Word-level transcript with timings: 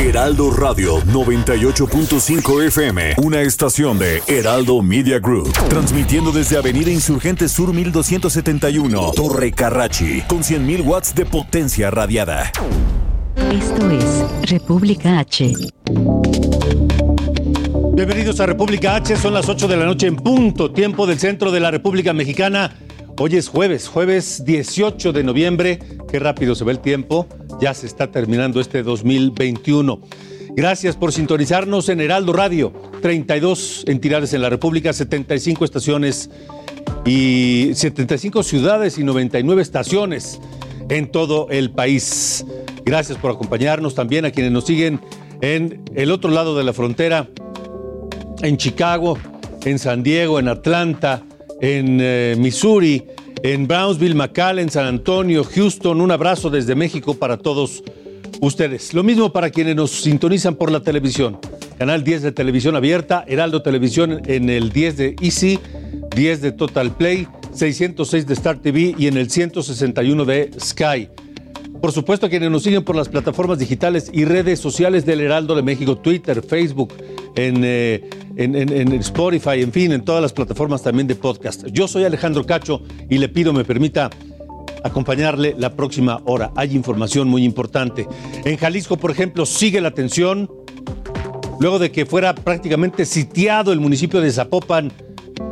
Heraldo 0.00 0.50
Radio 0.50 0.96
98.5 1.02 2.66
FM, 2.68 3.16
una 3.18 3.42
estación 3.42 3.98
de 3.98 4.22
Heraldo 4.26 4.80
Media 4.80 5.18
Group, 5.18 5.52
transmitiendo 5.68 6.32
desde 6.32 6.56
Avenida 6.56 6.90
Insurgente 6.90 7.50
Sur 7.50 7.74
1271, 7.74 9.12
Torre 9.14 9.52
Carrachi, 9.52 10.22
con 10.22 10.38
100.000 10.38 10.86
watts 10.86 11.14
de 11.14 11.26
potencia 11.26 11.90
radiada. 11.90 12.50
Esto 13.52 13.90
es 13.90 14.50
República 14.50 15.18
H. 15.18 15.54
Bienvenidos 17.92 18.40
a 18.40 18.46
República 18.46 18.96
H, 18.96 19.16
son 19.16 19.34
las 19.34 19.50
8 19.50 19.68
de 19.68 19.76
la 19.76 19.84
noche 19.84 20.06
en 20.06 20.16
punto, 20.16 20.72
tiempo 20.72 21.06
del 21.06 21.18
centro 21.18 21.52
de 21.52 21.60
la 21.60 21.70
República 21.70 22.14
Mexicana. 22.14 22.74
Hoy 23.22 23.36
es 23.36 23.50
jueves, 23.50 23.86
jueves 23.86 24.46
18 24.46 25.12
de 25.12 25.22
noviembre. 25.22 25.78
Qué 26.10 26.18
rápido 26.18 26.54
se 26.54 26.64
ve 26.64 26.72
el 26.72 26.78
tiempo. 26.78 27.26
Ya 27.60 27.74
se 27.74 27.86
está 27.86 28.10
terminando 28.10 28.62
este 28.62 28.82
2021. 28.82 30.00
Gracias 30.56 30.96
por 30.96 31.12
sintonizarnos 31.12 31.90
en 31.90 32.00
Heraldo 32.00 32.32
Radio. 32.32 32.72
32 33.02 33.84
entidades 33.88 34.32
en 34.32 34.40
la 34.40 34.48
República, 34.48 34.94
75 34.94 35.66
estaciones 35.66 36.30
y 37.04 37.72
75 37.74 38.42
ciudades 38.42 38.96
y 38.96 39.04
99 39.04 39.60
estaciones 39.60 40.40
en 40.88 41.12
todo 41.12 41.48
el 41.50 41.72
país. 41.72 42.46
Gracias 42.86 43.18
por 43.18 43.32
acompañarnos 43.32 43.94
también 43.94 44.24
a 44.24 44.30
quienes 44.30 44.50
nos 44.50 44.64
siguen 44.64 44.98
en 45.42 45.82
el 45.94 46.10
otro 46.10 46.30
lado 46.30 46.56
de 46.56 46.64
la 46.64 46.72
frontera, 46.72 47.28
en 48.40 48.56
Chicago, 48.56 49.18
en 49.66 49.78
San 49.78 50.02
Diego, 50.02 50.38
en 50.38 50.48
Atlanta, 50.48 51.22
en 51.60 51.98
eh, 52.00 52.34
Missouri, 52.38 53.04
en 53.42 53.66
Brownsville, 53.66 54.14
McAllen, 54.14 54.70
San 54.70 54.86
Antonio, 54.86 55.44
Houston. 55.44 56.00
Un 56.00 56.10
abrazo 56.10 56.50
desde 56.50 56.74
México 56.74 57.14
para 57.14 57.36
todos 57.36 57.82
ustedes. 58.40 58.94
Lo 58.94 59.02
mismo 59.02 59.32
para 59.32 59.50
quienes 59.50 59.76
nos 59.76 59.90
sintonizan 59.90 60.54
por 60.56 60.70
la 60.70 60.80
televisión. 60.80 61.38
Canal 61.78 62.04
10 62.04 62.22
de 62.22 62.32
televisión 62.32 62.76
abierta, 62.76 63.24
Heraldo 63.26 63.62
Televisión 63.62 64.20
en 64.26 64.50
el 64.50 64.70
10 64.70 64.96
de 64.96 65.16
Easy, 65.22 65.58
10 66.14 66.42
de 66.42 66.52
Total 66.52 66.94
Play, 66.94 67.26
606 67.54 68.26
de 68.26 68.34
Star 68.34 68.58
TV 68.58 68.94
y 68.98 69.06
en 69.06 69.16
el 69.16 69.30
161 69.30 70.24
de 70.26 70.50
Sky. 70.60 71.08
Por 71.80 71.92
supuesto, 71.92 72.28
quienes 72.28 72.50
nos 72.50 72.62
siguen 72.62 72.84
por 72.84 72.94
las 72.94 73.08
plataformas 73.08 73.58
digitales 73.58 74.10
y 74.12 74.26
redes 74.26 74.60
sociales 74.60 75.06
del 75.06 75.20
Heraldo 75.22 75.54
de 75.54 75.62
México, 75.62 75.96
Twitter, 75.96 76.42
Facebook, 76.42 76.92
en, 77.36 77.62
eh, 77.64 78.10
en, 78.36 78.54
en, 78.54 78.92
Spotify, 78.94 79.60
en 79.60 79.72
fin, 79.72 79.92
en 79.92 80.04
todas 80.04 80.22
las 80.22 80.32
plataformas 80.32 80.82
también 80.82 81.06
de 81.06 81.14
podcast. 81.14 81.66
Yo 81.66 81.88
soy 81.88 82.04
Alejandro 82.04 82.44
Cacho 82.44 82.82
y 83.08 83.18
le 83.18 83.28
pido 83.28 83.52
me 83.52 83.64
permita 83.64 84.10
acompañarle 84.84 85.54
la 85.58 85.74
próxima 85.74 86.20
hora. 86.24 86.52
Hay 86.56 86.74
información 86.74 87.28
muy 87.28 87.44
importante. 87.44 88.06
En 88.44 88.56
Jalisco, 88.56 88.96
por 88.96 89.10
ejemplo, 89.10 89.46
sigue 89.46 89.80
la 89.80 89.90
tensión. 89.90 90.50
Luego 91.58 91.78
de 91.78 91.92
que 91.92 92.06
fuera 92.06 92.34
prácticamente 92.34 93.04
sitiado 93.04 93.72
el 93.72 93.80
municipio 93.80 94.20
de 94.20 94.32
Zapopan 94.32 94.90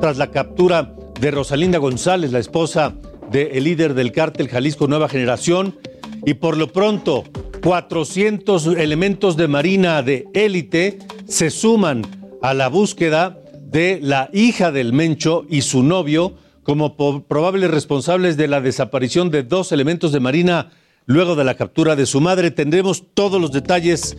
tras 0.00 0.16
la 0.16 0.30
captura 0.30 0.94
de 1.20 1.30
Rosalinda 1.30 1.78
González, 1.78 2.32
la 2.32 2.38
esposa 2.38 2.94
del 3.30 3.64
líder 3.64 3.92
del 3.92 4.12
cártel 4.12 4.48
Jalisco 4.48 4.86
Nueva 4.88 5.08
Generación, 5.08 5.76
y 6.24 6.34
por 6.34 6.56
lo 6.56 6.72
pronto 6.72 7.24
400 7.62 8.68
elementos 8.68 9.36
de 9.36 9.48
Marina 9.48 10.02
de 10.02 10.26
élite 10.32 10.98
se 11.26 11.50
suman 11.50 12.02
a 12.42 12.54
la 12.54 12.68
búsqueda 12.68 13.38
de 13.60 13.98
la 14.02 14.30
hija 14.32 14.72
del 14.72 14.92
Mencho 14.92 15.44
y 15.48 15.62
su 15.62 15.82
novio 15.82 16.34
como 16.62 16.96
probables 16.96 17.70
responsables 17.70 18.36
de 18.36 18.48
la 18.48 18.60
desaparición 18.60 19.30
de 19.30 19.42
dos 19.42 19.72
elementos 19.72 20.12
de 20.12 20.20
Marina 20.20 20.70
luego 21.06 21.34
de 21.34 21.44
la 21.44 21.54
captura 21.54 21.96
de 21.96 22.06
su 22.06 22.20
madre. 22.20 22.50
Tendremos 22.50 23.04
todos 23.14 23.40
los 23.40 23.52
detalles 23.52 24.16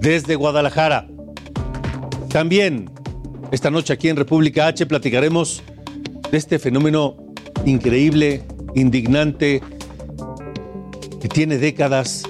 desde 0.00 0.34
Guadalajara. 0.34 1.08
También 2.28 2.90
esta 3.50 3.70
noche 3.70 3.92
aquí 3.92 4.08
en 4.08 4.16
República 4.16 4.66
H 4.66 4.84
platicaremos 4.86 5.62
de 6.30 6.36
este 6.36 6.58
fenómeno 6.58 7.16
increíble, 7.64 8.42
indignante, 8.74 9.62
que 11.20 11.28
tiene 11.28 11.56
décadas 11.56 12.24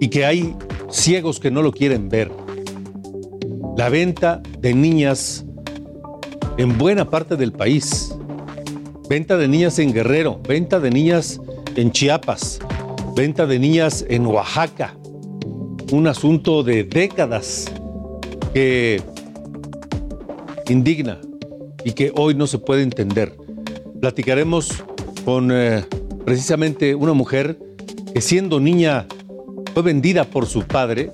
y 0.00 0.08
que 0.08 0.24
hay 0.24 0.56
ciegos 0.90 1.38
que 1.38 1.50
no 1.50 1.62
lo 1.62 1.70
quieren 1.70 2.08
ver. 2.08 2.41
La 3.76 3.88
venta 3.88 4.42
de 4.58 4.74
niñas 4.74 5.44
en 6.58 6.76
buena 6.76 7.08
parte 7.08 7.36
del 7.36 7.52
país. 7.52 8.14
Venta 9.08 9.36
de 9.36 9.48
niñas 9.48 9.78
en 9.78 9.92
Guerrero, 9.92 10.40
venta 10.46 10.78
de 10.78 10.90
niñas 10.90 11.40
en 11.74 11.90
Chiapas, 11.90 12.58
venta 13.16 13.46
de 13.46 13.58
niñas 13.58 14.04
en 14.08 14.26
Oaxaca. 14.26 14.94
Un 15.90 16.06
asunto 16.06 16.62
de 16.62 16.84
décadas 16.84 17.72
que 18.52 19.02
indigna 20.68 21.18
y 21.84 21.92
que 21.92 22.12
hoy 22.14 22.34
no 22.34 22.46
se 22.46 22.58
puede 22.58 22.82
entender. 22.82 23.34
Platicaremos 24.00 24.84
con 25.24 25.50
eh, 25.50 25.84
precisamente 26.24 26.94
una 26.94 27.14
mujer 27.14 27.58
que 28.12 28.20
siendo 28.20 28.60
niña 28.60 29.06
fue 29.72 29.82
vendida 29.82 30.24
por 30.24 30.46
su 30.46 30.62
padre 30.62 31.10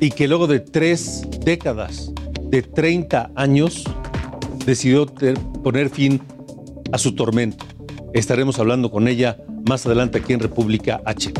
y 0.00 0.10
que 0.10 0.28
luego 0.28 0.46
de 0.46 0.60
tres 0.60 1.22
décadas, 1.44 2.12
de 2.42 2.62
30 2.62 3.30
años, 3.34 3.84
decidió 4.64 5.06
poner 5.62 5.90
fin 5.90 6.20
a 6.92 6.98
su 6.98 7.14
tormento. 7.14 7.64
Estaremos 8.12 8.58
hablando 8.58 8.90
con 8.90 9.08
ella 9.08 9.38
más 9.68 9.86
adelante 9.86 10.18
aquí 10.18 10.32
en 10.32 10.40
República 10.40 11.00
H. 11.04 11.32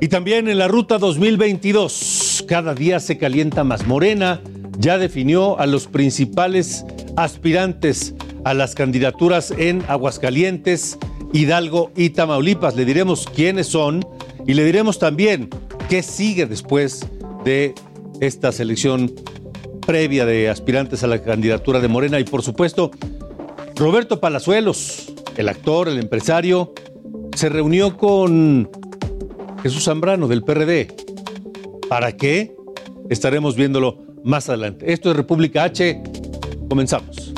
Y 0.00 0.08
también 0.08 0.48
en 0.48 0.58
la 0.58 0.68
ruta 0.68 0.98
2022, 0.98 2.44
cada 2.48 2.74
día 2.74 2.98
se 3.00 3.18
calienta 3.18 3.64
más. 3.64 3.86
Morena 3.86 4.40
ya 4.78 4.98
definió 4.98 5.58
a 5.58 5.66
los 5.66 5.86
principales 5.86 6.84
aspirantes 7.16 8.14
a 8.44 8.54
las 8.54 8.74
candidaturas 8.74 9.52
en 9.56 9.82
Aguascalientes, 9.86 10.98
Hidalgo 11.32 11.92
y 11.96 12.10
Tamaulipas. 12.10 12.74
Le 12.74 12.84
diremos 12.84 13.26
quiénes 13.32 13.68
son 13.68 14.04
y 14.46 14.54
le 14.54 14.64
diremos 14.64 14.98
también 14.98 15.48
qué 15.88 16.02
sigue 16.02 16.46
después 16.46 17.06
de 17.44 17.74
esta 18.20 18.52
selección 18.52 19.12
previa 19.86 20.24
de 20.24 20.48
aspirantes 20.48 21.02
a 21.02 21.06
la 21.06 21.22
candidatura 21.22 21.80
de 21.80 21.88
Morena. 21.88 22.20
Y 22.20 22.24
por 22.24 22.42
supuesto, 22.42 22.90
Roberto 23.76 24.20
Palazuelos, 24.20 25.12
el 25.36 25.48
actor, 25.48 25.88
el 25.88 25.98
empresario, 25.98 26.72
se 27.36 27.48
reunió 27.48 27.96
con 27.96 28.70
Jesús 29.62 29.84
Zambrano 29.84 30.28
del 30.28 30.42
PRD. 30.42 30.88
¿Para 31.88 32.12
qué? 32.16 32.54
Estaremos 33.10 33.56
viéndolo 33.56 33.98
más 34.24 34.48
adelante. 34.48 34.92
Esto 34.92 35.10
es 35.10 35.16
República 35.16 35.64
H. 35.64 36.02
Comenzamos. 36.68 37.32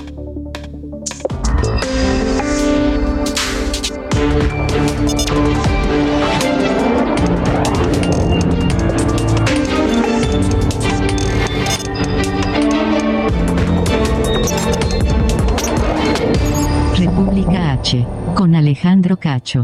Con 18.34 18.54
Alejandro 18.54 19.16
Cacho. 19.16 19.62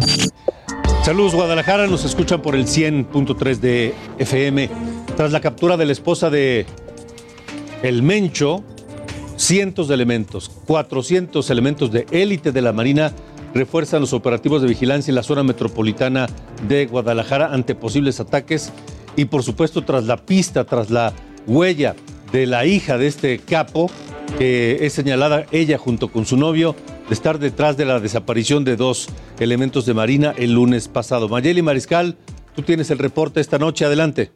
Saludos 1.03 1.35
Guadalajara, 1.35 1.87
nos 1.87 2.05
escuchan 2.05 2.43
por 2.43 2.55
el 2.55 2.67
100.3 2.67 3.57
de 3.59 3.95
FM. 4.19 4.69
Tras 5.17 5.33
la 5.33 5.41
captura 5.41 5.77
de 5.77 5.87
la 5.87 5.93
esposa 5.93 6.31
de 6.31 6.67
El 7.83 8.03
Mencho, 8.03 8.63
cientos 9.37 9.89
de 9.89 9.95
elementos, 9.95 10.51
400 10.67 11.49
elementos 11.51 11.91
de 11.91 12.07
élite 12.11 12.53
de 12.53 12.63
la 12.63 12.73
Marina 12.73 13.13
refuerzan 13.55 14.03
los 14.03 14.13
operativos 14.13 14.63
de 14.63 14.69
vigilancia 14.69 15.11
en 15.11 15.17
la 15.17 15.23
zona 15.23 15.43
metropolitana 15.43 16.29
de 16.69 16.87
Guadalajara 16.87 17.53
ante 17.53 17.75
posibles 17.75 18.21
ataques 18.21 18.73
y 19.17 19.25
por 19.25 19.43
supuesto 19.43 19.83
tras 19.83 20.05
la 20.05 20.19
pista, 20.19 20.65
tras 20.65 20.91
la 20.91 21.13
huella 21.47 21.97
de 22.33 22.47
la 22.47 22.67
hija 22.67 22.99
de 22.99 23.07
este 23.07 23.39
capo, 23.39 23.91
que 24.39 24.87
es 24.87 24.93
señalada 24.93 25.47
ella 25.51 25.79
junto 25.79 26.09
con 26.09 26.27
su 26.27 26.37
novio 26.37 26.77
de 27.11 27.15
estar 27.15 27.41
detrás 27.41 27.77
de 27.77 27.85
la 27.85 27.99
desaparición 27.99 28.65
de 28.65 28.77
dos 28.77 29.09
elementos 29.41 29.85
de 29.85 29.95
Marina 29.95 30.33
el 30.39 30.53
lunes 30.53 30.87
pasado. 30.87 31.29
Mayeli 31.29 31.61
Mariscal, 31.61 32.15
tú 32.55 32.63
tienes 32.63 32.89
el 32.93 32.99
reporte 32.99 33.41
esta 33.41 33.59
noche, 33.59 33.85
adelante. 33.85 34.31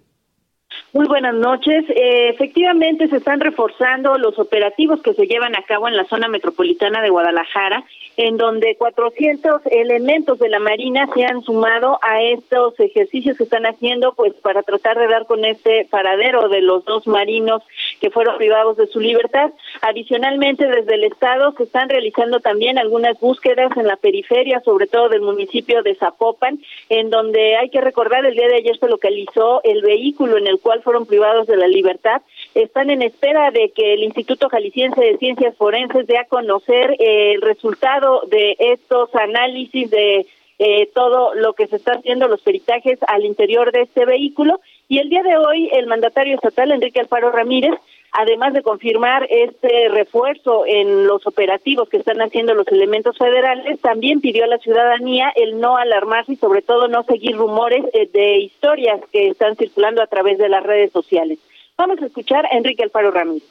Muy 0.92 1.06
buenas 1.06 1.36
noches. 1.36 1.84
Eh, 1.90 2.30
efectivamente, 2.30 3.06
se 3.06 3.18
están 3.18 3.38
reforzando 3.38 4.18
los 4.18 4.40
operativos 4.40 5.00
que 5.02 5.14
se 5.14 5.26
llevan 5.26 5.54
a 5.54 5.62
cabo 5.62 5.86
en 5.86 5.96
la 5.96 6.04
zona 6.06 6.26
metropolitana 6.26 7.00
de 7.00 7.10
Guadalajara, 7.10 7.84
en 8.16 8.36
donde 8.36 8.76
400 8.76 9.62
elementos 9.70 10.38
de 10.38 10.48
la 10.48 10.58
Marina 10.58 11.08
se 11.14 11.24
han 11.24 11.42
sumado 11.42 11.98
a 12.02 12.22
estos 12.22 12.78
ejercicios 12.78 13.36
que 13.36 13.44
están 13.44 13.66
haciendo, 13.66 14.14
pues 14.14 14.34
para 14.34 14.62
tratar 14.62 14.98
de 14.98 15.08
dar 15.08 15.26
con 15.26 15.44
este 15.44 15.86
paradero 15.90 16.48
de 16.48 16.60
los 16.60 16.84
dos 16.84 17.06
marinos 17.06 17.62
que 18.00 18.10
fueron 18.10 18.36
privados 18.36 18.76
de 18.76 18.86
su 18.86 19.00
libertad. 19.00 19.50
Adicionalmente, 19.80 20.66
desde 20.66 20.94
el 20.94 21.04
Estado 21.04 21.52
se 21.56 21.64
están 21.64 21.88
realizando 21.88 22.40
también 22.40 22.78
algunas 22.78 23.18
búsquedas 23.18 23.76
en 23.76 23.86
la 23.86 23.96
periferia, 23.96 24.60
sobre 24.60 24.86
todo 24.86 25.08
del 25.08 25.22
municipio 25.22 25.82
de 25.82 25.94
Zapopan, 25.94 26.60
en 26.88 27.10
donde 27.10 27.56
hay 27.56 27.70
que 27.70 27.80
recordar 27.80 28.24
el 28.24 28.34
día 28.34 28.48
de 28.48 28.56
ayer 28.56 28.78
se 28.78 28.88
localizó 28.88 29.60
el 29.64 29.82
vehículo 29.82 30.38
en 30.38 30.46
el 30.46 30.60
cual 30.60 30.82
fueron 30.82 31.06
privados 31.06 31.46
de 31.46 31.56
la 31.56 31.66
libertad. 31.66 32.22
Están 32.54 32.90
en 32.90 33.02
espera 33.02 33.50
de 33.50 33.70
que 33.70 33.94
el 33.94 34.04
Instituto 34.04 34.48
Jalisciense 34.48 35.00
de 35.00 35.18
Ciencias 35.18 35.56
Forenses 35.56 36.06
dé 36.06 36.18
a 36.18 36.24
conocer 36.26 36.96
eh, 37.00 37.32
el 37.32 37.42
resultado 37.42 38.22
de 38.28 38.56
estos 38.58 39.12
análisis 39.14 39.90
de 39.90 40.26
eh, 40.60 40.88
todo 40.94 41.34
lo 41.34 41.54
que 41.54 41.66
se 41.66 41.76
está 41.76 41.94
haciendo, 41.94 42.28
los 42.28 42.42
peritajes 42.42 43.00
al 43.08 43.24
interior 43.24 43.72
de 43.72 43.82
este 43.82 44.06
vehículo. 44.06 44.60
Y 44.88 44.98
el 44.98 45.08
día 45.08 45.24
de 45.24 45.36
hoy, 45.36 45.68
el 45.72 45.88
mandatario 45.88 46.36
estatal, 46.36 46.70
Enrique 46.70 47.00
Alfaro 47.00 47.32
Ramírez, 47.32 47.74
además 48.12 48.54
de 48.54 48.62
confirmar 48.62 49.26
este 49.28 49.88
refuerzo 49.88 50.64
en 50.64 51.08
los 51.08 51.26
operativos 51.26 51.88
que 51.88 51.96
están 51.96 52.22
haciendo 52.22 52.54
los 52.54 52.68
elementos 52.68 53.18
federales, 53.18 53.80
también 53.80 54.20
pidió 54.20 54.44
a 54.44 54.48
la 54.48 54.58
ciudadanía 54.58 55.32
el 55.34 55.58
no 55.58 55.76
alarmarse 55.76 56.34
y 56.34 56.36
sobre 56.36 56.62
todo 56.62 56.86
no 56.86 57.02
seguir 57.02 57.36
rumores 57.36 57.84
eh, 57.92 58.08
de 58.12 58.38
historias 58.38 59.00
que 59.12 59.26
están 59.26 59.56
circulando 59.56 60.00
a 60.02 60.06
través 60.06 60.38
de 60.38 60.48
las 60.48 60.62
redes 60.62 60.92
sociales. 60.92 61.40
Vamos 61.76 62.00
a 62.00 62.06
escuchar 62.06 62.46
a 62.46 62.56
Enrique 62.56 62.84
Alfaro 62.84 63.10
Ramírez. 63.10 63.42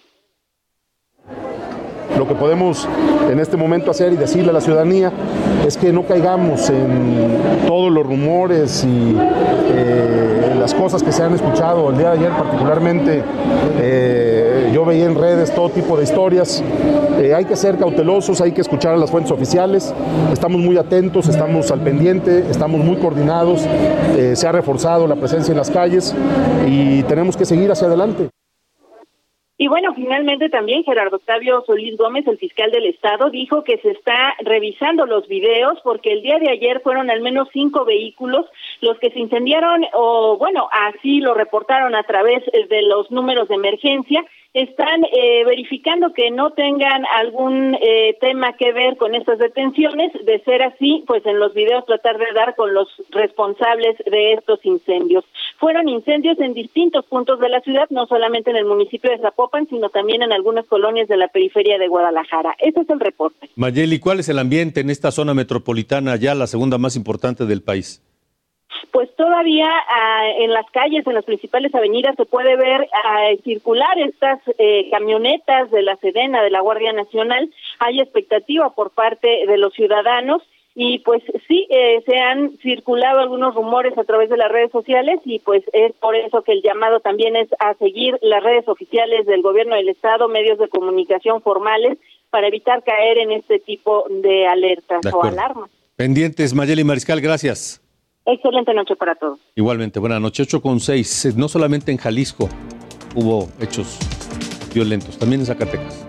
Lo 2.17 2.27
que 2.27 2.35
podemos 2.35 2.87
en 3.29 3.39
este 3.39 3.57
momento 3.57 3.91
hacer 3.91 4.13
y 4.13 4.17
decirle 4.17 4.51
a 4.51 4.53
la 4.53 4.61
ciudadanía 4.61 5.11
es 5.65 5.77
que 5.77 5.91
no 5.91 6.03
caigamos 6.03 6.69
en 6.69 7.65
todos 7.65 7.91
los 7.91 8.05
rumores 8.05 8.83
y 8.83 9.15
eh, 9.17 10.55
las 10.59 10.73
cosas 10.73 11.01
que 11.01 11.11
se 11.11 11.23
han 11.23 11.33
escuchado 11.33 11.89
el 11.89 11.97
día 11.97 12.11
de 12.11 12.19
ayer 12.19 12.31
particularmente. 12.31 13.23
Eh, 13.81 14.71
yo 14.73 14.85
veía 14.85 15.05
en 15.05 15.15
redes 15.15 15.53
todo 15.53 15.69
tipo 15.69 15.97
de 15.97 16.03
historias. 16.03 16.63
Eh, 17.19 17.33
hay 17.33 17.45
que 17.45 17.55
ser 17.55 17.77
cautelosos, 17.77 18.41
hay 18.41 18.51
que 18.51 18.61
escuchar 18.61 18.93
a 18.93 18.97
las 18.97 19.09
fuentes 19.09 19.31
oficiales. 19.31 19.93
Estamos 20.31 20.61
muy 20.61 20.77
atentos, 20.77 21.27
estamos 21.27 21.71
al 21.71 21.79
pendiente, 21.79 22.45
estamos 22.49 22.83
muy 22.83 22.97
coordinados. 22.97 23.65
se 24.33 24.47
ha 24.47 24.51
reforzado 24.51 25.07
la 25.07 25.15
presencia 25.15 25.51
en 25.51 25.57
las 25.57 25.69
calles 25.69 26.13
y 26.67 27.03
tenemos 27.03 27.35
que 27.35 27.45
seguir 27.45 27.71
hacia 27.71 27.87
adelante. 27.87 28.29
Y 29.63 29.69
bueno, 29.69 29.93
finalmente 29.95 30.49
también 30.49 30.83
Gerardo 30.83 31.15
Octavio 31.15 31.63
Solís 31.65 31.95
Gómez, 31.95 32.27
el 32.27 32.37
fiscal 32.37 32.69
del 32.69 32.85
Estado, 32.85 33.29
dijo 33.29 33.63
que 33.63 33.77
se 33.77 33.91
está 33.91 34.35
revisando 34.43 35.05
los 35.05 35.25
videos 35.29 35.79
porque 35.85 36.11
el 36.11 36.21
día 36.21 36.37
de 36.37 36.51
ayer 36.51 36.81
fueron 36.81 37.09
al 37.09 37.21
menos 37.21 37.47
cinco 37.53 37.85
vehículos 37.85 38.45
los 38.81 38.99
que 38.99 39.09
se 39.11 39.19
incendiaron 39.19 39.85
o 39.93 40.37
bueno, 40.37 40.67
así 40.69 41.21
lo 41.21 41.33
reportaron 41.33 41.95
a 41.95 42.03
través 42.03 42.43
de 42.51 42.81
los 42.81 43.09
números 43.09 43.47
de 43.47 43.55
emergencia 43.55 44.25
están 44.53 45.03
eh, 45.05 45.43
verificando 45.45 46.13
que 46.13 46.29
no 46.29 46.51
tengan 46.51 47.03
algún 47.13 47.75
eh, 47.81 48.15
tema 48.21 48.53
que 48.53 48.71
ver 48.71 48.97
con 48.97 49.15
estas 49.15 49.39
detenciones. 49.39 50.11
De 50.25 50.39
ser 50.43 50.61
así, 50.61 51.03
pues 51.07 51.25
en 51.25 51.39
los 51.39 51.53
videos 51.53 51.85
tratar 51.85 52.17
de 52.17 52.31
dar 52.35 52.55
con 52.55 52.73
los 52.73 52.87
responsables 53.09 53.97
de 54.05 54.33
estos 54.33 54.63
incendios. 54.63 55.25
Fueron 55.57 55.89
incendios 55.89 56.39
en 56.39 56.53
distintos 56.53 57.05
puntos 57.05 57.39
de 57.39 57.49
la 57.49 57.61
ciudad, 57.61 57.87
no 57.89 58.05
solamente 58.05 58.51
en 58.51 58.57
el 58.57 58.65
municipio 58.65 59.11
de 59.11 59.19
Zapopan, 59.19 59.67
sino 59.67 59.89
también 59.89 60.21
en 60.21 60.31
algunas 60.31 60.65
colonias 60.67 61.07
de 61.07 61.17
la 61.17 61.27
periferia 61.29 61.77
de 61.77 61.87
Guadalajara. 61.87 62.55
Ese 62.59 62.81
es 62.81 62.89
el 62.89 62.99
reporte. 62.99 63.49
Mayeli, 63.55 63.99
¿cuál 63.99 64.19
es 64.19 64.29
el 64.29 64.39
ambiente 64.39 64.81
en 64.81 64.89
esta 64.89 65.11
zona 65.11 65.33
metropolitana, 65.33 66.15
ya 66.15 66.35
la 66.35 66.47
segunda 66.47 66.77
más 66.77 66.95
importante 66.95 67.45
del 67.45 67.61
país? 67.61 68.01
Pues 68.91 69.13
todavía 69.15 69.69
ah, 69.89 70.27
en 70.39 70.51
las 70.51 70.69
calles, 70.71 71.05
en 71.07 71.13
las 71.13 71.25
principales 71.25 71.73
avenidas, 71.73 72.15
se 72.15 72.25
puede 72.25 72.55
ver 72.55 72.87
ah, 73.05 73.29
circular 73.43 73.97
estas 73.99 74.39
eh, 74.57 74.89
camionetas 74.91 75.71
de 75.71 75.81
la 75.81 75.95
Sedena, 75.97 76.41
de 76.43 76.51
la 76.51 76.61
Guardia 76.61 76.93
Nacional. 76.93 77.49
Hay 77.79 77.99
expectativa 77.99 78.69
por 78.73 78.91
parte 78.91 79.45
de 79.47 79.57
los 79.57 79.73
ciudadanos 79.73 80.41
y 80.75 80.99
pues 80.99 81.21
sí, 81.47 81.67
eh, 81.69 82.01
se 82.05 82.17
han 82.17 82.57
circulado 82.57 83.19
algunos 83.19 83.53
rumores 83.53 83.95
a 83.97 84.03
través 84.03 84.29
de 84.29 84.37
las 84.37 84.51
redes 84.51 84.71
sociales 84.71 85.19
y 85.23 85.39
pues 85.39 85.63
es 85.71 85.93
por 85.93 86.15
eso 86.15 86.41
que 86.41 86.53
el 86.53 86.63
llamado 86.63 86.99
también 86.99 87.35
es 87.35 87.49
a 87.59 87.75
seguir 87.75 88.17
las 88.21 88.43
redes 88.43 88.67
oficiales 88.67 89.27
del 89.27 89.43
gobierno 89.43 89.75
del 89.75 89.89
Estado, 89.89 90.27
medios 90.27 90.57
de 90.57 90.69
comunicación 90.69 91.41
formales, 91.41 91.99
para 92.31 92.47
evitar 92.47 92.83
caer 92.83 93.19
en 93.19 93.31
este 93.31 93.59
tipo 93.59 94.05
de 94.09 94.47
alertas 94.47 95.01
o 95.13 95.23
alarmas. 95.23 95.69
Pendientes, 95.95 96.55
Mayeli 96.55 96.83
Mariscal, 96.83 97.21
gracias. 97.21 97.82
Excelente 98.25 98.73
noche 98.73 98.95
para 98.95 99.15
todos. 99.15 99.39
Igualmente, 99.55 99.99
buena 99.99 100.19
noche. 100.19 100.43
8 100.43 100.61
con 100.61 100.79
6. 100.79 101.35
No 101.35 101.47
solamente 101.49 101.91
en 101.91 101.97
Jalisco 101.97 102.49
hubo 103.15 103.49
hechos 103.59 103.99
violentos, 104.73 105.17
también 105.17 105.41
en 105.41 105.47
Zacatecas. 105.47 106.05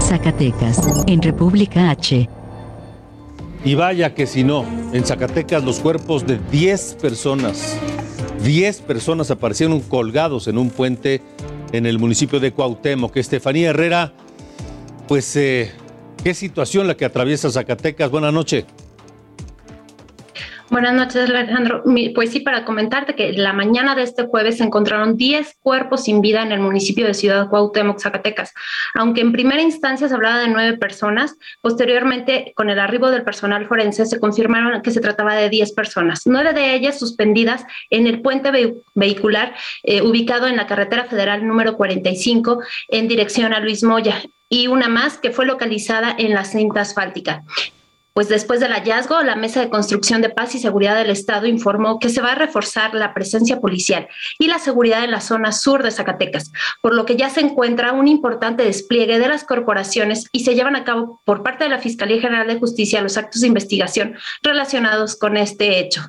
Zacatecas, 0.00 1.04
en 1.06 1.20
República 1.22 1.90
H. 1.90 2.28
Y 3.64 3.74
vaya 3.74 4.14
que 4.14 4.26
si 4.26 4.44
no, 4.44 4.64
en 4.92 5.04
Zacatecas 5.04 5.64
los 5.64 5.80
cuerpos 5.80 6.26
de 6.26 6.38
10 6.50 6.96
personas, 7.00 7.78
10 8.42 8.80
personas 8.82 9.30
aparecieron 9.30 9.80
colgados 9.80 10.48
en 10.48 10.58
un 10.58 10.70
puente 10.70 11.20
en 11.72 11.86
el 11.86 11.98
municipio 11.98 12.40
de 12.40 12.52
Cuauhtémoc. 12.52 13.16
Estefanía 13.16 13.70
Herrera, 13.70 14.12
pues 15.08 15.34
eh, 15.36 15.72
¿Qué 16.22 16.34
situación 16.34 16.86
la 16.86 16.96
que 16.96 17.04
atraviesa 17.04 17.50
Zacatecas? 17.50 18.08
Buenas 18.08 18.32
noches. 18.32 18.64
Buenas 20.72 20.94
noches, 20.94 21.28
Alejandro. 21.28 21.82
Pues 22.14 22.30
sí, 22.30 22.40
para 22.40 22.64
comentarte 22.64 23.14
que 23.14 23.34
la 23.34 23.52
mañana 23.52 23.94
de 23.94 24.04
este 24.04 24.26
jueves 24.26 24.56
se 24.56 24.64
encontraron 24.64 25.18
10 25.18 25.58
cuerpos 25.60 26.04
sin 26.04 26.22
vida 26.22 26.40
en 26.40 26.50
el 26.50 26.60
municipio 26.60 27.06
de 27.06 27.12
Ciudad 27.12 27.50
Cuauhtémoc, 27.50 28.00
Zacatecas. 28.00 28.54
Aunque 28.94 29.20
en 29.20 29.32
primera 29.32 29.60
instancia 29.60 30.08
se 30.08 30.14
hablaba 30.14 30.38
de 30.38 30.48
nueve 30.48 30.78
personas, 30.78 31.36
posteriormente, 31.60 32.54
con 32.56 32.70
el 32.70 32.78
arribo 32.78 33.10
del 33.10 33.22
personal 33.22 33.66
forense, 33.66 34.06
se 34.06 34.18
confirmaron 34.18 34.80
que 34.80 34.92
se 34.92 35.02
trataba 35.02 35.34
de 35.34 35.50
10 35.50 35.74
personas. 35.74 36.22
Nueve 36.24 36.54
de 36.54 36.74
ellas 36.74 36.98
suspendidas 36.98 37.66
en 37.90 38.06
el 38.06 38.22
puente 38.22 38.50
vehicular 38.94 39.54
eh, 39.82 40.00
ubicado 40.00 40.46
en 40.46 40.56
la 40.56 40.66
carretera 40.66 41.04
federal 41.04 41.46
número 41.46 41.76
45 41.76 42.62
en 42.88 43.08
dirección 43.08 43.52
a 43.52 43.60
Luis 43.60 43.82
Moya 43.82 44.22
y 44.48 44.68
una 44.68 44.88
más 44.88 45.18
que 45.18 45.32
fue 45.32 45.44
localizada 45.44 46.14
en 46.16 46.32
la 46.32 46.46
cinta 46.46 46.80
asfáltica. 46.80 47.44
Pues 48.14 48.28
después 48.28 48.60
del 48.60 48.72
hallazgo, 48.72 49.22
la 49.22 49.36
Mesa 49.36 49.60
de 49.60 49.70
Construcción 49.70 50.20
de 50.20 50.28
Paz 50.28 50.54
y 50.54 50.58
Seguridad 50.58 50.96
del 50.96 51.08
Estado 51.08 51.46
informó 51.46 51.98
que 51.98 52.10
se 52.10 52.20
va 52.20 52.32
a 52.32 52.34
reforzar 52.34 52.94
la 52.94 53.14
presencia 53.14 53.60
policial 53.60 54.06
y 54.38 54.48
la 54.48 54.58
seguridad 54.58 55.02
en 55.02 55.10
la 55.10 55.22
zona 55.22 55.50
sur 55.52 55.82
de 55.82 55.90
Zacatecas, 55.90 56.52
por 56.82 56.94
lo 56.94 57.06
que 57.06 57.16
ya 57.16 57.30
se 57.30 57.40
encuentra 57.40 57.92
un 57.92 58.08
importante 58.08 58.64
despliegue 58.64 59.18
de 59.18 59.28
las 59.28 59.44
corporaciones 59.44 60.26
y 60.30 60.40
se 60.40 60.54
llevan 60.54 60.76
a 60.76 60.84
cabo 60.84 61.22
por 61.24 61.42
parte 61.42 61.64
de 61.64 61.70
la 61.70 61.78
Fiscalía 61.78 62.20
General 62.20 62.46
de 62.46 62.58
Justicia 62.58 63.00
los 63.00 63.16
actos 63.16 63.40
de 63.40 63.48
investigación 63.48 64.16
relacionados 64.42 65.16
con 65.16 65.38
este 65.38 65.78
hecho. 65.78 66.02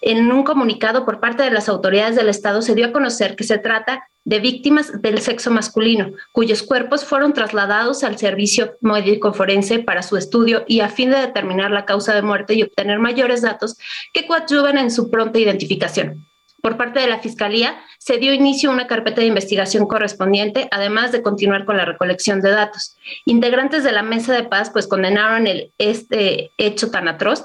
En 0.00 0.30
un 0.32 0.44
comunicado 0.44 1.04
por 1.04 1.20
parte 1.20 1.42
de 1.42 1.50
las 1.50 1.68
autoridades 1.68 2.16
del 2.16 2.28
Estado 2.28 2.62
se 2.62 2.74
dio 2.74 2.86
a 2.86 2.92
conocer 2.92 3.36
que 3.36 3.44
se 3.44 3.58
trata 3.58 4.08
de 4.24 4.40
víctimas 4.40 5.02
del 5.02 5.20
sexo 5.20 5.50
masculino, 5.50 6.12
cuyos 6.32 6.62
cuerpos 6.62 7.04
fueron 7.04 7.32
trasladados 7.32 8.04
al 8.04 8.18
servicio 8.18 8.76
médico 8.80 9.32
forense 9.32 9.80
para 9.80 10.02
su 10.02 10.16
estudio 10.16 10.64
y 10.68 10.80
a 10.80 10.88
fin 10.88 11.10
de 11.10 11.18
determinar 11.18 11.70
la 11.70 11.84
causa 11.84 12.14
de 12.14 12.22
muerte 12.22 12.54
y 12.54 12.62
obtener 12.62 12.98
mayores 12.98 13.42
datos 13.42 13.76
que 14.12 14.26
coadyuven 14.26 14.78
en 14.78 14.90
su 14.90 15.10
pronta 15.10 15.38
identificación. 15.38 16.26
Por 16.62 16.76
parte 16.76 17.00
de 17.00 17.08
la 17.08 17.18
Fiscalía, 17.18 17.82
se 17.98 18.18
dio 18.18 18.32
inicio 18.32 18.70
a 18.70 18.72
una 18.72 18.86
carpeta 18.86 19.20
de 19.20 19.26
investigación 19.26 19.86
correspondiente, 19.86 20.68
además 20.70 21.10
de 21.10 21.20
continuar 21.20 21.64
con 21.64 21.76
la 21.76 21.84
recolección 21.84 22.40
de 22.40 22.50
datos. 22.50 22.96
Integrantes 23.24 23.82
de 23.82 23.90
la 23.90 24.04
Mesa 24.04 24.32
de 24.32 24.44
Paz 24.44 24.70
pues 24.70 24.86
condenaron 24.86 25.48
este 25.78 26.52
hecho 26.58 26.92
tan 26.92 27.08
atroz, 27.08 27.42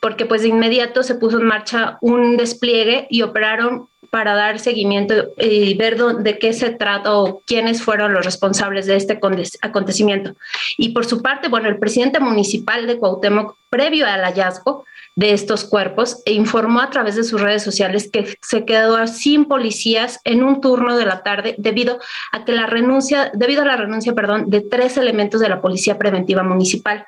porque 0.00 0.24
pues 0.24 0.40
de 0.40 0.48
inmediato 0.48 1.02
se 1.02 1.14
puso 1.14 1.38
en 1.38 1.44
marcha 1.44 1.98
un 2.00 2.38
despliegue 2.38 3.06
y 3.10 3.20
operaron 3.20 3.90
para 4.14 4.36
dar 4.36 4.60
seguimiento 4.60 5.32
y 5.38 5.74
ver 5.74 5.96
de 5.96 6.38
qué 6.38 6.52
se 6.52 6.70
trata 6.70 7.18
o 7.18 7.42
quiénes 7.44 7.82
fueron 7.82 8.12
los 8.12 8.24
responsables 8.24 8.86
de 8.86 8.94
este 8.94 9.18
acontecimiento. 9.60 10.36
Y 10.78 10.90
por 10.90 11.04
su 11.04 11.20
parte, 11.20 11.48
bueno, 11.48 11.68
el 11.68 11.80
presidente 11.80 12.20
municipal 12.20 12.86
de 12.86 12.96
Cuauhtémoc, 12.96 13.56
previo 13.70 14.06
al 14.06 14.22
hallazgo, 14.22 14.84
de 15.16 15.32
estos 15.32 15.64
cuerpos 15.64 16.22
informó 16.26 16.80
a 16.80 16.90
través 16.90 17.16
de 17.16 17.24
sus 17.24 17.40
redes 17.40 17.64
sociales 17.64 18.08
que 18.08 18.38
se 18.40 18.64
quedó 18.64 19.04
sin 19.08 19.46
policías 19.46 20.20
en 20.22 20.44
un 20.44 20.60
turno 20.60 20.96
de 20.96 21.06
la 21.06 21.24
tarde 21.24 21.56
debido 21.58 21.98
a 22.30 22.44
que 22.44 22.52
la 22.52 22.66
renuncia, 22.66 23.32
debido 23.34 23.62
a 23.62 23.66
la 23.66 23.76
renuncia, 23.76 24.12
perdón, 24.12 24.48
de 24.48 24.60
tres 24.60 24.96
elementos 24.96 25.40
de 25.40 25.48
la 25.48 25.60
Policía 25.60 25.98
Preventiva 25.98 26.44
Municipal. 26.44 27.04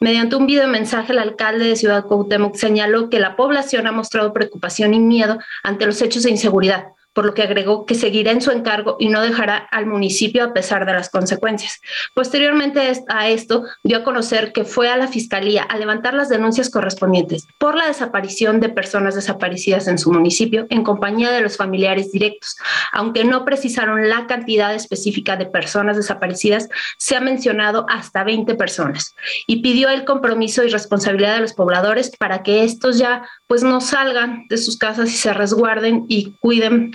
Mediante 0.00 0.36
un 0.36 0.46
video 0.46 0.68
mensaje, 0.68 1.12
el 1.12 1.18
alcalde 1.18 1.66
de 1.66 1.76
Ciudad 1.76 2.04
Cuauhtémoc 2.04 2.56
señaló 2.56 3.10
que 3.10 3.18
la 3.18 3.36
población 3.36 3.86
ha 3.86 3.92
mostrado 3.92 4.32
preocupación 4.32 4.94
y 4.94 5.00
miedo 5.00 5.38
ante 5.62 5.86
los 5.86 6.00
hechos 6.02 6.22
de 6.22 6.30
inseguridad, 6.30 6.88
por 7.14 7.24
lo 7.24 7.32
que 7.32 7.42
agregó 7.42 7.86
que 7.86 7.94
seguirá 7.94 8.32
en 8.32 8.42
su 8.42 8.50
encargo 8.50 8.96
y 8.98 9.08
no 9.08 9.22
dejará 9.22 9.56
al 9.56 9.86
municipio 9.86 10.44
a 10.44 10.52
pesar 10.52 10.84
de 10.84 10.92
las 10.92 11.08
consecuencias. 11.08 11.80
Posteriormente 12.12 12.92
a 13.08 13.28
esto, 13.28 13.64
dio 13.82 13.98
a 13.98 14.04
conocer 14.04 14.52
que 14.52 14.64
fue 14.64 14.88
a 14.88 14.96
la 14.96 15.08
Fiscalía 15.08 15.62
a 15.62 15.78
levantar 15.78 16.14
las 16.14 16.28
denuncias 16.28 16.70
correspondientes 16.70 17.46
por 17.58 17.76
la 17.76 17.86
desaparición 17.86 18.60
de 18.60 18.68
personas 18.68 19.14
desaparecidas 19.14 19.88
en 19.88 19.98
su 19.98 20.12
municipio 20.12 20.66
en 20.70 20.82
compañía 20.82 21.30
de 21.30 21.40
los 21.40 21.56
familiares 21.56 22.10
directos. 22.12 22.56
Aunque 22.92 23.24
no 23.24 23.44
precisaron 23.44 24.08
la 24.08 24.26
cantidad 24.26 24.74
específica 24.74 25.36
de 25.36 25.46
personas 25.46 25.96
desaparecidas, 25.96 26.68
se 26.98 27.16
ha 27.16 27.20
mencionado 27.20 27.86
hasta 27.88 28.24
20 28.24 28.54
personas 28.56 29.14
y 29.46 29.62
pidió 29.62 29.88
el 29.88 30.04
compromiso 30.04 30.64
y 30.64 30.68
responsabilidad 30.68 31.34
de 31.34 31.40
los 31.40 31.54
pobladores 31.54 32.10
para 32.16 32.42
que 32.42 32.64
estos 32.64 32.98
ya 32.98 33.28
pues 33.46 33.62
no 33.62 33.80
salgan 33.80 34.46
de 34.48 34.58
sus 34.58 34.76
casas 34.76 35.10
y 35.10 35.16
se 35.16 35.32
resguarden 35.32 36.06
y 36.08 36.32
cuiden 36.40 36.92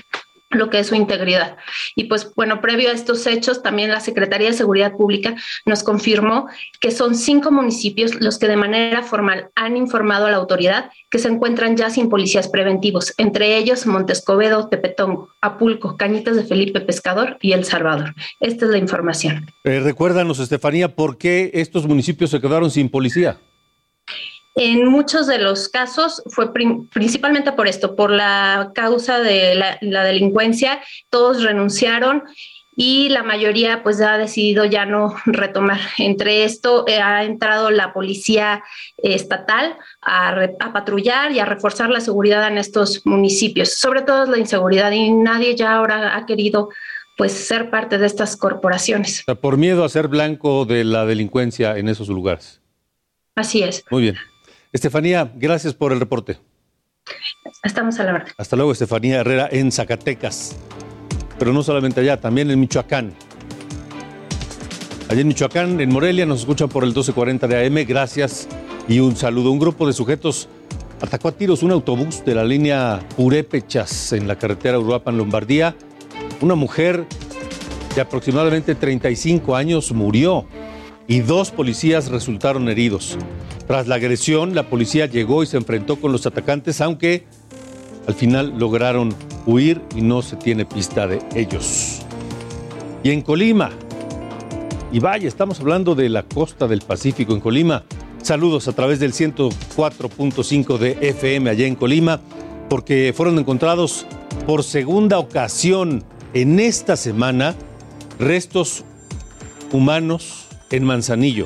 lo 0.50 0.70
que 0.70 0.80
es 0.80 0.88
su 0.88 0.96
integridad. 0.96 1.58
Y 1.96 2.06
pues 2.06 2.32
bueno, 2.36 2.62
previo 2.62 2.90
a 2.90 2.94
estos 2.94 3.26
hechos, 3.28 3.62
también 3.62 3.92
la 3.92 4.00
Secretaría 4.00 4.48
de 4.48 4.54
Seguridad 4.54 4.94
Pública 4.94 5.36
nos 5.66 5.84
confirmó 5.84 6.48
que 6.80 6.92
son 6.92 7.16
cinco 7.16 7.52
municipios 7.52 8.16
los 8.20 8.40
que 8.40 8.48
de 8.48 8.58
manera 8.58 9.04
formal 9.04 9.50
han 9.56 9.78
informado 9.78 10.26
a 10.26 10.32
la 10.32 10.38
autoridad 10.38 10.90
que 11.12 11.20
se 11.20 11.28
encuentran 11.28 11.78
ya 11.78 11.90
sin 11.90 12.10
policías 12.10 12.48
preventivos, 12.48 13.14
entre 13.18 13.58
ellos 13.58 13.86
Montescobedo, 13.86 14.68
Tepetongo, 14.70 15.30
Apulco, 15.42 15.98
Cañitas 15.98 16.36
de 16.36 16.44
Felipe 16.44 16.82
Pescador 16.82 17.38
y 17.42 17.54
El 17.54 17.66
Salvador. 17.66 18.14
Esta 18.40 18.66
es 18.66 18.72
la 18.72 18.78
información. 18.78 19.52
Eh, 19.64 19.80
recuérdanos, 19.80 20.40
Estefanía, 20.40 20.96
¿por 20.96 21.18
qué 21.18 21.52
estos 21.54 21.88
municipios 21.88 22.32
se 22.32 22.42
quedaron 22.42 22.72
sin 22.72 22.90
policía? 22.90 23.40
En 24.62 24.86
muchos 24.90 25.26
de 25.26 25.38
los 25.38 25.70
casos 25.70 26.22
fue 26.26 26.52
principalmente 26.52 27.54
por 27.54 27.70
esto, 27.70 27.96
por 27.96 28.12
la 28.12 28.74
causa 28.76 29.22
de 29.22 29.56
la, 29.56 30.04
delincuencia, 30.04 30.82
todos 31.10 31.44
renunciaron 31.44 32.24
y 32.76 33.08
la 33.08 33.24
mayoría 33.24 33.84
pues 33.84 34.02
ha 34.02 34.18
decidido 34.18 34.66
ya 34.66 34.86
no 34.86 35.16
retomar. 35.26 35.80
Entre 35.98 36.44
esto 36.44 36.84
eh, 36.90 37.00
ha 37.00 37.24
entrado 37.24 37.72
la 37.72 37.94
policía 37.94 38.62
estatal 38.98 39.78
a, 40.02 40.32
a, 40.60 40.74
patrullar 40.74 41.32
y 41.32 41.40
a 41.40 41.46
reforzar 41.46 41.90
la 41.90 42.02
seguridad 42.02 42.46
en 42.46 42.58
estos 42.58 43.06
municipios, 43.06 43.76
sobre 43.76 44.02
todo 44.02 44.26
la 44.26 44.40
inseguridad 44.40 44.92
y 44.92 45.10
nadie 45.12 45.56
ya 45.56 45.72
ahora 45.76 46.18
ha 46.18 46.26
querido 46.26 46.68
pues 47.16 47.32
ser 47.32 47.70
parte 47.70 47.98
de 47.98 48.08
estas 48.08 48.36
corporaciones. 48.36 49.24
por 49.40 49.56
miedo 49.56 49.86
a 49.86 49.90
ser 49.90 50.10
blanco 50.10 50.66
de 50.66 50.84
la 50.84 51.06
delincuencia 51.06 51.78
en 51.78 51.88
esos 51.88 52.10
lugares. 52.10 52.60
Así 53.36 53.64
es. 53.64 53.86
Muy 53.90 54.02
bien. 54.02 54.18
Estefanía, 54.72 55.32
gracias 55.36 55.74
por 55.74 55.92
el 55.92 56.00
reporte. 56.00 56.38
Estamos 57.64 58.00
a 58.00 58.04
la 58.04 58.14
hora. 58.14 58.26
Hasta 58.38 58.56
luego, 58.56 58.72
Estefanía 58.72 59.22
Herrera, 59.22 59.50
en 59.52 59.72
Zacatecas. 59.72 60.56
Pero 61.40 61.54
no 61.54 61.64
solamente 61.64 62.02
allá, 62.02 62.22
también 62.22 62.52
en 62.52 62.60
Michoacán. 62.60 63.14
Allá 65.10 65.22
en 65.22 65.28
Michoacán, 65.28 65.82
en 65.82 65.90
Morelia, 65.90 66.28
nos 66.28 66.42
escuchan 66.42 66.70
por 66.70 66.84
el 66.84 66.90
1240 66.90 67.48
de 67.48 67.66
AM. 67.66 67.88
Gracias 67.88 68.48
y 68.88 69.00
un 69.00 69.16
saludo. 69.16 69.50
Un 69.50 69.58
grupo 69.58 69.88
de 69.88 69.94
sujetos 69.94 70.48
atacó 71.02 71.30
a 71.30 71.32
tiros 71.32 71.64
un 71.64 71.72
autobús 71.72 72.24
de 72.24 72.36
la 72.36 72.44
línea 72.44 73.00
Purépechas 73.18 74.14
en 74.14 74.28
la 74.28 74.38
carretera 74.38 74.78
Uruapan, 74.78 75.18
Lombardía. 75.18 75.76
Una 76.42 76.54
mujer 76.54 77.08
de 77.96 78.02
aproximadamente 78.02 78.76
35 78.76 79.56
años 79.56 79.92
murió 79.92 80.46
y 81.08 81.22
dos 81.22 81.50
policías 81.50 82.10
resultaron 82.10 82.70
heridos. 82.70 83.18
Tras 83.70 83.88
la 83.88 83.98
agresión, 83.98 84.56
la 84.56 84.64
policía 84.64 85.06
llegó 85.06 85.44
y 85.44 85.46
se 85.46 85.58
enfrentó 85.58 85.98
con 85.98 86.12
los 86.12 86.26
atacantes, 86.26 86.82
aunque 86.82 87.26
al 88.08 88.16
final 88.16 88.58
lograron 88.58 89.14
huir 89.46 89.80
y 89.96 90.02
no 90.02 90.24
se 90.24 90.38
tiene 90.38 90.66
pista 90.66 91.06
de 91.06 91.20
ellos. 91.36 92.00
Y 93.04 93.12
en 93.12 93.22
Colima, 93.22 93.70
y 94.92 94.98
vaya, 95.00 95.28
estamos 95.28 95.60
hablando 95.60 95.94
de 95.94 96.10
la 96.10 96.24
costa 96.24 96.68
del 96.68 96.82
Pacífico 96.82 97.34
en 97.34 97.42
Colima. 97.42 97.84
Saludos 98.24 98.68
a 98.68 98.74
través 98.74 99.00
del 99.00 99.14
104.5 99.14 100.78
de 100.80 100.98
FM 101.08 101.52
allá 101.52 101.68
en 101.68 101.76
Colima, 101.76 102.22
porque 102.72 103.14
fueron 103.16 103.38
encontrados 103.38 104.08
por 104.48 104.64
segunda 104.64 105.20
ocasión 105.20 106.04
en 106.34 106.60
esta 106.60 106.98
semana 106.98 107.54
restos 108.18 108.84
humanos 109.72 110.48
en 110.72 110.86
Manzanillo. 110.86 111.46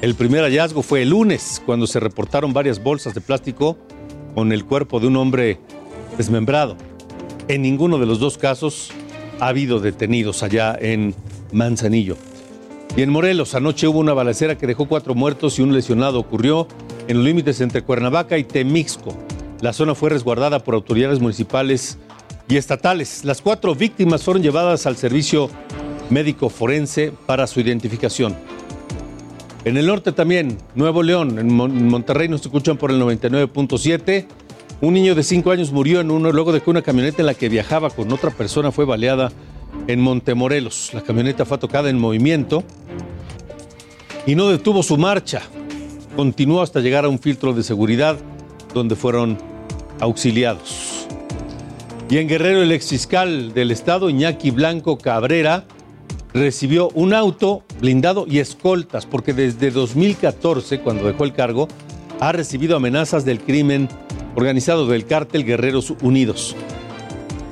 El 0.00 0.14
primer 0.14 0.44
hallazgo 0.44 0.82
fue 0.82 1.02
el 1.02 1.10
lunes, 1.10 1.60
cuando 1.66 1.88
se 1.88 1.98
reportaron 1.98 2.52
varias 2.52 2.80
bolsas 2.80 3.14
de 3.14 3.20
plástico 3.20 3.76
con 4.32 4.52
el 4.52 4.64
cuerpo 4.64 5.00
de 5.00 5.08
un 5.08 5.16
hombre 5.16 5.58
desmembrado. 6.16 6.76
En 7.48 7.62
ninguno 7.62 7.98
de 7.98 8.06
los 8.06 8.20
dos 8.20 8.38
casos 8.38 8.92
ha 9.40 9.48
habido 9.48 9.80
detenidos 9.80 10.44
allá 10.44 10.78
en 10.80 11.16
Manzanillo. 11.50 12.16
Y 12.96 13.02
en 13.02 13.10
Morelos, 13.10 13.56
anoche 13.56 13.88
hubo 13.88 13.98
una 13.98 14.12
balacera 14.14 14.56
que 14.56 14.68
dejó 14.68 14.86
cuatro 14.86 15.16
muertos 15.16 15.58
y 15.58 15.62
un 15.62 15.72
lesionado. 15.72 16.20
Ocurrió 16.20 16.68
en 17.08 17.16
los 17.16 17.26
límites 17.26 17.60
entre 17.60 17.82
Cuernavaca 17.82 18.38
y 18.38 18.44
Temixco. 18.44 19.16
La 19.60 19.72
zona 19.72 19.96
fue 19.96 20.10
resguardada 20.10 20.60
por 20.62 20.74
autoridades 20.74 21.18
municipales 21.18 21.98
y 22.48 22.56
estatales. 22.56 23.24
Las 23.24 23.42
cuatro 23.42 23.74
víctimas 23.74 24.22
fueron 24.22 24.44
llevadas 24.44 24.86
al 24.86 24.96
servicio 24.96 25.50
médico 26.08 26.50
forense 26.50 27.12
para 27.26 27.48
su 27.48 27.58
identificación. 27.58 28.36
En 29.64 29.76
el 29.76 29.86
norte 29.86 30.12
también, 30.12 30.56
Nuevo 30.74 31.02
León, 31.02 31.38
en 31.38 31.52
Monterrey 31.52 32.28
nos 32.28 32.42
escuchan 32.42 32.76
por 32.76 32.90
el 32.90 33.00
99.7. 33.00 34.26
Un 34.80 34.94
niño 34.94 35.14
de 35.14 35.24
5 35.24 35.50
años 35.50 35.72
murió 35.72 36.00
en 36.00 36.10
uno 36.10 36.30
luego 36.30 36.52
de 36.52 36.60
que 36.60 36.70
una 36.70 36.82
camioneta 36.82 37.22
en 37.22 37.26
la 37.26 37.34
que 37.34 37.48
viajaba 37.48 37.90
con 37.90 38.12
otra 38.12 38.30
persona 38.30 38.70
fue 38.70 38.84
baleada 38.84 39.32
en 39.88 40.00
Montemorelos. 40.00 40.94
La 40.94 41.02
camioneta 41.02 41.44
fue 41.44 41.58
tocada 41.58 41.90
en 41.90 41.98
movimiento 41.98 42.62
y 44.26 44.36
no 44.36 44.48
detuvo 44.48 44.82
su 44.82 44.96
marcha. 44.96 45.42
Continuó 46.14 46.62
hasta 46.62 46.80
llegar 46.80 47.04
a 47.04 47.08
un 47.08 47.18
filtro 47.18 47.52
de 47.52 47.64
seguridad 47.64 48.16
donde 48.72 48.94
fueron 48.94 49.38
auxiliados. 49.98 51.08
Y 52.08 52.18
en 52.18 52.28
Guerrero, 52.28 52.62
el 52.62 52.72
ex 52.72 52.88
fiscal 52.88 53.52
del 53.52 53.70
estado, 53.70 54.08
Iñaki 54.08 54.50
Blanco 54.50 54.96
Cabrera, 54.96 55.64
recibió 56.32 56.88
un 56.94 57.12
auto 57.12 57.64
blindado 57.80 58.26
y 58.28 58.38
escoltas, 58.38 59.06
porque 59.06 59.32
desde 59.32 59.70
2014, 59.70 60.80
cuando 60.80 61.06
dejó 61.06 61.24
el 61.24 61.32
cargo, 61.32 61.68
ha 62.20 62.32
recibido 62.32 62.76
amenazas 62.76 63.24
del 63.24 63.40
crimen 63.40 63.88
organizado 64.34 64.86
del 64.86 65.06
cártel 65.06 65.44
Guerreros 65.44 65.92
Unidos. 66.02 66.56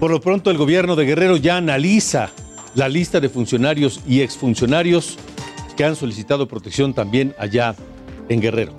Por 0.00 0.10
lo 0.10 0.20
pronto, 0.20 0.50
el 0.50 0.58
gobierno 0.58 0.96
de 0.96 1.06
Guerrero 1.06 1.36
ya 1.36 1.56
analiza 1.56 2.30
la 2.74 2.88
lista 2.88 3.20
de 3.20 3.28
funcionarios 3.28 4.00
y 4.06 4.20
exfuncionarios 4.20 5.18
que 5.76 5.84
han 5.84 5.96
solicitado 5.96 6.48
protección 6.48 6.94
también 6.94 7.34
allá 7.38 7.74
en 8.28 8.40
Guerrero. 8.40 8.72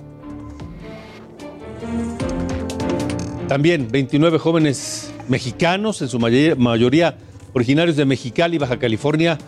También 3.48 3.88
29 3.90 4.38
jóvenes 4.38 5.10
mexicanos, 5.28 6.02
en 6.02 6.08
su 6.08 6.18
mayoría 6.18 7.16
originarios 7.54 7.96
de 7.96 8.04
Mexicali, 8.04 8.58
Baja 8.58 8.78
California, 8.78 9.38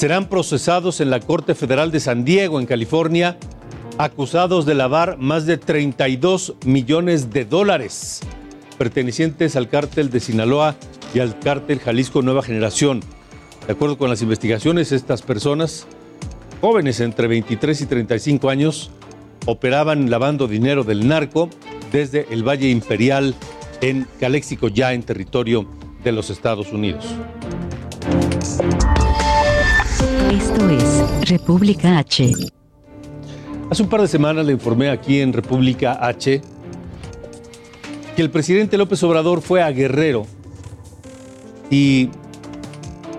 serán 0.00 0.30
procesados 0.30 1.02
en 1.02 1.10
la 1.10 1.20
Corte 1.20 1.54
Federal 1.54 1.90
de 1.90 2.00
San 2.00 2.24
Diego, 2.24 2.58
en 2.58 2.64
California, 2.64 3.36
acusados 3.98 4.64
de 4.64 4.72
lavar 4.72 5.18
más 5.18 5.44
de 5.44 5.58
32 5.58 6.54
millones 6.64 7.34
de 7.34 7.44
dólares 7.44 8.20
pertenecientes 8.78 9.56
al 9.56 9.68
cártel 9.68 10.08
de 10.08 10.20
Sinaloa 10.20 10.74
y 11.12 11.18
al 11.18 11.38
cártel 11.38 11.80
Jalisco 11.80 12.22
Nueva 12.22 12.42
Generación. 12.42 13.00
De 13.66 13.74
acuerdo 13.74 13.98
con 13.98 14.08
las 14.08 14.22
investigaciones, 14.22 14.90
estas 14.90 15.20
personas, 15.20 15.86
jóvenes 16.62 17.00
entre 17.00 17.28
23 17.28 17.82
y 17.82 17.84
35 17.84 18.48
años, 18.48 18.90
operaban 19.44 20.08
lavando 20.08 20.48
dinero 20.48 20.82
del 20.82 21.08
narco 21.08 21.50
desde 21.92 22.26
el 22.30 22.42
Valle 22.42 22.70
Imperial 22.70 23.34
en 23.82 24.06
Caléxico, 24.18 24.68
ya 24.68 24.94
en 24.94 25.02
territorio 25.02 25.68
de 26.02 26.12
los 26.12 26.30
Estados 26.30 26.72
Unidos. 26.72 27.04
Esto 30.30 30.70
es 30.70 31.28
República 31.28 31.98
H. 31.98 32.32
Hace 33.68 33.82
un 33.82 33.88
par 33.88 34.00
de 34.00 34.06
semanas 34.06 34.46
le 34.46 34.52
informé 34.52 34.88
aquí 34.88 35.20
en 35.20 35.32
República 35.32 35.98
H 36.06 36.40
que 38.14 38.22
el 38.22 38.30
presidente 38.30 38.78
López 38.78 39.02
Obrador 39.02 39.40
fue 39.40 39.60
a 39.60 39.72
Guerrero 39.72 40.26
y 41.68 42.10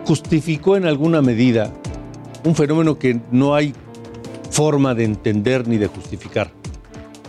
justificó 0.06 0.78
en 0.78 0.86
alguna 0.86 1.22
medida 1.22 1.74
un 2.46 2.56
fenómeno 2.56 2.98
que 2.98 3.20
no 3.30 3.56
hay 3.56 3.74
forma 4.50 4.96
de 4.96 5.04
entender 5.04 5.68
ni 5.68 5.76
de 5.76 5.88
justificar. 5.88 6.50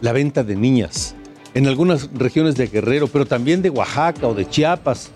La 0.01 0.13
venta 0.13 0.45
de 0.45 0.55
niñas 0.55 1.17
en 1.55 1.67
algunas 1.67 2.09
regiones 2.15 2.55
de 2.55 2.69
Guerrero, 2.69 3.09
pero 3.09 3.27
también 3.27 3.63
de 3.63 3.71
Oaxaca 3.71 4.29
o 4.29 4.35
de 4.35 4.49
Chiapas 4.49 5.11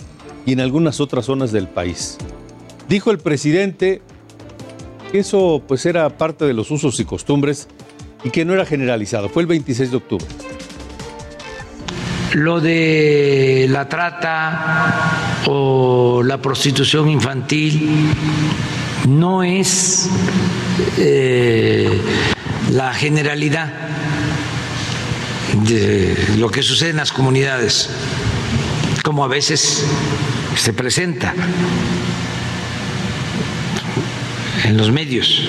y 0.44 0.54
en 0.54 0.60
algunas 0.60 0.98
otras 0.98 1.26
zonas 1.26 1.52
del 1.52 1.68
país. 1.68 2.18
Dijo 2.88 3.12
el 3.12 3.18
presidente 3.18 4.02
eso 5.18 5.62
pues 5.66 5.86
era 5.86 6.08
parte 6.10 6.44
de 6.44 6.54
los 6.54 6.70
usos 6.70 6.98
y 7.00 7.04
costumbres 7.04 7.68
y 8.24 8.30
que 8.30 8.44
no 8.44 8.54
era 8.54 8.66
generalizado. 8.66 9.28
Fue 9.28 9.42
el 9.42 9.46
26 9.48 9.90
de 9.90 9.96
octubre. 9.96 10.26
Lo 12.32 12.60
de 12.60 13.66
la 13.70 13.88
trata 13.88 15.42
o 15.46 16.22
la 16.22 16.42
prostitución 16.42 17.08
infantil 17.08 18.10
no 19.08 19.42
es 19.42 20.10
eh, 20.98 22.00
la 22.72 22.92
generalidad 22.92 23.72
de 25.68 26.16
lo 26.36 26.50
que 26.50 26.62
sucede 26.62 26.90
en 26.90 26.96
las 26.96 27.12
comunidades, 27.12 27.90
como 29.02 29.24
a 29.24 29.28
veces 29.28 29.84
se 30.56 30.72
presenta 30.72 31.32
en 34.66 34.76
los 34.76 34.90
medios 34.90 35.48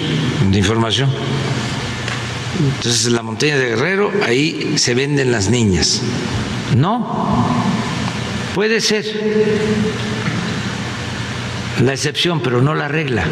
de 0.51 0.57
información. 0.57 1.09
Entonces, 2.59 3.07
en 3.07 3.15
la 3.15 3.23
montaña 3.23 3.57
de 3.57 3.69
Guerrero, 3.69 4.11
ahí 4.25 4.77
se 4.77 4.93
venden 4.93 5.31
las 5.31 5.49
niñas. 5.49 6.01
No, 6.75 7.47
puede 8.53 8.79
ser 8.79 9.05
la 11.83 11.93
excepción, 11.93 12.41
pero 12.41 12.61
no 12.61 12.75
la 12.75 12.87
regla. 12.87 13.25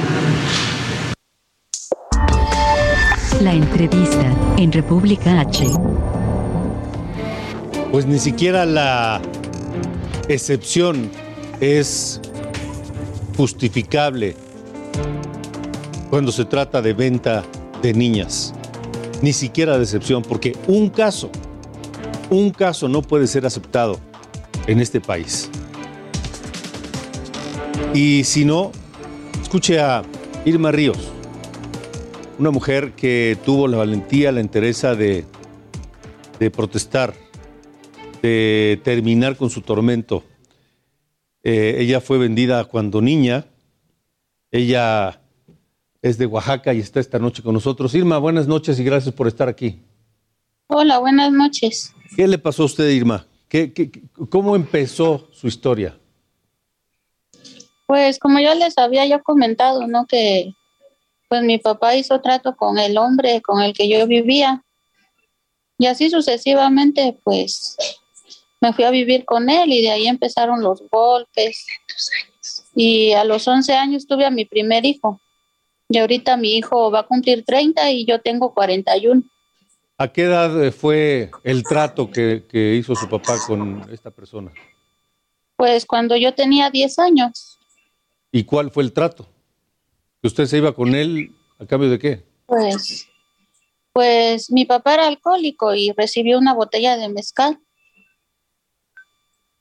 La 3.42 3.54
entrevista 3.54 4.34
en 4.58 4.72
República 4.72 5.40
H. 5.42 5.68
Pues 7.92 8.06
ni 8.06 8.20
siquiera 8.20 8.66
la 8.66 9.22
excepción 10.28 11.12
es 11.60 12.20
justificable 13.38 14.36
cuando 16.16 16.32
se 16.32 16.46
trata 16.46 16.82
de 16.82 16.94
venta 16.94 17.44
de 17.82 17.94
niñas. 17.94 18.54
Ni 19.22 19.34
siquiera 19.34 19.78
de 19.78 19.84
excepción, 19.84 20.22
porque 20.24 20.56
un 20.66 20.90
caso, 20.90 21.30
un 22.30 22.52
caso 22.52 22.88
no 22.88 23.02
puede 23.02 23.28
ser 23.28 23.46
aceptado 23.46 24.00
en 24.66 24.80
este 24.80 25.02
país. 25.02 25.50
Y 27.94 28.24
si 28.24 28.46
no, 28.46 28.72
escuche 29.42 29.82
a 29.82 30.04
Irma 30.46 30.72
Ríos, 30.72 31.12
una 32.40 32.50
mujer 32.50 32.94
que 32.94 33.38
tuvo 33.44 33.68
la 33.68 33.76
valentía, 33.76 34.32
la 34.32 34.40
entereza 34.40 34.96
de, 34.96 35.26
de 36.40 36.50
protestar, 36.50 37.14
de 38.22 38.80
terminar 38.86 39.36
con 39.36 39.50
su 39.50 39.60
tormento. 39.60 40.24
Eh, 41.44 41.76
ella 41.80 42.00
fue 42.00 42.18
vendida 42.18 42.64
cuando 42.64 43.02
niña. 43.02 43.48
Ella 44.50 45.20
es 46.06 46.20
de 46.20 46.28
Oaxaca 46.28 46.72
y 46.72 46.80
está 46.80 47.00
esta 47.00 47.18
noche 47.18 47.42
con 47.42 47.56
nosotros. 47.56 47.96
Irma, 47.96 48.20
buenas 48.20 48.46
noches 48.48 48.80
y 48.80 48.84
gracias 48.84 49.12
por 49.16 49.28
estar 49.28 49.50
aquí. 49.50 49.82
Hola, 50.68 51.00
buenas 51.00 51.32
noches. 51.32 51.96
¿Qué 52.16 52.28
le 52.28 52.38
pasó 52.38 52.62
a 52.62 52.66
usted, 52.68 52.88
Irma? 52.90 53.26
¿Qué, 53.50 53.74
qué, 53.74 53.92
cómo 54.30 54.56
empezó 54.56 55.28
su 55.32 55.48
historia? 55.48 55.98
Pues 57.88 58.20
como 58.20 58.40
ya 58.40 58.54
les 58.54 58.78
había 58.78 59.08
yo 59.08 59.24
comentado, 59.24 59.88
¿no? 59.88 60.06
Que 60.06 60.54
pues 61.28 61.42
mi 61.42 61.58
papá 61.58 61.96
hizo 61.96 62.22
trato 62.22 62.56
con 62.56 62.78
el 62.78 63.00
hombre 63.00 63.42
con 63.42 63.64
el 63.64 63.74
que 63.74 63.90
yo 63.90 64.06
vivía. 64.06 64.64
Y 65.80 65.88
así 65.88 66.12
sucesivamente, 66.12 67.18
pues 67.24 67.78
me 68.62 68.74
fui 68.74 68.84
a 68.84 68.92
vivir 68.92 69.26
con 69.26 69.50
él 69.50 69.74
y 69.74 69.82
de 69.82 69.90
ahí 69.90 70.08
empezaron 70.08 70.62
los 70.62 70.84
golpes. 70.92 71.66
Y 72.76 73.14
a 73.14 73.24
los 73.24 73.48
11 73.48 73.74
años 73.74 74.06
tuve 74.06 74.28
a 74.28 74.30
mi 74.30 74.46
primer 74.46 74.86
hijo. 74.86 75.20
Y 75.90 75.98
ahorita 75.98 76.38
mi 76.38 76.58
hijo 76.58 76.90
va 76.92 77.02
a 77.02 77.08
cumplir 77.08 77.44
30 77.46 77.92
y 77.92 78.06
yo 78.06 78.20
tengo 78.22 78.54
41. 78.54 79.24
¿A 79.98 80.08
qué 80.10 80.24
edad 80.24 80.72
fue 80.72 81.32
el 81.44 81.64
trato 81.64 82.12
que, 82.12 82.46
que 82.50 82.76
hizo 82.76 82.96
su 82.96 83.08
papá 83.08 83.38
con 83.48 83.86
esta 83.92 84.12
persona? 84.12 84.52
Pues 85.56 85.86
cuando 85.86 86.18
yo 86.18 86.34
tenía 86.34 86.70
10 86.70 87.00
años. 87.00 87.60
¿Y 88.32 88.44
cuál 88.44 88.72
fue 88.72 88.84
el 88.84 88.92
trato? 88.92 89.28
¿Que 90.22 90.28
usted 90.28 90.46
se 90.46 90.58
iba 90.58 90.74
con 90.74 90.94
él 90.96 91.34
a 91.60 91.66
cambio 91.66 91.90
de 91.90 92.00
qué? 92.00 92.26
Pues, 92.46 93.08
pues 93.94 94.52
mi 94.52 94.66
papá 94.66 94.96
era 94.96 95.08
alcohólico 95.08 95.74
y 95.74 95.94
recibió 95.96 96.38
una 96.38 96.54
botella 96.54 96.98
de 96.98 97.08
mezcal. 97.08 97.60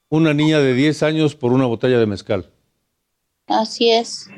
Una 0.08 0.34
niña 0.34 0.58
de 0.58 0.74
10 0.74 1.02
años 1.04 1.36
por 1.36 1.52
una 1.52 1.66
botella 1.66 1.98
de 1.98 2.06
mezcal. 2.06 2.50
Así 3.46 3.90
es. 3.90 4.28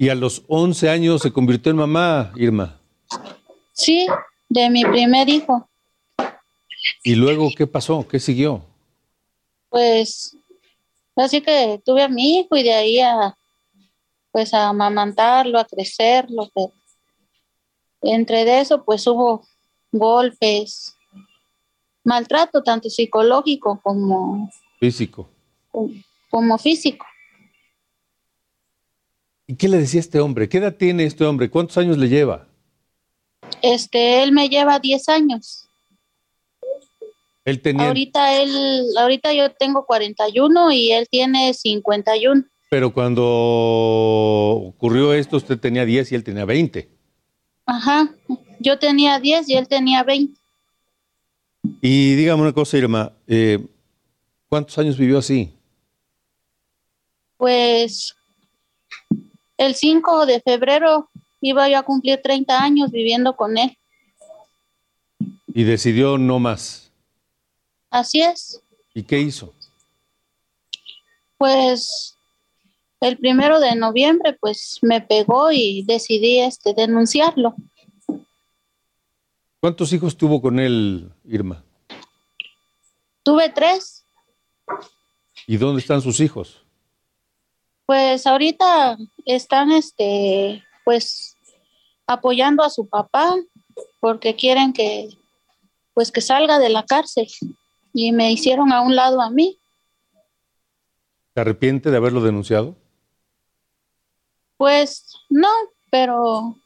Y 0.00 0.08
a 0.08 0.14
los 0.14 0.44
11 0.48 0.88
años 0.88 1.20
se 1.20 1.30
convirtió 1.30 1.68
en 1.68 1.76
mamá, 1.76 2.32
Irma. 2.34 2.80
Sí, 3.74 4.06
de 4.48 4.70
mi 4.70 4.82
primer 4.82 5.28
hijo. 5.28 5.68
¿Y 7.04 7.16
luego 7.16 7.50
qué 7.54 7.66
pasó? 7.66 8.08
¿Qué 8.08 8.18
siguió? 8.18 8.64
Pues 9.68 10.34
así 11.16 11.42
que 11.42 11.82
tuve 11.84 12.02
a 12.02 12.08
mi 12.08 12.38
hijo 12.38 12.56
y 12.56 12.62
de 12.62 12.72
ahí 12.72 12.98
a 12.98 13.36
pues 14.32 14.54
a 14.54 14.70
amamantarlo, 14.70 15.58
a 15.58 15.66
crecerlo, 15.66 16.48
pero 16.54 16.72
entre 18.00 18.46
de 18.46 18.60
eso 18.60 18.82
pues 18.82 19.06
hubo 19.06 19.46
golpes, 19.92 20.96
maltrato 22.04 22.62
tanto 22.62 22.88
psicológico 22.88 23.78
como 23.82 24.50
físico. 24.78 25.28
Como, 25.70 25.90
como 26.30 26.56
físico. 26.56 27.04
¿Y 29.50 29.56
qué 29.56 29.68
le 29.68 29.78
decía 29.78 29.98
este 29.98 30.20
hombre? 30.20 30.48
¿Qué 30.48 30.58
edad 30.58 30.76
tiene 30.76 31.02
este 31.02 31.24
hombre? 31.24 31.50
¿Cuántos 31.50 31.76
años 31.76 31.98
le 31.98 32.08
lleva? 32.08 32.46
Este, 33.62 34.22
él 34.22 34.30
me 34.30 34.48
lleva 34.48 34.78
10 34.78 35.08
años. 35.08 35.68
Él 37.44 37.60
tenía... 37.60 37.88
Ahorita 37.88 38.40
él, 38.40 38.84
ahorita 38.96 39.32
yo 39.32 39.50
tengo 39.50 39.86
41 39.86 40.70
y 40.70 40.92
él 40.92 41.08
tiene 41.10 41.52
51. 41.52 42.44
Pero 42.70 42.94
cuando 42.94 43.24
ocurrió 43.24 45.14
esto, 45.14 45.38
usted 45.38 45.58
tenía 45.58 45.84
10 45.84 46.12
y 46.12 46.14
él 46.14 46.22
tenía 46.22 46.44
20. 46.44 46.88
Ajá, 47.66 48.08
yo 48.60 48.78
tenía 48.78 49.18
10 49.18 49.48
y 49.48 49.54
él 49.54 49.66
tenía 49.66 50.04
20. 50.04 50.40
Y 51.82 52.14
dígame 52.14 52.42
una 52.42 52.52
cosa, 52.52 52.78
Irma, 52.78 53.14
eh, 53.26 53.58
¿cuántos 54.48 54.78
años 54.78 54.96
vivió 54.96 55.18
así? 55.18 55.52
Pues 57.36 58.14
el 59.60 59.74
5 59.74 60.24
de 60.24 60.40
febrero 60.40 61.10
iba 61.42 61.68
yo 61.68 61.78
a 61.78 61.82
cumplir 61.82 62.20
30 62.22 62.62
años 62.62 62.90
viviendo 62.90 63.36
con 63.36 63.58
él. 63.58 63.76
Y 65.48 65.64
decidió 65.64 66.16
no 66.16 66.38
más. 66.38 66.90
Así 67.90 68.22
es. 68.22 68.62
¿Y 68.94 69.02
qué 69.02 69.20
hizo? 69.20 69.52
Pues 71.36 72.16
el 73.00 73.18
primero 73.18 73.60
de 73.60 73.74
noviembre, 73.74 74.32
pues 74.40 74.78
me 74.80 75.02
pegó 75.02 75.52
y 75.52 75.84
decidí 75.86 76.38
este 76.38 76.72
denunciarlo. 76.72 77.54
¿Cuántos 79.60 79.92
hijos 79.92 80.16
tuvo 80.16 80.40
con 80.40 80.58
él, 80.58 81.12
Irma? 81.24 81.62
Tuve 83.22 83.50
tres. 83.50 84.06
¿Y 85.46 85.58
dónde 85.58 85.82
están 85.82 86.00
sus 86.00 86.18
hijos? 86.20 86.64
Pues 87.90 88.24
ahorita 88.24 88.98
están, 89.24 89.72
este, 89.72 90.62
pues, 90.84 91.36
apoyando 92.06 92.62
a 92.62 92.70
su 92.70 92.88
papá 92.88 93.34
porque 93.98 94.36
quieren 94.36 94.72
que, 94.72 95.08
pues, 95.92 96.12
que 96.12 96.20
salga 96.20 96.60
de 96.60 96.68
la 96.68 96.84
cárcel 96.84 97.26
y 97.92 98.12
me 98.12 98.30
hicieron 98.30 98.72
a 98.72 98.80
un 98.80 98.94
lado 98.94 99.20
a 99.20 99.28
mí. 99.28 99.58
¿Se 101.34 101.40
arrepiente 101.40 101.90
de 101.90 101.96
haberlo 101.96 102.22
denunciado? 102.22 102.76
Pues 104.56 105.12
no, 105.28 105.50
pero 105.90 106.56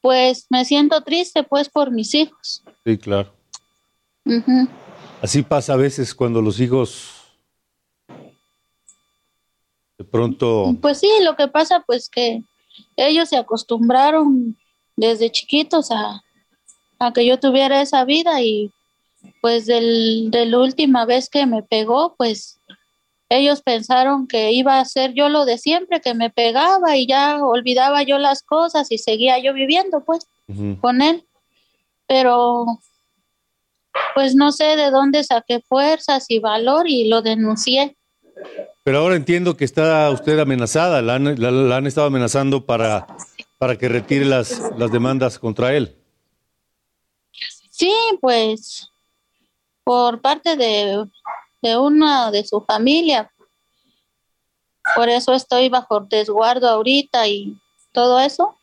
pues 0.00 0.48
me 0.50 0.64
siento 0.64 1.00
triste 1.02 1.44
pues 1.44 1.68
por 1.68 1.92
mis 1.92 2.12
hijos. 2.12 2.64
Sí, 2.84 2.98
claro. 2.98 3.32
Uh 4.24 4.32
-huh. 4.32 4.68
Así 5.22 5.44
pasa 5.44 5.74
a 5.74 5.76
veces 5.76 6.12
cuando 6.12 6.42
los 6.42 6.58
hijos 6.58 7.15
de 9.98 10.04
pronto... 10.04 10.74
Pues 10.80 10.98
sí, 10.98 11.10
lo 11.22 11.36
que 11.36 11.48
pasa 11.48 11.82
pues 11.86 12.08
que 12.08 12.42
ellos 12.96 13.28
se 13.28 13.36
acostumbraron 13.36 14.56
desde 14.96 15.30
chiquitos 15.30 15.90
a, 15.90 16.22
a 16.98 17.12
que 17.12 17.26
yo 17.26 17.38
tuviera 17.38 17.80
esa 17.80 18.04
vida 18.04 18.40
y 18.42 18.70
pues 19.40 19.66
del, 19.66 20.30
de 20.30 20.46
la 20.46 20.58
última 20.58 21.04
vez 21.04 21.28
que 21.28 21.46
me 21.46 21.62
pegó, 21.62 22.14
pues 22.16 22.60
ellos 23.28 23.62
pensaron 23.62 24.28
que 24.28 24.52
iba 24.52 24.78
a 24.78 24.84
ser 24.84 25.12
yo 25.14 25.28
lo 25.28 25.44
de 25.44 25.58
siempre, 25.58 26.00
que 26.00 26.14
me 26.14 26.30
pegaba 26.30 26.96
y 26.96 27.06
ya 27.06 27.42
olvidaba 27.42 28.02
yo 28.02 28.18
las 28.18 28.42
cosas 28.42 28.92
y 28.92 28.98
seguía 28.98 29.38
yo 29.38 29.52
viviendo 29.52 30.04
pues 30.04 30.28
con 30.80 31.02
él. 31.02 31.24
Pero 32.06 32.66
pues 34.14 34.36
no 34.36 34.52
sé 34.52 34.76
de 34.76 34.90
dónde 34.90 35.24
saqué 35.24 35.60
fuerzas 35.60 36.26
y 36.28 36.38
valor 36.38 36.88
y 36.88 37.08
lo 37.08 37.22
denuncié. 37.22 37.96
Pero 38.86 38.98
ahora 38.98 39.16
entiendo 39.16 39.56
que 39.56 39.64
está 39.64 40.08
usted 40.12 40.38
amenazada, 40.38 41.02
la 41.02 41.16
han, 41.16 41.24
la- 41.40 41.50
la 41.50 41.76
han 41.78 41.88
estado 41.88 42.06
amenazando 42.06 42.64
para, 42.66 43.04
para 43.58 43.76
que 43.76 43.88
retire 43.88 44.24
las, 44.24 44.62
las 44.78 44.92
demandas 44.92 45.40
contra 45.40 45.74
él. 45.74 45.96
Sí, 47.68 47.92
pues 48.20 48.88
por 49.82 50.20
parte 50.20 50.54
de, 50.54 51.04
de 51.62 51.76
una 51.76 52.30
de 52.30 52.44
su 52.46 52.60
familia. 52.60 53.28
Por 54.94 55.08
eso 55.08 55.34
estoy 55.34 55.68
bajo 55.68 56.06
resguardo 56.08 56.68
ahorita 56.68 57.26
y 57.26 57.60
todo 57.90 58.20
eso. 58.20 58.56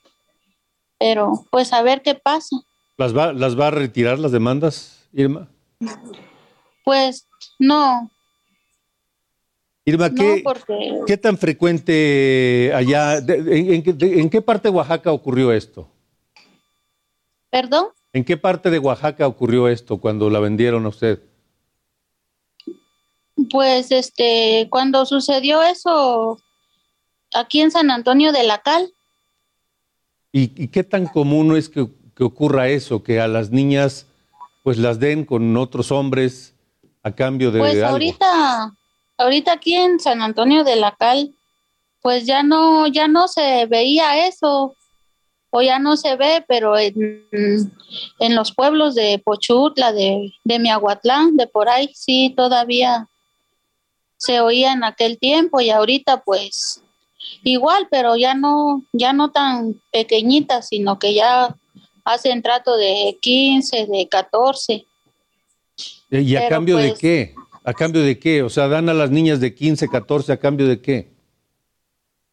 Pero 1.00 1.34
pues 1.52 1.74
a 1.74 1.82
ver 1.82 2.02
qué 2.02 2.16
pasa. 2.16 2.56
¿Las 2.96 3.14
va, 3.14 3.34
¿Las 3.34 3.60
va 3.60 3.68
a 3.68 3.72
retirar 3.72 4.20
las 4.20 4.32
demandas, 4.32 5.06
Irma? 5.12 5.50
Pues 6.86 7.28
no, 7.60 8.10
Irma, 9.86 10.10
no 10.10 10.16
¿qué, 10.16 10.42
porque 10.44 11.00
¿qué 11.06 11.18
tan 11.18 11.38
frecuente 11.38 12.72
allá, 12.74 13.20
de- 13.20 13.36
en, 13.60 13.74
en 13.74 13.84
qué- 13.84 13.94
de- 13.94 14.20
en 14.22 14.30
qué 14.30 14.42
parte 14.42 14.70
de 14.70 14.76
Oaxaca 14.76 15.12
ocurrió 15.12 15.52
esto? 15.52 15.90
perdón, 17.50 17.88
¿En 18.14 18.24
qué 18.24 18.38
parte 18.38 18.70
de 18.70 18.80
Oaxaca 18.80 19.28
ocurrió 19.28 19.68
esto 19.68 19.98
cuando 19.98 20.30
la 20.30 20.40
vendieron 20.40 20.86
a 20.86 20.90
usted? 20.90 21.20
pues 23.52 23.92
este 23.92 24.68
cuando 24.70 25.06
sucedió 25.06 25.64
eso 25.64 26.40
aquí 27.34 27.62
en 27.62 27.72
San 27.72 27.90
Antonio 27.92 28.32
de 28.32 28.44
la 28.44 28.60
Cal, 28.62 28.92
¿Y, 30.32 30.64
y 30.64 30.68
qué 30.70 30.84
tan 30.84 31.06
común 31.08 31.56
es 31.56 31.70
que, 31.70 31.88
que 32.16 32.24
ocurra 32.24 32.68
eso, 32.70 33.04
que 33.04 33.20
a 33.20 33.28
las 33.28 33.52
niñas 33.52 34.08
pues 34.64 34.78
las 34.80 35.00
den 35.00 35.26
con 35.26 35.56
otros 35.58 35.92
hombres 35.92 36.56
a 37.04 37.12
cambio 37.12 37.52
de 37.52 37.60
Pues 37.60 37.74
algo? 37.84 37.88
ahorita, 37.90 38.74
ahorita 39.24 39.54
aquí 39.54 39.76
en 39.76 40.00
San 40.00 40.22
Antonio 40.22 40.64
de 40.64 40.76
la 40.76 40.96
Cal, 40.96 41.34
pues 42.02 42.26
ya 42.26 42.44
no, 42.44 42.88
ya 42.88 43.08
no 43.08 43.28
se 43.28 43.66
veía 43.66 44.28
eso, 44.28 44.76
o 45.50 45.62
ya 45.62 45.80
no 45.80 45.96
se 45.98 46.16
ve, 46.16 46.44
pero 46.48 46.78
en, 46.78 47.28
en 48.20 48.36
los 48.36 48.54
pueblos 48.54 48.96
de 48.96 49.22
Pochutla, 49.24 49.94
de, 49.94 50.34
de 50.44 50.60
Miahuatlán, 50.60 51.38
de 51.38 51.48
por 51.48 51.70
ahí, 51.70 51.92
sí 51.94 52.34
todavía 52.36 53.08
se 54.18 54.42
oía 54.42 54.74
en 54.74 54.84
aquel 54.84 55.20
tiempo 55.20 55.62
y 55.62 55.70
ahorita 55.70 56.24
pues 56.24 56.82
igual, 57.44 57.88
pero 57.92 58.16
ya 58.16 58.34
no, 58.34 58.84
ya 58.94 59.14
no 59.14 59.32
tan 59.32 59.82
pequeñitas, 59.92 60.70
sino 60.70 60.98
que 60.98 61.14
ya 61.14 61.56
hacen 62.04 62.42
trato 62.42 62.76
de 62.76 63.18
15, 63.22 63.86
de 63.86 64.08
14. 64.10 64.86
¿Y 66.10 66.36
a 66.36 66.40
pero, 66.40 66.50
cambio 66.50 66.78
de 66.78 66.90
pues- 66.90 67.00
qué? 67.00 67.36
¿A 67.66 67.74
cambio 67.74 68.02
de 68.02 68.20
qué? 68.20 68.44
O 68.44 68.50
sea, 68.50 68.68
dan 68.68 68.90
a 68.90 68.94
las 68.94 69.10
niñas 69.10 69.40
de 69.40 69.56
15, 69.56 69.88
14 69.88 70.34
a 70.34 70.38
cambio 70.38 70.68
de 70.68 70.82
qué? 70.82 71.14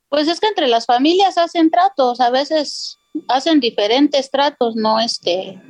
Pues 0.09 0.27
es 0.27 0.41
que 0.41 0.49
entre 0.49 0.67
las 0.67 0.87
familias 0.87 1.39
hacen 1.39 1.71
tratos, 1.71 2.21
a 2.21 2.31
veces 2.31 2.99
hacen 3.29 3.61
diferentes 3.61 4.31
tratos, 4.31 4.75
¿no? 4.75 4.99
Este, 4.99 5.61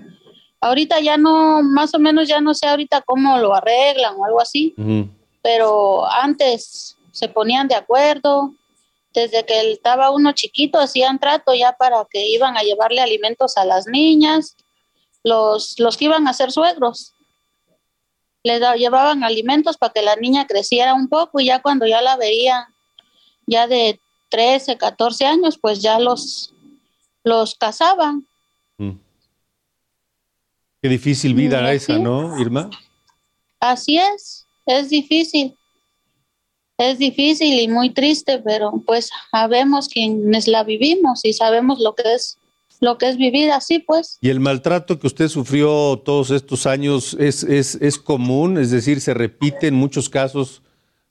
ahorita 0.61 1.01
ya 1.01 1.19
no, 1.19 1.63
más 1.63 1.95
o 1.95 1.99
menos 1.99 2.27
ya 2.27 2.41
no 2.41 2.55
sé 2.55 2.67
ahorita 2.67 3.03
cómo 3.03 3.39
lo 3.39 3.55
arreglan 3.55 4.15
o 4.17 4.25
algo 4.25 4.41
así, 4.41 4.75
pero 5.43 6.11
antes 6.11 6.97
se 7.13 7.29
ponían 7.29 7.69
de 7.69 7.75
acuerdo, 7.75 8.55
desde 9.13 9.45
que 9.45 9.73
estaba 9.73 10.11
uno 10.11 10.33
chiquito 10.33 10.79
hacían 10.79 11.19
trato 11.19 11.53
ya 11.55 11.73
para 11.73 12.07
que 12.09 12.29
iban 12.29 12.57
a 12.57 12.63
llevarle 12.63 13.01
alimentos 13.01 13.57
a 13.59 13.65
las 13.65 13.87
niñas, 13.87 14.57
los, 15.23 15.79
los 15.79 15.97
que 15.97 16.07
iban 16.07 16.29
a 16.29 16.33
ser 16.33 16.51
suegros. 16.51 17.15
Le 18.43 18.59
da- 18.59 18.75
llevaban 18.77 19.23
alimentos 19.25 19.77
para 19.77 19.93
que 19.93 20.03
la 20.03 20.17
niña 20.17 20.47
creciera 20.47 20.95
un 20.95 21.09
poco 21.09 21.41
y 21.41 21.47
ya 21.47 21.61
cuando 21.61 21.87
ya 21.87 22.01
la 22.03 22.17
veían 22.17 22.65
ya 23.47 23.67
de 23.67 24.01
13, 24.31 24.79
14 24.79 25.27
años, 25.27 25.59
pues 25.61 25.83
ya 25.83 25.99
los, 25.99 26.55
los 27.25 27.55
casaban. 27.57 28.27
Mm. 28.79 28.93
Qué 30.83 30.89
difícil 30.89 31.35
vida 31.35 31.61
Mm, 31.61 31.67
esa. 31.67 31.99
¿no, 31.99 32.41
Irma? 32.41 32.71
Así 33.59 33.99
es, 33.99 34.47
es 34.67 34.89
difícil. 34.89 35.57
Es 36.79 36.97
difícil 36.99 37.61
y 37.61 37.69
muy 37.69 37.91
triste, 37.91 38.39
pero 38.39 38.73
pues 38.87 39.11
sabemos 39.31 39.89
quienes 39.89 40.49
la 40.49 40.65
vivimos 40.65 41.23
y 41.27 41.35
sabemos 41.35 41.79
lo 41.79 41.95
que 41.95 42.15
es 42.15 42.39
lo 42.81 42.99
que 42.99 43.09
es 43.09 43.17
vivir 43.17 43.53
así, 43.53 43.79
pues. 43.79 44.19
¿Y 44.21 44.31
el 44.31 44.41
maltrato 44.41 44.99
que 44.99 45.07
usted 45.07 45.29
sufrió 45.29 45.99
todos 46.05 46.31
estos 46.31 46.67
años 46.67 47.15
es, 47.21 47.43
es, 47.45 47.77
es 47.77 47.99
común? 47.99 48.59
Es 48.59 48.71
decir, 48.71 49.01
¿se 49.01 49.15
repite 49.15 49.69
en 49.69 49.75
muchos 49.75 50.09
casos 50.09 50.63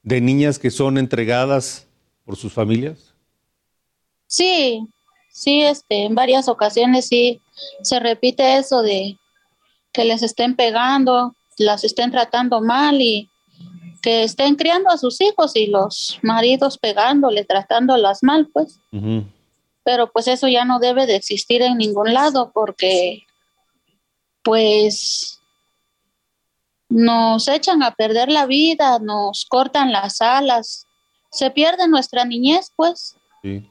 de 0.01 0.19
niñas 0.19 0.57
que 0.59 0.71
son 0.71 0.97
entregadas 0.97 1.87
por 2.25 2.35
sus 2.35 2.51
familias? 2.51 3.13
Sí, 4.27 4.81
sí, 5.31 5.61
este, 5.61 6.05
en 6.05 6.15
varias 6.15 6.49
ocasiones 6.49 7.07
sí 7.07 7.39
se 7.83 7.99
repite 7.99 8.57
eso 8.57 8.81
de 8.81 9.17
que 9.91 10.05
les 10.05 10.23
estén 10.23 10.55
pegando, 10.55 11.35
las 11.57 11.83
estén 11.83 12.11
tratando 12.11 12.61
mal 12.61 13.01
y 13.01 13.29
que 14.01 14.23
estén 14.23 14.55
criando 14.55 14.89
a 14.89 14.97
sus 14.97 15.19
hijos 15.21 15.55
y 15.55 15.67
los 15.67 16.19
maridos 16.21 16.77
pegándole, 16.77 17.43
tratándolas 17.43 18.23
mal, 18.23 18.47
pues. 18.53 18.79
Ujú. 18.91 19.23
Pero 19.83 20.11
pues 20.11 20.27
eso 20.27 20.47
ya 20.47 20.65
no 20.65 20.79
debe 20.79 21.05
de 21.05 21.15
existir 21.15 21.61
en 21.61 21.77
ningún 21.77 22.13
lado 22.13 22.51
porque 22.53 23.23
pues 24.43 25.39
nos 26.89 27.47
echan 27.47 27.83
a 27.83 27.95
perder 27.95 28.29
la 28.29 28.45
vida, 28.45 28.99
nos 28.99 29.45
cortan 29.45 29.91
las 29.91 30.21
alas, 30.21 30.87
se 31.31 31.51
pierde 31.51 31.87
nuestra 31.87 32.25
niñez, 32.25 32.71
pues. 32.75 33.15
Sí. 33.43 33.69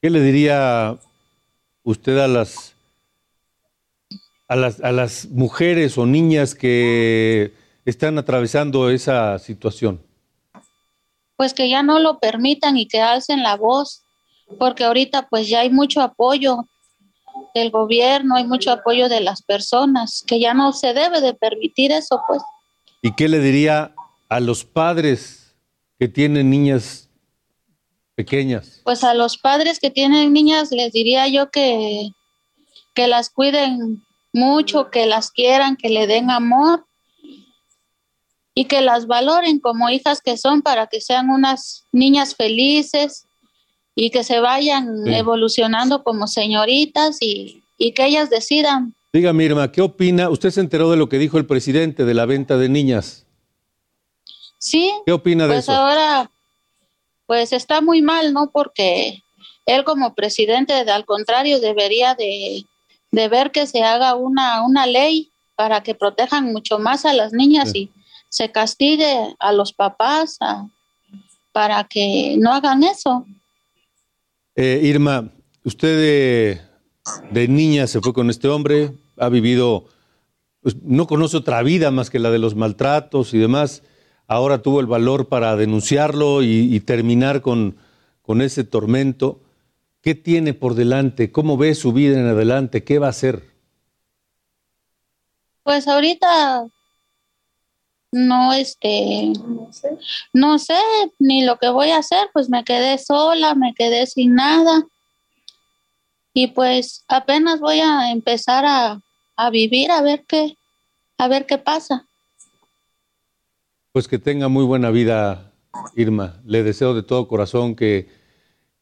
¿Qué 0.00 0.10
le 0.10 0.20
diría 0.20 0.98
usted 1.82 2.18
a 2.18 2.28
las, 2.28 2.74
a 4.48 4.56
las 4.56 4.80
a 4.80 4.92
las 4.92 5.26
mujeres 5.26 5.98
o 5.98 6.06
niñas 6.06 6.54
que 6.54 7.54
están 7.84 8.18
atravesando 8.18 8.90
esa 8.90 9.38
situación? 9.38 10.06
pues 11.36 11.52
que 11.52 11.68
ya 11.68 11.82
no 11.82 11.98
lo 11.98 12.18
permitan 12.18 12.76
y 12.76 12.88
que 12.88 13.00
alcen 13.00 13.42
la 13.42 13.56
voz, 13.56 14.04
porque 14.58 14.84
ahorita 14.84 15.28
pues 15.28 15.48
ya 15.48 15.60
hay 15.60 15.70
mucho 15.70 16.00
apoyo 16.00 16.68
del 17.54 17.70
gobierno, 17.70 18.36
hay 18.36 18.46
mucho 18.46 18.70
apoyo 18.70 19.08
de 19.08 19.20
las 19.20 19.42
personas, 19.42 20.22
que 20.26 20.40
ya 20.40 20.54
no 20.54 20.72
se 20.72 20.94
debe 20.94 21.20
de 21.20 21.34
permitir 21.34 21.92
eso, 21.92 22.20
pues. 22.26 22.42
¿Y 23.02 23.12
qué 23.14 23.28
le 23.28 23.40
diría 23.40 23.94
a 24.28 24.40
los 24.40 24.64
padres 24.64 25.54
que 25.98 26.08
tienen 26.08 26.50
niñas 26.50 27.08
pequeñas? 28.14 28.80
Pues 28.84 29.04
a 29.04 29.14
los 29.14 29.38
padres 29.38 29.78
que 29.78 29.90
tienen 29.90 30.32
niñas 30.32 30.70
les 30.70 30.92
diría 30.92 31.28
yo 31.28 31.50
que, 31.50 32.10
que 32.94 33.06
las 33.06 33.30
cuiden 33.30 34.04
mucho, 34.32 34.90
que 34.90 35.06
las 35.06 35.30
quieran, 35.30 35.76
que 35.76 35.88
le 35.88 36.06
den 36.06 36.30
amor 36.30 36.86
y 38.54 38.66
que 38.66 38.80
las 38.80 39.06
valoren 39.06 39.60
como 39.60 39.90
hijas 39.90 40.20
que 40.22 40.36
son 40.36 40.62
para 40.62 40.86
que 40.86 41.00
sean 41.00 41.30
unas 41.30 41.86
niñas 41.92 42.34
felices 42.34 43.25
y 43.96 44.10
que 44.10 44.22
se 44.22 44.38
vayan 44.38 45.04
Sí. 45.04 45.14
evolucionando 45.14 46.04
como 46.04 46.26
señoritas 46.28 47.16
y, 47.20 47.64
y 47.78 47.92
que 47.92 48.06
ellas 48.06 48.30
decidan. 48.30 48.94
Dígame, 49.12 49.44
Irma, 49.44 49.72
¿qué 49.72 49.80
opina? 49.80 50.28
Usted 50.28 50.50
se 50.50 50.60
enteró 50.60 50.90
de 50.90 50.98
lo 50.98 51.08
que 51.08 51.18
dijo 51.18 51.38
el 51.38 51.46
presidente 51.46 52.04
de 52.04 52.14
la 52.14 52.26
venta 52.26 52.58
de 52.58 52.68
niñas. 52.68 53.24
Sí, 54.58 54.92
¿Qué 55.04 55.12
opina 55.12 55.44
de 55.46 55.54
pues 55.54 55.64
eso? 55.64 55.72
ahora, 55.72 56.30
pues 57.26 57.52
está 57.52 57.80
muy 57.80 58.02
mal, 58.02 58.32
¿no? 58.32 58.50
Porque 58.50 59.22
él 59.64 59.84
como 59.84 60.14
presidente, 60.14 60.84
de- 60.84 60.90
al 60.92 61.04
contrario, 61.04 61.60
debería 61.60 62.14
de, 62.14 62.64
de 63.12 63.28
ver 63.28 63.50
que 63.50 63.66
se 63.66 63.82
haga 63.82 64.14
una, 64.14 64.62
una 64.62 64.86
ley 64.86 65.30
para 65.54 65.82
que 65.82 65.94
protejan 65.94 66.52
mucho 66.52 66.78
más 66.78 67.04
a 67.06 67.14
las 67.14 67.32
niñas 67.32 67.70
Sí. 67.72 67.90
y 67.94 68.00
se 68.28 68.50
castigue 68.52 69.34
a 69.38 69.52
los 69.52 69.72
papás 69.72 70.36
a- 70.40 70.66
para 71.52 71.84
que 71.84 72.36
no 72.38 72.52
hagan 72.52 72.82
eso. 72.82 73.24
Eh, 74.56 74.80
Irma, 74.84 75.30
usted 75.64 76.60
de, 77.30 77.48
niña 77.48 77.86
se 77.86 78.00
fue 78.00 78.14
con 78.14 78.30
este 78.30 78.48
hombre, 78.48 78.92
ha 79.18 79.28
vivido, 79.28 79.84
pues, 80.62 80.76
no 80.82 81.06
conoce 81.06 81.36
otra 81.36 81.62
vida 81.62 81.90
más 81.90 82.08
que 82.08 82.18
la 82.18 82.30
de 82.30 82.38
los 82.38 82.54
maltratos 82.54 83.34
y 83.34 83.38
demás. 83.38 83.82
Ahora 84.26 84.62
tuvo 84.62 84.80
el 84.80 84.86
valor 84.86 85.28
para 85.28 85.54
denunciarlo 85.56 86.42
y, 86.42 86.74
y 86.74 86.80
terminar 86.80 87.42
con, 87.42 87.76
con 88.22 88.40
ese 88.40 88.64
tormento. 88.64 89.40
¿Qué 90.00 90.14
tiene 90.14 90.54
por 90.54 90.74
delante? 90.74 91.30
¿Cómo 91.30 91.58
ve 91.58 91.74
su 91.74 91.92
vida 91.92 92.18
en 92.18 92.26
adelante? 92.26 92.82
¿Qué 92.82 92.98
va 92.98 93.08
a 93.08 93.10
hacer? 93.10 93.44
Pues 95.64 95.86
ahorita, 95.86 96.66
no, 98.12 98.52
este, 98.52 99.32
no 100.32 100.58
sé 100.58 100.78
ni 101.18 101.44
lo 101.44 101.58
que 101.58 101.68
voy 101.68 101.90
a 101.90 101.98
hacer, 101.98 102.28
pues 102.32 102.48
me 102.48 102.64
quedé 102.64 102.98
sola, 102.98 103.54
me 103.54 103.74
quedé 103.74 104.06
sin 104.06 104.34
nada. 104.34 104.84
Y 106.32 106.48
pues 106.48 107.04
apenas 107.08 107.60
voy 107.60 107.80
a 107.80 108.10
empezar 108.10 108.64
a, 108.66 109.00
a 109.36 109.50
vivir, 109.50 109.90
a 109.90 110.02
ver 110.02 110.24
qué, 110.26 110.56
a 111.18 111.28
ver 111.28 111.46
qué 111.46 111.58
pasa. 111.58 112.06
Pues 113.92 114.08
que 114.08 114.18
tenga 114.18 114.48
muy 114.48 114.64
buena 114.64 114.90
vida, 114.90 115.52
Irma. 115.94 116.40
Le 116.44 116.62
deseo 116.62 116.94
de 116.94 117.02
todo 117.02 117.28
corazón 117.28 117.74
que, 117.74 118.08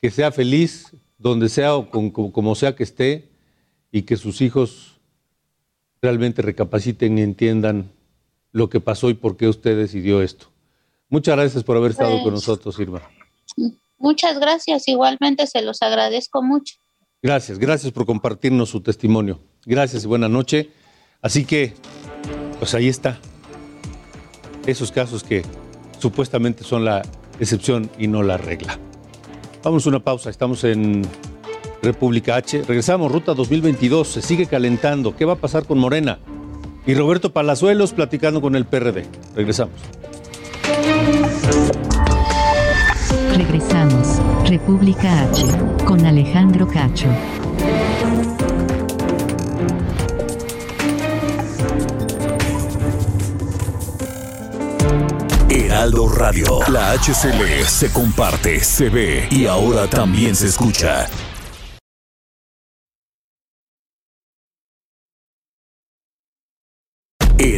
que 0.02 0.10
sea 0.10 0.32
feliz 0.32 0.96
donde 1.18 1.48
sea 1.48 1.76
o 1.76 1.88
con- 1.90 2.10
como, 2.10 2.32
como 2.32 2.54
sea 2.56 2.74
que 2.74 2.82
esté 2.82 3.30
y 3.92 4.02
que 4.02 4.16
sus 4.16 4.40
hijos 4.40 4.98
realmente 6.02 6.42
recapaciten 6.42 7.16
y 7.18 7.22
entiendan 7.22 7.90
lo 8.55 8.71
que 8.71 8.81
pasó 8.81 9.11
y 9.11 9.14
por 9.14 9.37
qué 9.37 9.49
usted 9.49 9.77
decidió 9.77 10.23
esto. 10.23 10.47
Muchas 11.11 11.37
gracias 11.37 11.64
por 11.64 11.77
haber 11.77 11.90
estado 11.90 12.12
con 12.12 12.23
Pues- 12.23 12.35
nosotros, 12.35 12.79
Irma. 12.79 13.03
Muchas 13.99 14.38
gracias, 14.38 14.87
igualmente 14.88 15.47
se 15.47 15.61
los 15.61 15.83
agradezco 15.83 16.40
mucho. 16.43 16.77
Gracias, 17.21 17.59
gracias 17.59 17.93
por 17.93 18.07
compartirnos 18.07 18.69
su 18.71 18.81
testimonio. 18.81 19.40
Gracias 19.67 20.05
y 20.05 20.07
buena 20.07 20.29
noche. 20.29 20.71
Así 21.21 21.45
que, 21.45 21.73
pues 22.59 22.75
ahí 22.75 22.88
está. 22.88 23.19
Esos 24.67 24.93
casos 24.93 25.25
que 25.25 25.43
supuestamente 25.99 26.62
son 26.64 26.85
la 26.85 27.03
excepción 27.40 27.90
y 27.99 28.07
no 28.07 28.23
la 28.23 28.37
regla. 28.37 28.79
Vamos 29.64 29.87
a 29.87 29.88
una 29.88 30.05
pausa, 30.05 30.31
estamos 30.31 30.62
en 30.64 31.03
República 31.83 32.37
H. 32.37 32.62
Regresamos, 32.62 33.11
Ruta 33.11 33.35
2022, 33.35 34.07
se 34.07 34.23
sigue 34.23 34.47
calentando. 34.47 35.17
¿Qué 35.17 35.25
va 35.25 35.33
a 35.35 35.37
pasar 35.40 35.67
con 35.67 35.79
Morena? 35.79 36.19
Y 36.87 36.94
Roberto 36.94 37.33
Palazuelos 37.33 37.92
platicando 37.92 38.40
con 38.40 38.57
el 38.57 38.66
PRD. 38.66 39.07
Regresamos. 39.35 39.75
Regresamos. 43.37 44.20
República 44.49 45.23
H. 45.23 45.47
Con 45.87 46.05
Alejandro 46.05 46.68
Cacho. 46.68 47.09
Heraldo 55.49 56.09
Radio. 56.09 56.61
La 56.68 56.92
HCL 56.92 57.64
se 57.66 57.90
comparte, 57.92 58.61
se 58.61 58.90
ve 58.90 59.27
y 59.31 59.47
ahora 59.47 59.87
también 59.88 60.37
se 60.37 60.47
escucha. 60.49 61.09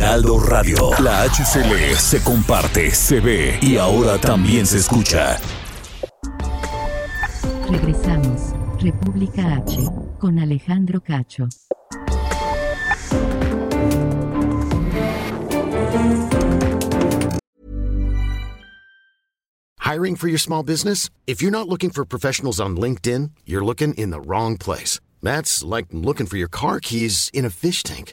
Heraldo 0.07 0.39
Radio. 0.39 0.91
La 1.03 1.25
HCL 1.25 1.97
se 1.97 2.23
comparte, 2.23 2.93
se 2.93 3.19
ve 3.19 3.59
y 3.61 3.77
ahora 3.77 4.19
también 4.19 4.65
se 4.65 4.79
escucha. 4.79 5.37
Regresamos. 7.69 8.55
República 8.79 9.57
H. 9.57 9.89
Con 10.21 10.39
Alejandro 10.39 11.01
Cacho. 11.01 11.49
Hiring 19.81 20.15
for 20.15 20.29
your 20.29 20.39
small 20.39 20.63
business? 20.63 21.11
If 21.27 21.43
you're 21.43 21.51
not 21.51 21.69
looking 21.69 21.91
for 21.91 22.05
professionals 22.05 22.61
on 22.61 22.77
LinkedIn, 22.77 23.33
you're 23.45 23.65
looking 23.65 23.93
in 23.95 24.11
the 24.11 24.21
wrong 24.21 24.57
place. 24.57 25.01
That's 25.21 25.65
like 25.65 25.87
looking 25.91 26.27
for 26.27 26.37
your 26.37 26.49
car 26.49 26.79
keys 26.79 27.29
in 27.35 27.45
a 27.45 27.51
fish 27.51 27.83
tank. 27.83 28.13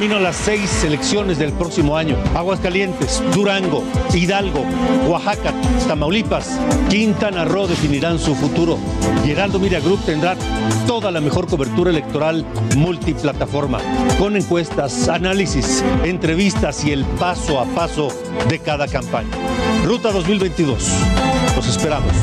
Camino 0.00 0.18
las 0.18 0.36
seis 0.36 0.82
elecciones 0.82 1.38
del 1.38 1.52
próximo 1.52 1.94
año. 1.94 2.16
Aguascalientes, 2.34 3.22
Durango, 3.34 3.84
Hidalgo, 4.14 4.64
Oaxaca, 5.06 5.52
Tamaulipas, 5.86 6.58
Quintana 6.88 7.44
Roo 7.44 7.66
definirán 7.66 8.18
su 8.18 8.34
futuro. 8.34 8.78
Y 9.26 9.32
Heraldo 9.32 9.60
Group 9.60 10.02
tendrá 10.06 10.36
toda 10.86 11.10
la 11.10 11.20
mejor 11.20 11.48
cobertura 11.48 11.90
electoral 11.90 12.46
multiplataforma, 12.78 13.78
con 14.18 14.36
encuestas, 14.36 15.06
análisis, 15.10 15.84
entrevistas 16.02 16.82
y 16.82 16.92
el 16.92 17.04
paso 17.04 17.60
a 17.60 17.66
paso 17.66 18.08
de 18.48 18.58
cada 18.58 18.88
campaña. 18.88 19.28
Ruta 19.84 20.12
2022. 20.12 20.94
Los 21.56 21.68
esperamos. 21.68 22.14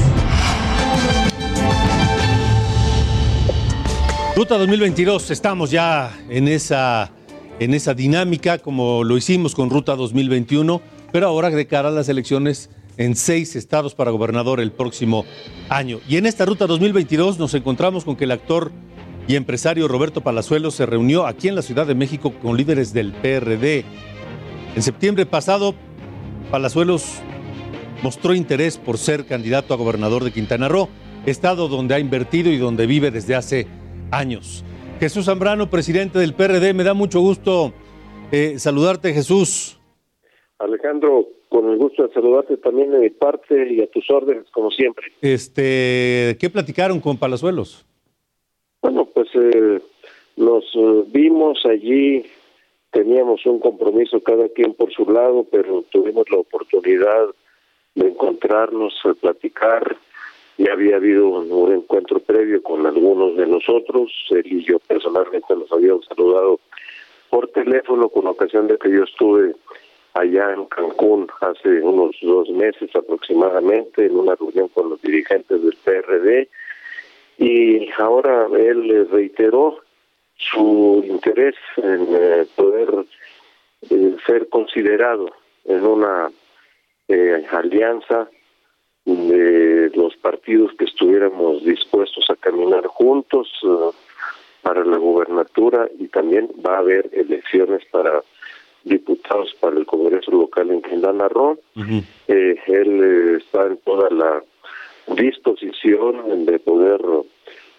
Ruta 4.35 4.57
2022, 4.57 5.31
estamos 5.31 5.71
ya 5.71 6.15
en 6.29 6.47
esa, 6.47 7.11
en 7.59 7.73
esa 7.73 7.93
dinámica 7.93 8.59
como 8.59 9.03
lo 9.03 9.17
hicimos 9.17 9.55
con 9.55 9.69
Ruta 9.69 9.95
2021, 9.95 10.81
pero 11.11 11.27
ahora 11.27 11.49
de 11.49 11.67
cara 11.67 11.89
a 11.89 11.91
las 11.91 12.09
elecciones 12.09 12.69
en 12.97 13.15
seis 13.15 13.55
estados 13.55 13.95
para 13.95 14.11
gobernador 14.11 14.59
el 14.59 14.71
próximo 14.71 15.25
año. 15.69 15.99
Y 16.07 16.17
en 16.17 16.25
esta 16.25 16.45
Ruta 16.45 16.67
2022 16.67 17.39
nos 17.39 17.53
encontramos 17.53 18.05
con 18.05 18.15
que 18.15 18.25
el 18.25 18.31
actor 18.31 18.71
y 19.27 19.35
empresario 19.35 19.87
Roberto 19.87 20.21
Palazuelos 20.21 20.75
se 20.75 20.85
reunió 20.85 21.25
aquí 21.27 21.47
en 21.47 21.55
la 21.55 21.61
Ciudad 21.61 21.85
de 21.85 21.95
México 21.95 22.33
con 22.41 22.57
líderes 22.57 22.93
del 22.93 23.13
PRD. 23.13 23.85
En 24.75 24.81
septiembre 24.81 25.25
pasado, 25.25 25.75
Palazuelos 26.51 27.03
mostró 28.03 28.33
interés 28.33 28.77
por 28.77 28.97
ser 28.97 29.25
candidato 29.25 29.73
a 29.73 29.77
gobernador 29.77 30.23
de 30.23 30.31
Quintana 30.31 30.67
Roo, 30.67 30.89
estado 31.25 31.67
donde 31.67 31.95
ha 31.95 31.99
invertido 31.99 32.51
y 32.51 32.57
donde 32.57 32.87
vive 32.87 33.11
desde 33.11 33.35
hace 33.35 33.67
años. 34.11 34.63
Jesús 34.99 35.25
Zambrano, 35.25 35.69
presidente 35.69 36.17
del 36.17 36.33
PRD, 36.33 36.73
me 36.73 36.83
da 36.83 36.93
mucho 36.93 37.19
gusto 37.19 37.71
eh, 38.31 38.57
saludarte, 38.57 39.13
Jesús. 39.13 39.79
Alejandro, 40.57 41.27
con 41.49 41.69
el 41.69 41.77
gusto 41.77 42.07
de 42.07 42.13
saludarte 42.13 42.57
también 42.57 42.91
de 42.91 42.99
mi 42.99 43.09
parte 43.11 43.71
y 43.71 43.81
a 43.81 43.87
tus 43.87 44.09
órdenes, 44.09 44.49
como 44.51 44.71
siempre. 44.71 45.07
Este, 45.21 46.35
¿Qué 46.39 46.49
platicaron 46.51 46.99
con 46.99 47.17
Palazuelos? 47.17 47.85
Bueno, 48.81 49.05
pues 49.05 49.27
eh, 49.35 49.81
nos 50.35 50.63
eh, 50.75 51.03
vimos 51.07 51.59
allí, 51.65 52.25
teníamos 52.91 53.45
un 53.45 53.59
compromiso 53.59 54.19
cada 54.21 54.49
quien 54.49 54.73
por 54.73 54.91
su 54.91 55.09
lado, 55.09 55.45
pero 55.51 55.83
tuvimos 55.91 56.25
la 56.31 56.37
oportunidad 56.37 57.27
de 57.93 58.07
encontrarnos, 58.07 58.93
de 59.03 59.13
platicar. 59.13 59.95
Ya 60.57 60.73
había 60.73 60.95
habido 60.95 61.27
un, 61.27 61.71
encuentro 61.71 62.19
previo 62.19 62.61
con 62.63 62.85
algunos 62.85 63.37
de 63.37 63.45
nosotros, 63.45 64.11
él 64.31 64.43
y 64.45 64.63
yo 64.63 64.79
personalmente 64.79 65.55
nos 65.55 65.71
habíamos 65.71 66.05
saludado 66.05 66.59
por 67.29 67.47
teléfono 67.49 68.09
con 68.09 68.25
ocasión 68.27 68.67
de 68.67 68.77
que 68.77 68.89
yo 68.89 69.03
estuve 69.03 69.53
allá 70.13 70.53
en 70.53 70.65
Cancún 70.65 71.27
hace 71.41 71.81
unos 71.81 72.15
dos 72.21 72.49
meses 72.49 72.89
aproximadamente 72.95 74.05
en 74.05 74.17
una 74.17 74.35
reunión 74.35 74.67
con 74.69 74.89
los 74.89 75.01
dirigentes 75.01 75.61
del 75.61 75.77
PRD 75.83 76.49
y 77.37 77.89
ahora 77.99 78.47
él 78.57 79.07
reiteró 79.11 79.79
su 80.37 81.03
interés 81.07 81.55
en 81.77 82.07
eh, 82.11 82.45
poder 82.55 83.05
eh, 83.89 84.15
ser 84.25 84.49
considerado 84.49 85.29
en 85.65 85.85
una 85.85 86.31
eh, 87.07 87.45
alianza 87.51 88.27
de 89.07 89.89
los 89.95 90.15
partidos 90.17 90.73
que 90.77 90.83
estuviéramos 90.83 91.63
dispuestos 91.63 92.29
a 92.29 92.35
caminar 92.35 92.85
juntos 92.87 93.47
eh, 93.63 93.95
para 94.61 94.83
la 94.83 94.97
gubernatura 94.97 95.87
y 95.97 96.09
también 96.09 96.49
va 96.65 96.75
a 96.75 96.79
haber 96.79 97.09
elecciones 97.13 97.83
para 97.89 98.21
diputados 98.83 99.55
para 99.61 99.77
el 99.77 99.85
Congreso 99.85 100.31
local 100.31 100.71
en 100.71 100.81
Quintana 100.81 101.29
Roo. 101.29 101.57
Eh, 102.27 102.55
él 102.67 103.01
eh, 103.03 103.37
está 103.37 103.67
en 103.67 103.77
toda 103.77 104.09
la 104.09 104.43
disposición 105.15 106.45
de 106.45 106.59
poder 106.59 106.99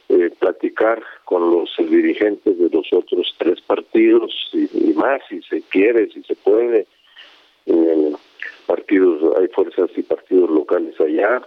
eh, 0.09 0.31
platicar 0.39 1.03
con 1.27 1.51
los 1.51 1.71
dirigentes 1.79 2.59
de 2.59 2.71
los 2.71 2.91
otros 2.91 3.35
tres 3.37 3.61
partidos 3.61 4.33
y, 4.55 4.91
y 4.91 4.95
más, 4.95 5.21
si 5.29 5.43
se 5.43 5.61
quiere, 5.63 6.09
si 6.11 6.23
se 6.23 6.35
puede, 6.37 6.87
partidos, 8.69 9.35
hay 9.39 9.49
fuerzas 9.49 9.91
y 9.97 10.03
partidos 10.03 10.51
locales 10.51 10.95
allá, 11.01 11.43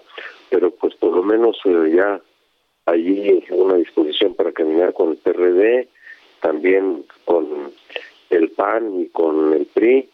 pero 0.49 0.71
pues 0.71 0.95
por 0.95 1.15
lo 1.15 1.21
menos 1.21 1.55
eh, 1.65 1.93
ya 1.95 2.19
allí 2.87 3.43
una 3.51 3.75
disposición 3.75 4.33
para 4.33 4.51
caminar 4.51 4.91
con 4.93 5.11
el 5.11 5.17
PRD, 5.17 5.87
también 6.41 7.05
con 7.25 7.71
el 8.31 8.49
PAN 8.49 9.01
y 9.01 9.09
con 9.09 9.53
el 9.53 9.67
PRI, 9.67 10.09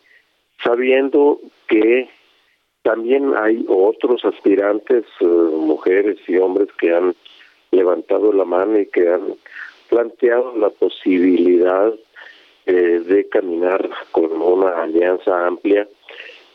sabiendo 0.62 1.40
que 1.70 2.10
también 2.82 3.34
hay 3.38 3.66
otros 3.70 4.26
aspirantes, 4.26 5.06
eh, 5.22 5.26
mujeres 5.26 6.18
y 6.28 6.38
hombres 6.38 6.68
que 6.78 6.94
han 6.94 7.16
levantado 7.72 8.34
la 8.34 8.44
mano 8.44 8.80
y 8.80 8.86
que 8.88 9.08
han 9.08 9.36
planteado 9.90 10.58
la 10.58 10.70
posibilidad 10.72 11.94
eh, 12.66 13.02
de 13.06 13.30
caminar 13.30 13.90
con 14.12 14.42
una 14.42 14.84
alianza 14.84 15.48
amplia 15.48 15.88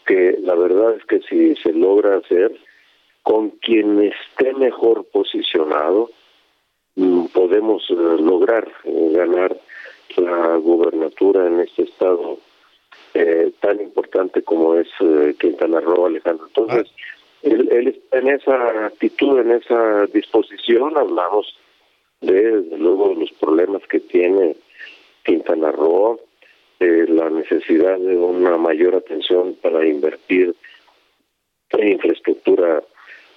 que 0.06 0.36
la 0.40 0.54
verdad 0.54 0.94
es 0.96 1.04
que 1.06 1.20
si 1.20 1.54
se 1.56 1.72
logra 1.72 2.16
hacer 2.16 2.52
con 3.22 3.50
quien 3.50 4.02
esté 4.02 4.52
mejor 4.54 5.04
posicionado 5.12 6.10
mm, 6.96 7.26
podemos 7.26 7.88
eh, 7.90 7.94
lograr 7.94 8.70
ganar 8.84 9.56
la 10.16 10.56
gubernatura 10.56 11.46
en 11.46 11.60
este 11.60 11.82
estado 11.82 12.38
eh, 13.14 13.52
tan 13.60 13.80
importante 13.80 14.42
como 14.42 14.74
es 14.74 14.88
eh, 15.00 15.34
Quintana 15.38 15.80
Roo, 15.80 16.06
Alejandro. 16.06 16.46
Entonces, 16.46 16.90
él, 17.42 17.68
él, 17.70 17.88
está 17.88 18.18
en 18.18 18.28
esa 18.28 18.86
actitud, 18.86 19.38
en 19.38 19.52
esa 19.52 20.06
disposición, 20.06 20.96
hablamos 20.96 21.54
de, 22.20 22.62
desde 22.62 22.78
luego, 22.78 23.14
los 23.14 23.30
problemas 23.32 23.82
que 23.88 24.00
tiene 24.00 24.56
Quintana 25.24 25.72
Roo, 25.72 26.20
eh, 26.82 27.06
la 27.08 27.30
necesidad 27.30 27.98
de 27.98 28.16
una 28.16 28.56
mayor 28.56 28.94
atención 28.96 29.56
para 29.62 29.86
invertir 29.86 30.54
en 31.70 31.88
infraestructura 31.88 32.82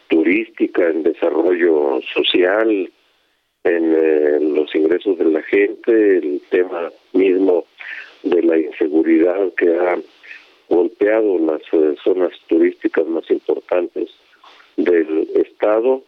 turística, 0.08 0.90
en 0.90 1.04
desarrollo 1.04 2.00
social, 2.14 2.92
en 3.64 4.56
los 4.56 4.74
ingresos 4.76 5.18
de 5.18 5.26
la 5.26 5.42
gente, 5.42 6.18
el 6.18 6.42
tema 6.50 6.92
mismo 7.14 7.66
de 8.24 8.42
la 8.44 8.58
inseguridad 8.58 9.54
que 9.58 9.70
ha 9.76 9.98
golpeado 10.70 11.38
las 11.40 11.62
eh, 11.72 11.96
zonas 12.04 12.34
turísticas 12.48 13.06
más 13.08 13.30
importantes 13.30 14.10
del 14.78 15.30
estado 15.36 16.04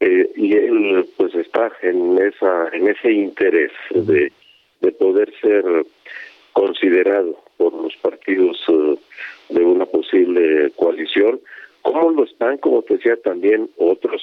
eh, 0.00 0.30
y 0.36 0.52
él 0.54 1.08
pues 1.16 1.34
está 1.34 1.72
en 1.82 2.18
esa 2.18 2.68
en 2.72 2.88
ese 2.88 3.12
interés 3.12 3.72
de, 3.90 4.32
de 4.80 4.92
poder 4.92 5.32
ser 5.40 5.64
considerado 6.56 7.36
por 7.58 7.74
los 7.74 7.94
partidos 7.96 8.58
eh, 8.68 8.96
de 9.50 9.62
una 9.62 9.84
posible 9.84 10.72
coalición 10.74 11.38
como 11.82 12.10
lo 12.10 12.24
están 12.24 12.56
como 12.56 12.82
decía 12.88 13.16
también 13.22 13.68
otros 13.76 14.22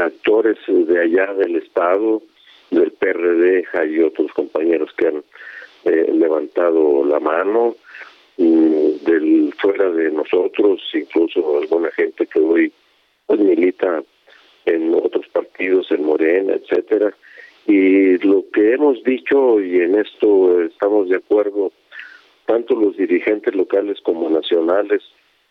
actores 0.00 0.56
de 0.66 1.00
allá 1.00 1.34
del 1.34 1.56
estado 1.56 2.22
del 2.70 2.92
PRD 2.92 3.64
hay 3.74 4.00
otros 4.00 4.32
compañeros 4.32 4.90
que 4.96 5.08
han 5.08 5.22
eh, 5.84 6.10
levantado 6.12 7.04
la 7.04 7.20
mano 7.20 7.76
mm, 8.38 9.04
del 9.04 9.52
fuera 9.60 9.90
de 9.90 10.10
nosotros, 10.10 10.80
incluso 10.94 11.58
alguna 11.58 11.90
gente 11.90 12.26
que 12.26 12.38
hoy 12.38 12.72
pues, 13.26 13.40
milita 13.40 14.02
en 14.64 14.94
otros 14.94 15.26
partidos, 15.28 15.90
en 15.90 16.04
Morena, 16.04 16.54
etcétera. 16.54 17.12
Y 17.66 18.18
lo 18.18 18.44
que 18.52 18.74
hemos 18.74 19.02
dicho, 19.04 19.60
y 19.60 19.80
en 19.80 19.98
esto 19.98 20.62
estamos 20.62 21.08
de 21.08 21.16
acuerdo, 21.16 21.72
tanto 22.46 22.74
los 22.74 22.96
dirigentes 22.96 23.54
locales 23.54 24.00
como 24.02 24.28
nacionales, 24.28 25.02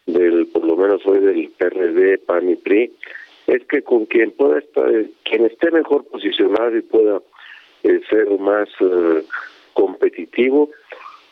del 0.06 0.47
por 0.47 0.65
lo 0.65 0.76
menos 0.76 1.06
hoy 1.06 1.19
del 1.19 1.50
PRD, 1.58 2.17
PAN 2.19 2.50
y 2.50 2.56
PRI, 2.56 2.91
es 3.47 3.63
que 3.65 3.82
con 3.82 4.06
quien 4.06 4.32
pueda 4.32 4.60
estar, 4.60 4.89
quien 5.24 5.45
esté 5.45 5.71
mejor 5.71 6.06
posicionado 6.06 6.76
y 6.78 6.82
pueda 6.82 7.21
eh, 7.84 8.02
ser 8.10 8.30
más 8.39 8.69
eh, 8.80 9.24
competitivo, 9.74 10.69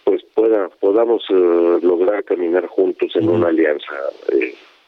pues 0.03 0.23
pueda 0.33 0.69
podamos 0.79 1.23
eh, 1.29 1.79
lograr 1.81 2.23
caminar 2.23 2.65
juntos 2.67 3.15
en 3.15 3.29
una 3.29 3.49
alianza. 3.49 3.91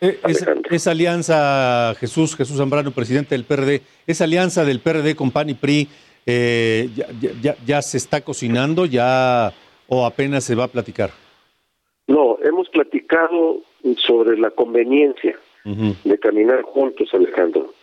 Eh, 0.03 0.19
eh 0.27 0.33
esa, 0.71 0.91
alianza, 0.91 1.93
Jesús, 1.99 2.35
Jesús 2.35 2.57
Zambrano, 2.57 2.91
presidente 2.91 3.35
del 3.35 3.45
PRD, 3.45 3.81
esa 4.07 4.23
alianza 4.23 4.65
del 4.65 4.79
PRD 4.79 5.15
con 5.15 5.29
PAN 5.29 5.51
y 5.51 5.53
PRI, 5.53 5.87
eh, 6.25 6.89
ya, 6.95 7.07
ya, 7.41 7.55
ya, 7.65 7.81
se 7.83 7.97
está 7.97 8.21
cocinando 8.21 8.87
ya 8.87 9.53
o 9.87 10.05
apenas 10.05 10.43
se 10.43 10.55
va 10.55 10.63
a 10.63 10.67
platicar? 10.67 11.11
No, 12.07 12.37
hemos 12.43 12.69
platicado 12.69 13.61
sobre 13.97 14.37
la 14.37 14.49
conveniencia 14.49 15.37
de 15.63 16.17
caminar 16.17 16.63
juntos, 16.63 17.09
Alejandro. 17.13 17.73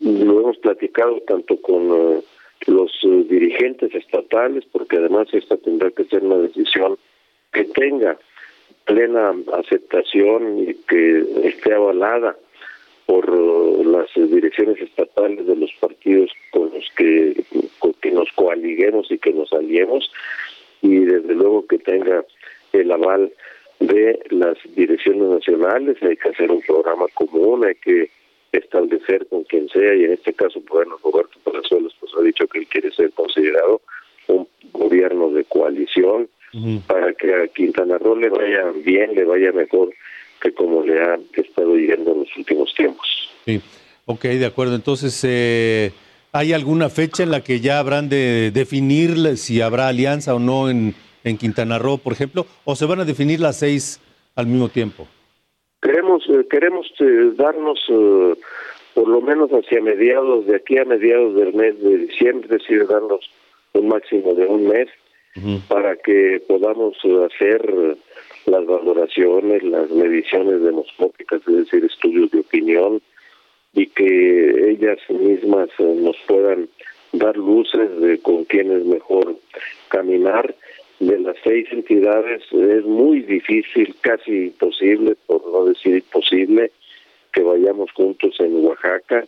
Lo 0.00 0.40
hemos 0.40 0.58
platicado 0.58 1.22
tanto 1.26 1.56
con 1.62 2.22
los 2.66 2.92
eh, 3.04 3.24
dirigentes 3.28 3.94
estatales, 3.94 4.64
porque 4.70 4.98
además 4.98 5.28
esta 5.32 5.56
tendrá 5.56 5.90
que 5.90 6.04
ser 6.04 6.22
una 6.22 6.36
decisión 6.36 6.98
que 7.52 7.64
tenga 7.64 8.18
plena 8.84 9.34
aceptación 9.52 10.68
y 10.68 10.74
que 10.86 11.24
esté 11.44 11.74
avalada 11.74 12.36
por 13.06 13.28
eh, 13.28 13.84
las 13.84 14.08
direcciones 14.30 14.80
estatales 14.80 15.46
de 15.46 15.56
los 15.56 15.72
partidos 15.80 16.30
con 16.50 16.70
los 16.72 16.88
que, 16.96 17.44
nos 18.12 18.30
coaliguemos 18.32 19.10
y 19.10 19.18
que 19.18 19.32
nos 19.32 19.52
aliemos 19.52 20.10
y 20.82 21.00
desde 21.00 21.34
luego 21.34 21.66
que 21.66 21.78
tenga 21.78 22.24
el 22.72 22.92
aval 22.92 23.32
de 23.80 24.20
las 24.30 24.56
direcciones 24.76 25.22
nacionales, 25.22 25.96
hay 26.02 26.16
que 26.16 26.28
hacer 26.28 26.50
un 26.50 26.60
programa 26.60 27.06
común, 27.14 27.64
hay 27.64 27.74
que 27.74 28.10
establecer 28.52 29.26
con 29.26 29.42
quien 29.44 29.68
sea, 29.70 29.94
y 29.94 30.04
en 30.04 30.12
este 30.12 30.32
caso, 30.32 30.62
bueno, 30.68 30.96
Roberto 31.02 31.38
Palazuelos 31.42 31.96
pues 31.98 32.12
ha 32.16 32.22
dicho 32.22 32.46
que 32.46 32.58
él 32.58 32.66
quiere 32.68 32.92
ser 32.92 33.10
considerado 33.12 33.80
un 34.28 34.46
gobierno 34.72 35.30
de 35.30 35.44
coalición 35.44 36.28
para 36.86 37.12
que 37.14 37.34
a 37.34 37.48
Quintana 37.48 37.98
Roo 37.98 38.16
le 38.16 38.28
vaya 38.28 38.72
bien, 38.84 39.14
le 39.14 39.24
vaya 39.24 39.52
mejor 39.52 39.90
que 40.40 40.52
como 40.52 40.82
le 40.82 41.00
ha 41.00 41.18
estado 41.36 41.76
yendo 41.76 42.12
en 42.12 42.18
los 42.20 42.36
últimos 42.36 42.74
tiempos. 42.74 43.06
Sí, 43.44 43.60
ok, 44.06 44.22
de 44.24 44.46
acuerdo. 44.46 44.74
Entonces, 44.74 45.18
eh, 45.26 45.92
¿hay 46.32 46.52
alguna 46.52 46.90
fecha 46.90 47.22
en 47.22 47.30
la 47.30 47.42
que 47.42 47.60
ya 47.60 47.78
habrán 47.78 48.08
de 48.08 48.50
definir 48.52 49.36
si 49.36 49.60
habrá 49.60 49.88
alianza 49.88 50.34
o 50.34 50.38
no 50.38 50.70
en, 50.70 50.94
en 51.24 51.38
Quintana 51.38 51.78
Roo, 51.78 51.98
por 51.98 52.12
ejemplo, 52.12 52.46
o 52.64 52.76
se 52.76 52.86
van 52.86 53.00
a 53.00 53.04
definir 53.04 53.40
las 53.40 53.58
seis 53.58 54.00
al 54.36 54.46
mismo 54.46 54.68
tiempo? 54.68 55.08
Queremos, 55.82 56.24
eh, 56.28 56.46
queremos 56.50 56.86
eh, 57.00 57.32
darnos 57.36 57.78
eh, 57.88 58.34
por 58.94 59.08
lo 59.08 59.20
menos 59.20 59.50
hacia 59.50 59.82
mediados, 59.82 60.46
de 60.46 60.56
aquí 60.56 60.78
a 60.78 60.84
mediados 60.84 61.34
del 61.34 61.52
mes 61.52 61.80
de 61.82 61.98
diciembre, 61.98 62.48
es 62.56 62.62
decir, 62.62 62.86
darnos 62.86 63.28
un 63.72 63.88
máximo 63.88 64.34
de 64.34 64.46
un 64.46 64.68
mes 64.68 64.88
para 65.68 65.96
que 65.96 66.42
podamos 66.46 66.96
hacer 67.26 67.96
las 68.46 68.66
valoraciones, 68.66 69.62
las 69.62 69.90
mediciones 69.90 70.62
demoscópicas, 70.62 71.40
es 71.48 71.56
decir, 71.56 71.84
estudios 71.84 72.30
de 72.30 72.40
opinión, 72.40 73.02
y 73.72 73.86
que 73.86 74.70
ellas 74.70 74.98
mismas 75.08 75.68
nos 75.78 76.16
puedan 76.28 76.68
dar 77.12 77.36
luces 77.36 78.00
de 78.00 78.18
con 78.18 78.44
quién 78.44 78.70
es 78.70 78.84
mejor 78.84 79.36
caminar 79.88 80.54
de 81.00 81.18
las 81.18 81.36
seis 81.42 81.66
entidades 81.72 82.42
es 82.52 82.84
muy 82.84 83.20
difícil, 83.22 83.94
casi 84.00 84.46
imposible, 84.46 85.16
por 85.26 85.44
no 85.50 85.64
decir 85.66 85.96
imposible, 85.96 86.70
que 87.32 87.42
vayamos 87.42 87.90
juntos 87.92 88.36
en 88.38 88.64
Oaxaca. 88.64 89.24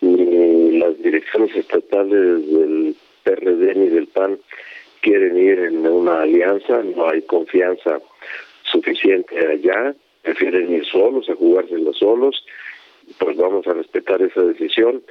Ni 0.00 0.78
las 0.78 1.00
direcciones 1.02 1.56
estatales 1.56 2.52
del 2.52 2.94
PRD 3.22 3.74
ni 3.76 3.88
del 3.88 4.06
PAN 4.08 4.38
quieren 5.06 5.38
ir 5.38 5.60
en 5.60 5.86
una 5.86 6.22
alianza, 6.22 6.82
no 6.82 7.08
hay 7.08 7.22
confianza 7.22 8.00
suficiente 8.64 9.38
allá, 9.38 9.94
prefieren 10.22 10.72
ir 10.72 10.84
solos, 10.84 11.30
a 11.30 11.36
jugárselos 11.36 11.96
solos, 11.96 12.44
pues 13.20 13.36
vamos 13.36 13.64
a 13.68 13.74
respetar 13.74 14.20
esa 14.20 14.42
decisión. 14.42 15.02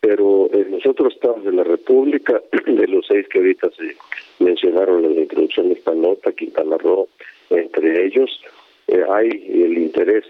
Pero 0.00 0.50
en 0.52 0.72
los 0.72 0.84
otros 0.84 1.14
estados 1.14 1.44
de 1.44 1.52
la 1.52 1.64
República, 1.64 2.42
de 2.66 2.86
los 2.88 3.06
seis 3.06 3.26
que 3.28 3.38
ahorita 3.38 3.70
se 3.70 3.96
mencionaron 4.44 5.02
en 5.06 5.14
la 5.14 5.22
introducción 5.22 5.68
de 5.68 5.74
esta 5.76 5.94
nota, 5.94 6.32
Quintana 6.32 6.76
Roo, 6.76 7.08
entre 7.48 8.04
ellos, 8.04 8.38
eh, 8.88 9.02
hay 9.08 9.28
el 9.28 9.78
interés 9.78 10.24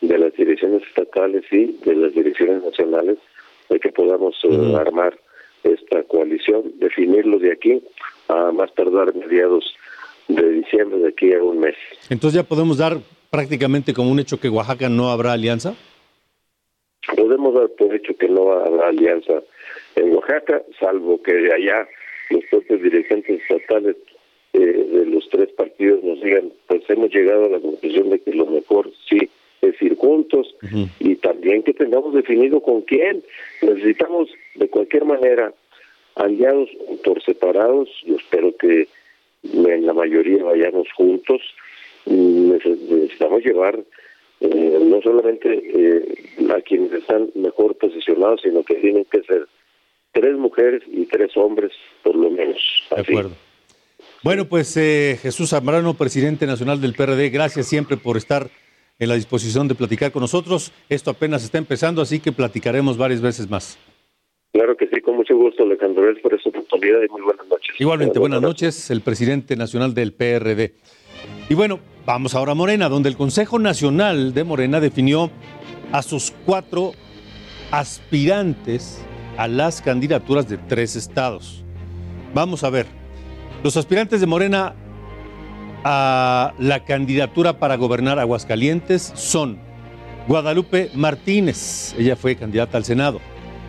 de 0.00 0.16
las 0.16 0.32
direcciones 0.34 0.82
estatales 0.86 1.42
y 1.50 1.72
de 1.84 1.96
las 1.96 2.14
direcciones 2.14 2.62
nacionales 2.62 3.18
de 3.68 3.80
que 3.80 3.90
podamos 3.90 4.36
eh, 4.44 4.76
armar 4.78 5.18
esta 5.64 6.02
coalición, 6.04 6.72
definirlo 6.78 7.38
de 7.38 7.52
aquí 7.52 7.82
a 8.28 8.52
más 8.52 8.72
tardar 8.74 9.14
mediados 9.14 9.64
de 10.28 10.50
diciembre, 10.50 10.98
de 10.98 11.08
aquí 11.08 11.32
a 11.32 11.42
un 11.42 11.60
mes. 11.60 11.74
Entonces 12.10 12.40
ya 12.40 12.48
podemos 12.48 12.78
dar 12.78 12.98
prácticamente 13.30 13.92
como 13.92 14.10
un 14.10 14.20
hecho 14.20 14.40
que 14.40 14.48
Oaxaca 14.48 14.88
no 14.88 15.10
habrá 15.10 15.32
alianza 15.32 15.74
podemos 17.16 17.54
dar 17.54 17.68
por 17.70 17.94
hecho 17.94 18.16
que 18.16 18.28
no 18.28 18.52
habrá 18.52 18.88
alianza 18.88 19.42
en 19.96 20.14
Oaxaca, 20.14 20.62
salvo 20.78 21.22
que 21.22 21.34
de 21.34 21.52
allá 21.52 21.86
los 22.30 22.44
propios 22.50 22.82
dirigentes 22.82 23.40
estatales 23.42 23.96
eh, 24.52 24.58
de 24.58 25.06
los 25.06 25.28
tres 25.30 25.50
partidos 25.52 26.02
nos 26.02 26.20
digan, 26.22 26.52
pues 26.66 26.82
hemos 26.88 27.12
llegado 27.12 27.46
a 27.46 27.48
la 27.48 27.60
conclusión 27.60 28.10
de 28.10 28.20
que 28.20 28.32
lo 28.32 28.46
mejor 28.46 28.90
sí 29.08 29.28
es 29.60 29.80
ir 29.80 29.96
juntos 29.96 30.54
y 31.00 31.16
también 31.16 31.62
que 31.62 31.72
tengamos 31.72 32.14
definido 32.14 32.60
con 32.60 32.82
quién. 32.82 33.22
Necesitamos 33.62 34.28
de 34.54 34.68
cualquier 34.68 35.06
manera 35.06 35.54
aliados 36.16 36.68
por 37.04 37.22
separados, 37.22 37.88
yo 38.06 38.16
espero 38.16 38.56
que 38.56 38.88
en 39.42 39.86
la 39.86 39.92
mayoría 39.92 40.42
vayamos 40.42 40.88
juntos, 40.96 41.40
necesitamos 42.06 43.44
llevar 43.44 43.78
eh, 44.40 44.78
no 44.82 45.00
solamente 45.02 45.62
eh, 45.74 46.50
a 46.54 46.60
quienes 46.60 46.92
están 46.92 47.30
mejor 47.34 47.76
posicionados, 47.76 48.40
sino 48.42 48.62
que 48.62 48.74
tienen 48.74 49.04
que 49.04 49.22
ser 49.22 49.46
tres 50.12 50.36
mujeres 50.36 50.82
y 50.90 51.06
tres 51.06 51.36
hombres, 51.36 51.72
por 52.02 52.14
lo 52.14 52.30
menos. 52.30 52.58
De 52.94 53.00
acuerdo. 53.00 53.32
Bueno, 54.22 54.46
pues 54.46 54.76
eh, 54.76 55.18
Jesús 55.20 55.50
Zambrano, 55.50 55.94
presidente 55.94 56.46
nacional 56.46 56.80
del 56.80 56.94
PRD, 56.94 57.28
gracias 57.30 57.66
siempre 57.66 57.96
por 57.96 58.16
estar 58.16 58.48
en 58.98 59.08
la 59.08 59.16
disposición 59.16 59.68
de 59.68 59.74
platicar 59.74 60.12
con 60.12 60.22
nosotros. 60.22 60.72
Esto 60.88 61.10
apenas 61.10 61.44
está 61.44 61.58
empezando, 61.58 62.00
así 62.00 62.20
que 62.20 62.32
platicaremos 62.32 62.96
varias 62.96 63.20
veces 63.20 63.50
más. 63.50 63.78
Claro 64.54 64.76
que 64.76 64.86
sí, 64.86 65.00
con 65.00 65.16
mucho 65.16 65.36
gusto, 65.36 65.64
Alejandro, 65.64 66.04
por 66.22 66.32
esta 66.32 66.48
oportunidad 66.48 67.00
y 67.02 67.10
muy 67.10 67.22
buenas 67.22 67.44
noches. 67.48 67.74
Igualmente, 67.76 68.20
buenas 68.20 68.40
noches, 68.40 68.88
el 68.88 69.00
presidente 69.00 69.56
nacional 69.56 69.94
del 69.94 70.12
PRD. 70.12 70.74
Y 71.48 71.54
bueno, 71.54 71.80
vamos 72.06 72.36
ahora 72.36 72.52
a 72.52 72.54
Morena, 72.54 72.88
donde 72.88 73.08
el 73.08 73.16
Consejo 73.16 73.58
Nacional 73.58 74.32
de 74.32 74.44
Morena 74.44 74.78
definió 74.78 75.28
a 75.90 76.02
sus 76.02 76.32
cuatro 76.46 76.92
aspirantes 77.72 79.04
a 79.38 79.48
las 79.48 79.82
candidaturas 79.82 80.48
de 80.48 80.56
tres 80.56 80.94
estados. 80.94 81.64
Vamos 82.32 82.62
a 82.62 82.70
ver, 82.70 82.86
los 83.64 83.76
aspirantes 83.76 84.20
de 84.20 84.28
Morena 84.28 84.76
a 85.82 86.54
la 86.60 86.84
candidatura 86.84 87.58
para 87.58 87.74
gobernar 87.76 88.20
Aguascalientes 88.20 89.10
son 89.16 89.58
Guadalupe 90.28 90.90
Martínez, 90.94 91.92
ella 91.98 92.14
fue 92.14 92.36
candidata 92.36 92.78
al 92.78 92.84
Senado, 92.84 93.20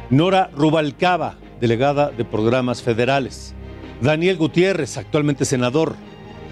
Nora 0.10 0.52
Rubalcaba, 0.56 1.36
delegada 1.60 2.12
de 2.12 2.26
programas 2.26 2.84
federales, 2.84 3.56
Daniel 4.02 4.38
Gutiérrez, 4.38 4.98
actualmente 4.98 5.46
senador, 5.46 5.96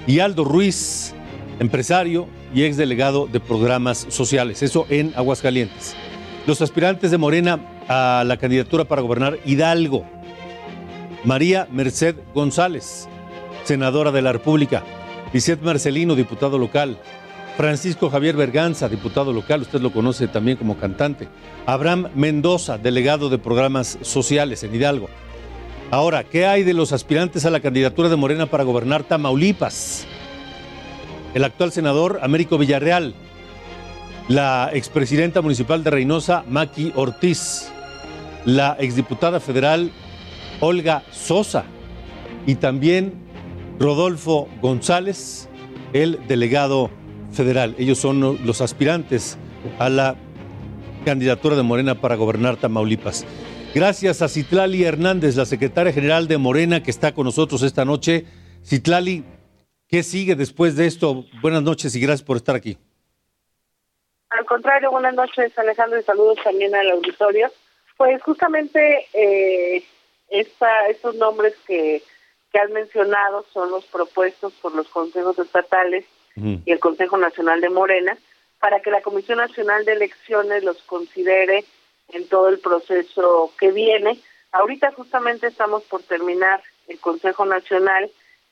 y 0.07 0.19
Aldo 0.19 0.43
Ruiz, 0.43 1.13
empresario 1.59 2.27
y 2.53 2.63
exdelegado 2.63 3.27
de 3.27 3.39
programas 3.39 4.07
sociales, 4.09 4.63
eso 4.63 4.87
en 4.89 5.13
Aguascalientes. 5.15 5.95
Los 6.47 6.61
aspirantes 6.61 7.11
de 7.11 7.17
Morena 7.19 7.59
a 7.87 8.23
la 8.25 8.37
candidatura 8.37 8.85
para 8.85 9.03
gobernar 9.03 9.37
Hidalgo, 9.45 10.03
María 11.23 11.67
Merced 11.71 12.15
González, 12.33 13.07
senadora 13.65 14.11
de 14.11 14.23
la 14.23 14.33
República, 14.33 14.83
Lisette 15.31 15.61
Marcelino, 15.61 16.15
diputado 16.15 16.57
local. 16.57 16.97
Francisco 17.57 18.09
Javier 18.09 18.35
Berganza, 18.35 18.89
diputado 18.89 19.31
local, 19.31 19.61
usted 19.61 19.79
lo 19.79 19.91
conoce 19.91 20.27
también 20.27 20.57
como 20.57 20.77
cantante. 20.77 21.27
Abraham 21.67 22.09
Mendoza, 22.15 22.79
delegado 22.79 23.29
de 23.29 23.37
programas 23.37 23.99
sociales 24.01 24.63
en 24.63 24.73
Hidalgo. 24.73 25.07
Ahora, 25.91 26.23
¿qué 26.23 26.47
hay 26.47 26.63
de 26.63 26.73
los 26.73 26.91
aspirantes 26.91 27.45
a 27.45 27.51
la 27.51 27.59
candidatura 27.59 28.09
de 28.09 28.15
Morena 28.15 28.47
para 28.47 28.63
gobernar 28.63 29.03
Tamaulipas? 29.03 30.07
El 31.35 31.43
actual 31.43 31.71
senador 31.71 32.19
Américo 32.23 32.57
Villarreal, 32.57 33.13
la 34.27 34.71
expresidenta 34.73 35.41
municipal 35.41 35.83
de 35.83 35.91
Reynosa, 35.91 36.43
Maki 36.47 36.91
Ortiz, 36.95 37.71
la 38.45 38.75
exdiputada 38.79 39.39
federal 39.39 39.91
Olga 40.59 41.03
Sosa 41.11 41.65
y 42.47 42.55
también 42.55 43.13
Rodolfo 43.79 44.47
González, 44.61 45.49
el 45.93 46.19
delegado 46.27 46.89
federal. 47.33 47.75
Ellos 47.77 47.97
son 47.97 48.45
los 48.45 48.61
aspirantes 48.61 49.37
a 49.79 49.89
la 49.89 50.15
candidatura 51.05 51.55
de 51.55 51.63
Morena 51.63 51.95
para 51.95 52.15
gobernar 52.15 52.57
Tamaulipas. 52.57 53.25
Gracias 53.73 54.21
a 54.21 54.29
Citlali 54.29 54.83
Hernández, 54.83 55.35
la 55.35 55.45
secretaria 55.45 55.91
general 55.91 56.27
de 56.27 56.37
Morena, 56.37 56.83
que 56.83 56.91
está 56.91 57.13
con 57.13 57.25
nosotros 57.25 57.63
esta 57.63 57.85
noche. 57.85 58.25
Citlali, 58.63 59.23
¿qué 59.87 60.03
sigue 60.03 60.35
después 60.35 60.75
de 60.75 60.85
esto? 60.85 61.25
Buenas 61.41 61.63
noches 61.63 61.95
y 61.95 61.99
gracias 61.99 62.23
por 62.23 62.37
estar 62.37 62.55
aquí. 62.55 62.77
Al 64.29 64.45
contrario, 64.45 64.91
buenas 64.91 65.13
noches 65.13 65.57
Alejandro 65.57 65.99
y 65.99 66.03
saludos 66.03 66.37
también 66.43 66.73
al 66.73 66.89
auditorio. 66.91 67.51
Pues 67.97 68.21
justamente 68.23 69.07
eh, 69.13 69.83
esta, 70.29 70.87
estos 70.89 71.15
nombres 71.15 71.53
que 71.67 72.01
que 72.53 72.59
has 72.59 72.69
mencionado 72.69 73.43
son 73.51 73.71
los 73.71 73.83
propuestos 73.85 74.53
por 74.61 74.75
los 74.75 74.87
consejos 74.89 75.37
estatales 75.39 76.05
y 76.35 76.71
el 76.71 76.79
Consejo 76.79 77.17
Nacional 77.17 77.61
de 77.61 77.69
Morena 77.69 78.17
para 78.59 78.81
que 78.81 78.91
la 78.91 79.01
Comisión 79.01 79.39
Nacional 79.39 79.85
de 79.85 79.93
Elecciones 79.93 80.63
los 80.63 80.81
considere 80.83 81.65
en 82.09 82.27
todo 82.27 82.49
el 82.49 82.59
proceso 82.59 83.51
que 83.59 83.71
viene. 83.71 84.19
Ahorita 84.51 84.91
justamente 84.91 85.47
estamos 85.47 85.83
por 85.83 86.01
terminar 86.03 86.61
el 86.87 86.99
Consejo 86.99 87.45
Nacional. 87.45 88.09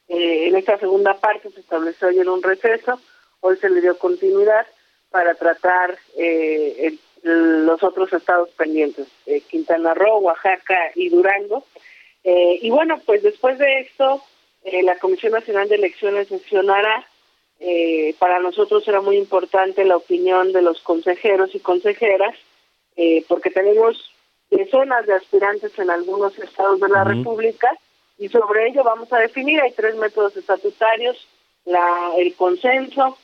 Eh, 0.08 0.48
en 0.48 0.56
esta 0.56 0.78
segunda 0.78 1.14
parte 1.20 1.50
se 1.52 1.62
estableció 1.62 2.10
ayer 2.10 2.28
un 2.30 2.44
receso, 2.44 3.00
hoy 3.40 3.58
se 3.58 3.70
le 3.70 3.82
dio 3.82 3.98
continuidad 3.98 4.68
para 5.10 5.36
tratar 5.36 5.98
eh, 6.18 6.98
los 7.24 7.84
otros 7.84 8.12
estados 8.14 8.50
pendientes, 8.52 9.08
eh, 9.26 9.42
Quintana 9.42 9.94
Roo, 9.94 10.20
Oaxaca 10.20 10.92
y 10.96 11.10
Durango. 11.10 11.66
Eh, 12.24 12.60
y 12.62 12.70
bueno, 12.70 13.00
pues 13.06 13.24
después 13.24 13.58
de 13.58 13.82
esto, 13.82 14.22
eh, 14.64 14.84
la 14.84 14.98
Comisión 14.98 15.34
Nacional 15.34 15.70
de 15.70 15.76
Elecciones 15.76 16.28
sesionará. 16.28 17.06
Eh, 17.64 18.16
para 18.18 18.40
nosotros 18.40 18.88
era 18.88 19.02
muy 19.02 19.18
importante 19.18 19.86
la 19.86 19.98
opinión 19.98 20.52
de 20.52 20.62
los 20.62 20.82
consejeros 20.82 21.54
y 21.54 21.60
consejeras, 21.60 22.36
porque 23.28 23.50
tenemos 23.50 24.12
decenas 24.52 25.08
de 25.08 25.14
aspirantes 25.14 25.78
en 25.80 25.90
algunos 25.90 26.38
estados 26.38 26.80
de 26.80 26.90
la 26.90 27.04
República 27.04 27.72
y 28.20 28.28
sobre 28.28 28.68
ello 28.68 28.84
vamos 28.84 29.12
a 29.12 29.18
definir, 29.18 29.60
hay 29.60 29.72
tres 29.72 29.96
métodos 29.96 30.38
estatutarios, 30.38 31.28
la, 31.66 32.12
el 32.18 32.36
consenso, 32.36 33.18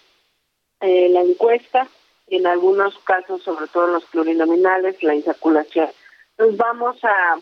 la 0.80 1.22
encuesta 1.22 1.88
y 2.28 2.38
en 2.38 2.48
algunos 2.48 2.98
casos, 3.00 3.44
sobre 3.44 3.68
todo 3.68 3.86
en 3.88 3.94
los 3.94 4.06
plurinominales, 4.06 5.04
la 5.04 5.14
insaculación. 5.14 5.90
Entonces 6.32 6.58
vamos 6.58 6.98
a 7.04 7.38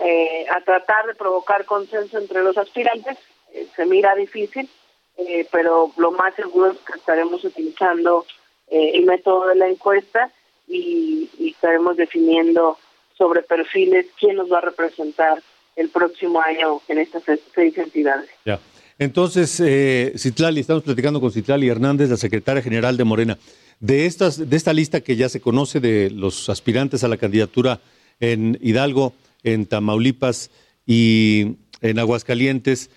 eh, 0.00 0.44
a 0.50 0.60
tratar 0.62 1.06
de 1.06 1.14
provocar 1.14 1.64
consenso 1.66 2.18
entre 2.18 2.42
los 2.42 2.58
aspirantes. 2.58 3.16
Eh, 3.52 3.68
se 3.76 3.86
mira 3.86 4.14
difícil, 4.16 4.68
eh, 5.18 5.46
pero 5.50 5.92
lo 5.96 6.10
más 6.12 6.34
seguro 6.34 6.72
es 6.72 6.78
que 6.78 6.98
estaremos 6.98 7.44
utilizando 7.44 8.26
el 8.68 9.04
método 9.04 9.48
de 9.48 9.56
la 9.56 9.68
encuesta 9.68 10.32
y, 10.68 11.30
estaremos 11.38 11.96
definiendo 11.96 12.78
sobre 13.16 13.42
perfiles 13.42 14.06
quién 14.18 14.36
nos 14.36 14.50
va 14.50 14.58
a 14.58 14.62
representar 14.62 15.42
el 15.76 15.88
próximo 15.88 16.40
año 16.40 16.80
en 16.88 16.98
estas 16.98 17.22
seis 17.54 17.78
entidades. 17.78 18.28
Ya. 18.44 18.60
Entonces, 18.98 19.60
eh, 19.60 20.12
Citlali, 20.16 20.60
estamos 20.60 20.82
platicando 20.82 21.20
con 21.20 21.32
Citlali 21.32 21.68
Hernández, 21.68 22.10
la 22.10 22.16
secretaria 22.16 22.62
general 22.62 22.96
de 22.96 23.04
Morena. 23.04 23.38
De, 23.80 24.06
estas, 24.06 24.48
de 24.48 24.56
esta 24.56 24.72
lista 24.72 25.00
que 25.00 25.16
ya 25.16 25.28
se 25.28 25.40
conoce 25.40 25.80
de 25.80 26.10
los 26.10 26.48
aspirantes 26.48 27.02
a 27.02 27.08
la 27.08 27.16
candidatura 27.16 27.80
en 28.20 28.58
Hidalgo, 28.62 29.14
en 29.42 29.66
Tamaulipas 29.66 30.50
y 30.86 31.56
en 31.80 31.98
Aguascalientes, 31.98 32.90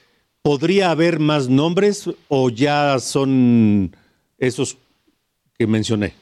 ¿podría 0.47 0.91
haber 0.91 1.19
más 1.19 1.49
nombres 1.49 2.09
o 2.29 2.49
ya 2.49 2.99
son 2.99 3.93
esos 4.37 4.77
que 5.57 5.67
mencioné? 5.67 6.13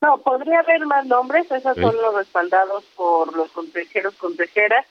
No, 0.00 0.18
podría 0.18 0.58
haber 0.58 0.84
más 0.84 1.06
nombres, 1.06 1.48
esos 1.52 1.76
son 1.76 1.94
los 1.94 2.16
respaldados 2.16 2.82
por 2.96 3.36
los 3.36 3.48
consejeros, 3.52 4.14
consejeras. 4.16 4.84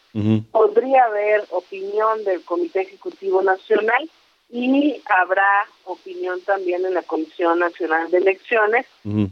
Podría 0.52 1.04
haber 1.04 1.44
opinión 1.50 2.24
del 2.24 2.42
Comité 2.46 2.84
Ejecutivo 2.84 3.42
Nacional 3.42 4.10
y 4.50 5.02
habrá 5.06 5.68
opinión 5.84 6.40
también 6.40 6.86
en 6.86 6.94
la 6.94 7.04
Comisión 7.04 7.60
Nacional 7.60 8.10
de 8.10 8.20
Elecciones. 8.20 8.86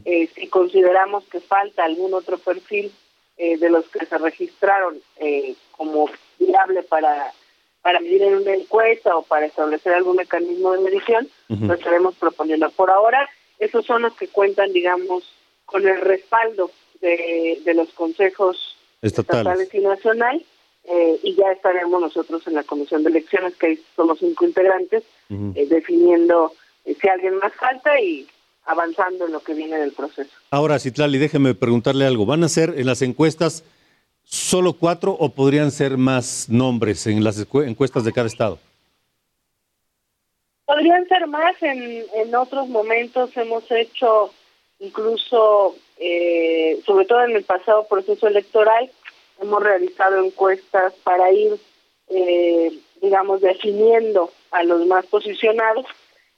Eh, 0.04 0.28
si 0.34 0.48
consideramos 0.48 1.24
que 1.24 1.40
falta 1.40 1.84
algún 1.84 2.12
otro 2.12 2.36
perfil 2.36 2.92
eh, 3.38 3.56
de 3.56 3.70
los 3.70 3.88
que 3.88 4.04
se 4.04 4.18
registraron 4.18 4.98
eh, 5.16 5.54
como 5.70 6.10
viable 6.38 6.82
para 6.82 7.32
para 7.82 8.00
medir 8.00 8.22
en 8.22 8.34
una 8.36 8.54
encuesta 8.54 9.16
o 9.16 9.22
para 9.22 9.46
establecer 9.46 9.92
algún 9.92 10.16
mecanismo 10.16 10.72
de 10.72 10.80
medición, 10.80 11.28
lo 11.48 11.74
estaremos 11.74 12.14
proponiendo. 12.14 12.70
Por 12.70 12.90
ahora, 12.90 13.28
esos 13.58 13.84
son 13.84 14.02
los 14.02 14.14
que 14.14 14.28
cuentan, 14.28 14.72
digamos, 14.72 15.24
con 15.66 15.86
el 15.86 16.00
respaldo 16.00 16.70
de, 17.00 17.60
de 17.64 17.74
los 17.74 17.88
consejos 17.90 18.76
estatales, 19.02 19.74
y 19.74 19.80
nacional, 19.80 20.44
eh, 20.84 21.20
y 21.22 21.34
ya 21.34 21.52
estaremos 21.52 22.00
nosotros 22.00 22.46
en 22.46 22.54
la 22.54 22.62
comisión 22.62 23.02
de 23.02 23.10
elecciones, 23.10 23.54
que 23.56 23.78
somos 23.96 24.18
cinco 24.18 24.44
integrantes, 24.44 25.02
definiendo 25.28 26.52
si 26.84 27.08
alguien 27.08 27.36
más 27.38 27.52
falta 27.54 27.98
y 28.00 28.26
avanzando 28.66 29.26
en 29.26 29.32
lo 29.32 29.40
que 29.40 29.54
viene 29.54 29.78
del 29.78 29.92
proceso. 29.92 30.30
Ahora, 30.50 30.78
Citlali, 30.78 31.18
déjeme 31.18 31.54
preguntarle 31.54 32.04
algo. 32.04 32.26
¿Van 32.26 32.44
a 32.44 32.48
ser 32.48 32.74
en 32.76 32.86
las 32.86 33.02
encuestas 33.02 33.64
solo 34.24 34.72
cuatro 34.72 35.12
o 35.12 35.28
podrían 35.28 35.70
ser 35.70 35.96
más 35.96 36.48
nombres 36.48 37.06
en 37.06 37.22
las 37.22 37.38
encuestas 37.38 38.04
de 38.04 38.12
cada 38.12 38.26
estado? 38.26 38.58
Podrían 40.64 41.06
ser 41.06 41.26
más, 41.26 41.54
en, 41.62 42.34
otros 42.34 42.68
momentos 42.68 43.36
hemos 43.36 43.70
hecho 43.70 44.32
incluso, 44.78 45.76
eh, 45.98 46.80
sobre 46.86 47.04
todo 47.04 47.24
en 47.24 47.36
el 47.36 47.44
pasado 47.44 47.86
proceso 47.86 48.26
electoral, 48.26 48.90
hemos 49.40 49.62
realizado 49.62 50.24
encuestas 50.24 50.94
para 51.04 51.30
ir, 51.30 51.56
eh, 52.08 52.72
digamos, 53.00 53.40
definiendo 53.42 54.32
a 54.50 54.62
los 54.62 54.86
más 54.86 55.04
posicionados. 55.06 55.86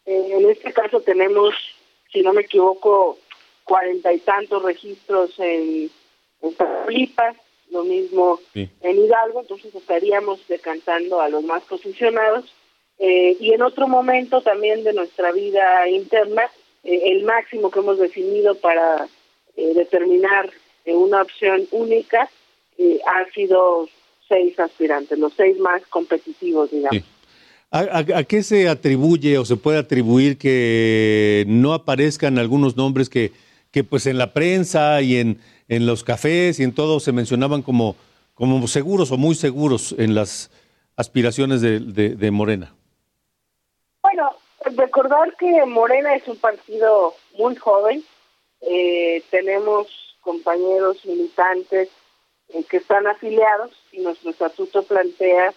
Eh, 0.05 0.29
en 0.33 0.51
este 0.51 0.73
caso 0.73 1.01
tenemos, 1.01 1.55
si 2.13 2.23
no 2.23 2.33
me 2.33 2.43
equivoco, 2.43 3.19
cuarenta 3.65 4.13
y 4.13 4.19
tantos 4.19 4.63
registros 4.63 5.39
en, 5.39 5.91
en 6.43 6.55
Tamaulipas, 6.55 7.37
lo 7.75 7.85
mismo 7.85 8.41
en 8.55 8.71
Hidalgo, 8.99 9.41
entonces 9.41 9.75
estaríamos 9.75 10.41
decantando 10.49 11.21
a 11.21 11.29
los 11.29 11.43
más 11.43 11.63
posicionados. 11.65 12.47
Eh, 12.99 13.37
y 13.41 13.53
en 13.53 13.61
otro 13.63 13.89
momento 13.89 14.41
también 14.41 14.85
de 14.85 14.93
nuestra 14.93 15.33
vida 15.33 15.89
interna, 15.89 16.43
eh, 16.85 17.03
el 17.07 17.25
máximo 17.25 17.71
que 17.71 17.81
hemos 17.81 17.99
definido 17.99 18.55
para 18.55 19.09
eh, 19.57 19.75
determinar 19.75 20.51
una 20.87 21.23
opción 21.23 21.67
única 21.73 22.31
ha 23.07 23.33
sido 23.33 23.89
seis 24.29 24.59
aspirantes, 24.59 25.19
los 25.19 25.33
seis 25.37 25.59
más 25.59 25.83
competitivos, 25.89 26.71
digamos. 26.71 27.05
¿A, 27.71 28.23
qué 28.25 28.43
se 28.45 28.69
atribuye 28.69 29.37
o 29.39 29.45
se 29.45 29.57
puede 29.57 29.79
atribuir 29.79 30.39
que 30.39 31.45
no 31.49 31.73
aparezcan 31.73 32.39
algunos 32.39 32.77
nombres 32.77 33.09
que, 33.09 33.33
que 33.73 33.83
pues 33.83 34.07
en 34.07 34.19
la 34.19 34.33
prensa 34.33 35.03
y 35.03 35.17
en, 35.17 35.41
en 35.69 35.87
los 35.87 36.05
cafés 36.05 36.61
y 36.61 36.65
en 36.65 36.75
todo 36.75 37.01
se 37.01 37.13
mencionaban 37.13 37.63
como, 37.63 37.97
como 38.35 38.67
seguros 38.69 39.11
o 39.13 39.17
muy 39.17 39.35
seguros 39.35 39.95
en 39.99 40.15
las 40.15 40.51
aspiraciones 40.97 41.61
de, 41.61 41.81
de, 41.81 42.31
Morena? 42.31 42.73
Bueno, 44.03 44.31
recordar 44.77 45.37
que 45.37 45.65
Morena 45.67 46.15
es 46.15 46.27
un 46.29 46.37
partido 46.37 47.15
muy 47.39 47.57
joven. 47.57 48.05
Eh, 48.61 49.23
tenemos 49.31 49.89
compañeros 50.21 51.05
militantes 51.05 51.89
eh, 52.49 52.65
que 52.69 52.79
están 52.79 53.07
afiliados 53.07 53.71
y 53.93 54.01
nuestro 54.01 54.31
estatuto 54.31 54.83
plantea 54.83 55.53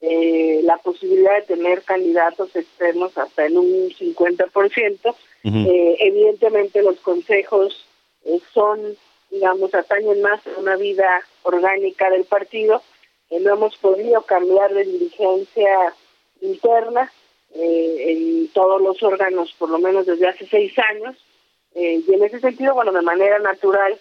eh, 0.00 0.60
la 0.62 0.76
posibilidad 0.78 1.36
de 1.36 1.54
tener 1.54 1.82
candidatos 1.82 2.54
externos 2.54 3.16
hasta 3.18 3.46
en 3.46 3.58
un 3.58 3.90
50%. 3.90 5.14
eh, 5.44 5.96
evidentemente 6.00 6.82
los 6.82 6.98
consejos 7.00 7.84
son 8.52 8.96
digamos, 9.30 9.74
atañen 9.74 10.22
más 10.22 10.40
a 10.46 10.60
una 10.60 10.76
vida 10.76 11.22
orgánica 11.42 12.10
del 12.10 12.24
partido. 12.24 12.82
Eh, 13.30 13.40
no 13.40 13.54
hemos 13.54 13.76
podido 13.76 14.22
cambiar 14.22 14.72
de 14.72 14.84
dirigencia 14.84 15.94
interna 16.40 17.12
eh, 17.54 18.04
en 18.08 18.48
todos 18.48 18.80
los 18.80 19.02
órganos, 19.02 19.52
por 19.58 19.70
lo 19.70 19.78
menos 19.78 20.06
desde 20.06 20.28
hace 20.28 20.46
seis 20.46 20.72
años. 20.78 21.16
Eh, 21.74 22.02
y 22.06 22.14
en 22.14 22.24
ese 22.24 22.40
sentido, 22.40 22.74
bueno, 22.74 22.92
de 22.92 23.02
manera 23.02 23.38
natural, 23.38 23.98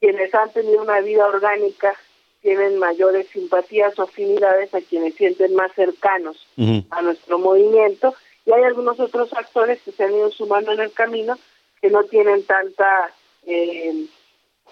quienes 0.00 0.34
han 0.34 0.52
tenido 0.52 0.82
una 0.82 1.00
vida 1.00 1.26
orgánica 1.26 1.94
tienen 2.42 2.78
mayores 2.78 3.26
simpatías 3.28 3.98
o 3.98 4.02
afinidades 4.02 4.72
a 4.74 4.80
quienes 4.80 5.14
sienten 5.14 5.54
más 5.54 5.72
cercanos 5.74 6.46
a 6.90 7.02
nuestro 7.02 7.38
movimiento. 7.38 8.14
Y 8.44 8.52
hay 8.52 8.62
algunos 8.62 9.00
otros 9.00 9.32
actores 9.32 9.82
que 9.82 9.90
se 9.90 10.04
han 10.04 10.14
ido 10.14 10.30
sumando 10.30 10.72
en 10.72 10.80
el 10.80 10.92
camino 10.92 11.36
que 11.80 11.90
no 11.90 12.04
tienen 12.04 12.44
tanta 12.44 13.10
eh, 13.46 14.06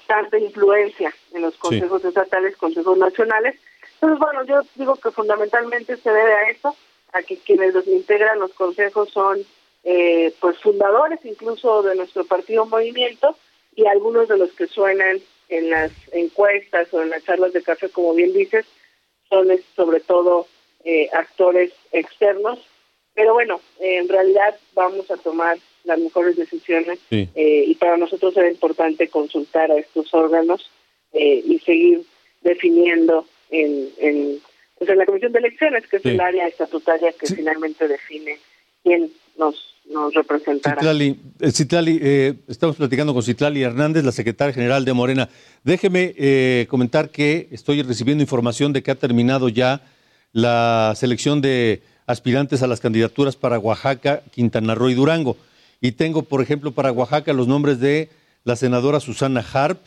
tanta 0.06 0.38
influencia 0.38 1.14
en 1.32 1.42
los 1.42 1.56
consejos 1.56 2.04
estatales, 2.04 2.56
consejos 2.56 2.98
nacionales. 2.98 3.56
Entonces, 3.94 4.18
bueno, 4.18 4.44
yo 4.44 4.60
digo 4.74 4.96
que 4.96 5.10
fundamentalmente 5.10 5.96
se 5.96 6.10
debe 6.10 6.32
a 6.32 6.50
eso, 6.50 6.76
a 7.12 7.22
que 7.22 7.38
quienes 7.38 7.74
los 7.74 7.86
integran 7.86 8.38
los 8.38 8.52
consejos 8.52 9.10
son 9.10 9.44
eh, 9.84 10.32
pues 10.40 10.58
fundadores 10.58 11.20
incluso 11.24 11.82
de 11.82 11.94
nuestro 11.94 12.24
partido 12.24 12.66
Movimiento 12.66 13.36
y 13.76 13.86
algunos 13.86 14.28
de 14.28 14.38
los 14.38 14.52
que 14.52 14.66
suenan 14.66 15.20
en 15.48 15.70
las 15.70 15.92
encuestas 16.12 16.92
o 16.92 17.02
en 17.02 17.10
las 17.10 17.24
charlas 17.24 17.52
de 17.52 17.62
café, 17.62 17.88
como 17.90 18.14
bien 18.14 18.32
dices, 18.32 18.66
son 19.28 19.48
sobre 19.76 20.00
todo 20.00 20.46
eh, 20.84 21.08
actores 21.12 21.72
externos. 21.92 22.58
Pero 23.14 23.34
bueno, 23.34 23.60
en 23.78 24.08
realidad 24.08 24.58
vamos 24.74 25.10
a 25.10 25.16
tomar 25.16 25.58
las 25.84 25.98
mejores 25.98 26.36
decisiones 26.36 26.98
eh, 27.10 27.28
y 27.66 27.74
para 27.74 27.96
nosotros 27.96 28.36
era 28.36 28.50
importante 28.50 29.08
consultar 29.08 29.70
a 29.70 29.78
estos 29.78 30.12
órganos 30.12 30.70
eh, 31.12 31.42
y 31.46 31.58
seguir 31.60 32.02
definiendo 32.42 33.26
en, 33.50 33.88
en, 33.98 34.40
pues 34.78 34.90
en 34.90 34.98
la 34.98 35.06
Comisión 35.06 35.32
de 35.32 35.38
Elecciones, 35.38 35.86
que 35.86 35.98
es 35.98 36.06
el 36.06 36.20
área 36.20 36.46
estatutaria 36.46 37.12
que 37.12 37.26
finalmente 37.26 37.86
define 37.86 38.38
quién 38.82 39.10
nos, 39.38 39.74
nos 39.90 40.14
representará. 40.14 40.76
Citlali, 40.76 41.20
eh, 41.40 41.52
Citlali 41.52 42.00
estamos 42.48 42.76
platicando 42.76 43.12
con 43.12 43.22
Citlali 43.22 43.62
Hernández, 43.62 44.04
la 44.04 44.12
secretaria 44.12 44.54
general 44.54 44.84
de 44.84 44.92
Morena. 44.92 45.28
Déjeme 45.62 46.66
comentar 46.68 47.10
que 47.10 47.48
estoy 47.50 47.82
recibiendo 47.82 48.22
información 48.22 48.72
de 48.72 48.82
que 48.82 48.90
ha 48.90 48.96
terminado 48.96 49.48
ya 49.48 49.82
la 50.32 50.94
selección 50.96 51.40
de 51.40 51.82
aspirantes 52.06 52.62
a 52.62 52.66
las 52.66 52.80
candidaturas 52.80 53.36
para 53.36 53.58
Oaxaca, 53.58 54.22
Quintana 54.30 54.74
Roo 54.74 54.90
y 54.90 54.94
Durango. 54.94 55.36
Y 55.80 55.92
tengo, 55.92 56.22
por 56.22 56.40
ejemplo, 56.40 56.72
para 56.72 56.92
Oaxaca 56.92 57.32
los 57.32 57.48
nombres 57.48 57.80
de 57.80 58.10
la 58.44 58.56
senadora 58.56 59.00
Susana 59.00 59.44
Harp, 59.52 59.78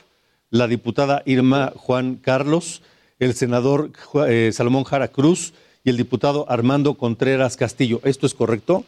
la 0.50 0.68
diputada 0.68 1.24
Irma 1.26 1.74
Juan 1.76 2.16
Carlos, 2.16 2.82
el 3.20 3.34
senador 3.34 3.92
eh, 4.28 4.52
Salomón 4.54 4.84
Jara 4.84 5.08
Cruz 5.08 5.54
y 5.84 5.90
el 5.90 5.98
diputado 5.98 6.46
Armando 6.50 6.96
Contreras 6.96 7.58
Castillo. 7.58 8.00
¿Esto 8.04 8.26
es 8.26 8.34
correcto? 8.34 8.84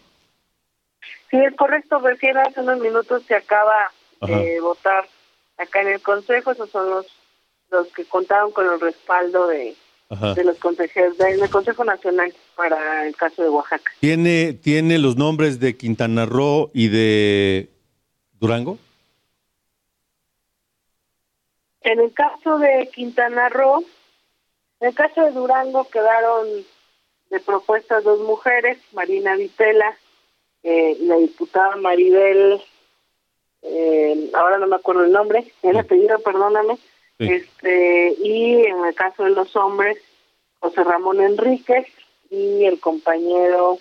Sí, 1.29 1.37
es 1.37 1.55
correcto. 1.55 1.99
Recién 1.99 2.37
hace 2.37 2.61
unos 2.61 2.79
minutos 2.79 3.23
se 3.27 3.35
acaba 3.35 3.91
de 4.21 4.59
votar 4.59 5.05
acá 5.57 5.81
en 5.81 5.89
el 5.89 6.01
Consejo. 6.01 6.51
Esos 6.51 6.69
son 6.69 6.89
los, 6.89 7.05
los 7.71 7.87
que 7.89 8.05
contaron 8.05 8.51
con 8.51 8.65
el 8.65 8.79
respaldo 8.79 9.47
de, 9.47 9.75
de 10.09 10.43
los 10.43 10.57
consejeros 10.57 11.17
del 11.19 11.47
Consejo 11.49 11.85
Nacional 11.85 12.33
para 12.55 13.05
el 13.05 13.15
caso 13.15 13.43
de 13.43 13.49
Oaxaca. 13.49 13.91
¿Tiene, 13.99 14.53
¿Tiene 14.53 14.97
los 14.97 15.17
nombres 15.17 15.59
de 15.59 15.77
Quintana 15.77 16.25
Roo 16.25 16.71
y 16.73 16.87
de 16.87 17.69
Durango? 18.39 18.79
En 21.81 21.99
el 21.99 22.11
caso 22.13 22.57
de 22.57 22.89
Quintana 22.93 23.49
Roo, 23.49 23.83
en 24.79 24.87
el 24.87 24.95
caso 24.95 25.23
de 25.23 25.31
Durango 25.31 25.87
quedaron 25.89 26.47
de 27.29 27.39
propuestas 27.39 28.03
dos 28.03 28.19
mujeres, 28.21 28.79
Marina 28.93 29.35
Vitela 29.35 29.95
eh, 30.63 30.97
y 30.99 31.05
la 31.05 31.17
diputada 31.17 31.75
Maribel, 31.75 32.59
eh, 33.61 34.31
ahora 34.33 34.57
no 34.57 34.65
me 34.65 34.75
acuerdo 34.75 35.03
el 35.03 35.11
nombre, 35.11 35.53
el 35.61 35.77
apellido, 35.77 36.17
perdóname, 36.19 36.79
este 37.19 38.15
Y 38.21 38.65
en 38.65 38.85
el 38.85 38.95
caso 38.95 39.23
de 39.23 39.31
los 39.31 39.55
hombres, 39.55 39.97
José 40.59 40.83
Ramón 40.83 41.21
Enríquez 41.21 41.87
y 42.29 42.65
el 42.65 42.79
compañero 42.79 43.79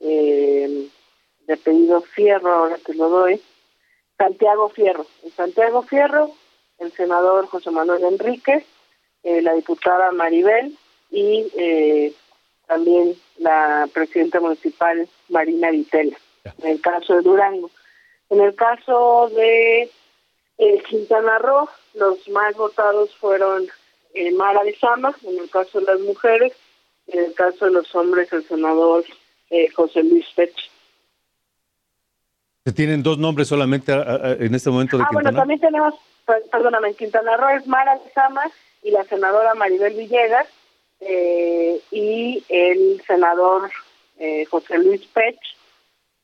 eh, 0.00 0.88
de 1.46 1.56
pedido 1.56 2.00
Fierro, 2.02 2.52
ahora 2.52 2.76
te 2.78 2.94
lo 2.94 3.08
doy, 3.08 3.40
Santiago 4.16 4.68
Fierro. 4.68 5.06
En 5.22 5.30
Santiago 5.32 5.82
Fierro, 5.82 6.30
el 6.78 6.92
senador 6.92 7.46
José 7.46 7.70
Manuel 7.70 8.04
Enríquez, 8.04 8.64
eh, 9.22 9.42
la 9.42 9.54
diputada 9.54 10.12
Maribel 10.12 10.76
y 11.10 11.46
eh, 11.56 12.12
también 12.66 13.14
la 13.38 13.88
presidenta 13.92 14.40
municipal 14.40 15.08
Marina 15.28 15.70
Vitela, 15.70 16.16
en 16.62 16.70
el 16.70 16.80
caso 16.80 17.14
de 17.14 17.22
Durango. 17.22 17.70
En 18.30 18.40
el 18.40 18.54
caso 18.54 19.30
de 19.34 19.90
eh, 20.58 20.82
Quintana 20.88 21.38
Roo, 21.38 21.68
los 21.94 22.28
más 22.28 22.54
votados 22.56 23.14
fueron 23.16 23.66
eh, 24.14 24.30
Mara 24.32 24.62
de 24.64 24.76
Sama, 24.76 25.14
en 25.24 25.38
el 25.38 25.50
caso 25.50 25.80
de 25.80 25.86
las 25.86 26.00
mujeres, 26.00 26.52
en 27.08 27.24
el 27.24 27.34
caso 27.34 27.66
de 27.66 27.72
los 27.72 27.94
hombres, 27.94 28.32
el 28.32 28.46
senador 28.46 29.04
eh, 29.50 29.68
José 29.70 30.02
Luis 30.02 30.26
Pech. 30.34 30.54
¿Se 32.64 32.72
tienen 32.72 33.02
dos 33.02 33.18
nombres 33.18 33.48
solamente 33.48 33.92
en 33.92 34.54
este 34.54 34.70
momento 34.70 34.96
de 34.96 35.02
ah, 35.02 35.08
bueno, 35.12 35.34
también 35.34 35.60
tenemos, 35.60 35.94
perdóname, 36.50 36.88
en 36.88 36.94
Quintana 36.94 37.36
Roo 37.36 37.50
es 37.50 37.66
Mara 37.66 37.98
de 37.98 38.10
Sama 38.12 38.42
y 38.82 38.90
la 38.90 39.04
senadora 39.04 39.54
Maribel 39.54 39.94
Villegas 39.94 40.48
eh, 41.00 41.80
y 41.90 42.42
el 42.48 43.02
senador 43.06 43.70
eh, 44.18 44.44
José 44.46 44.78
Luis 44.78 45.04
Pech 45.06 45.38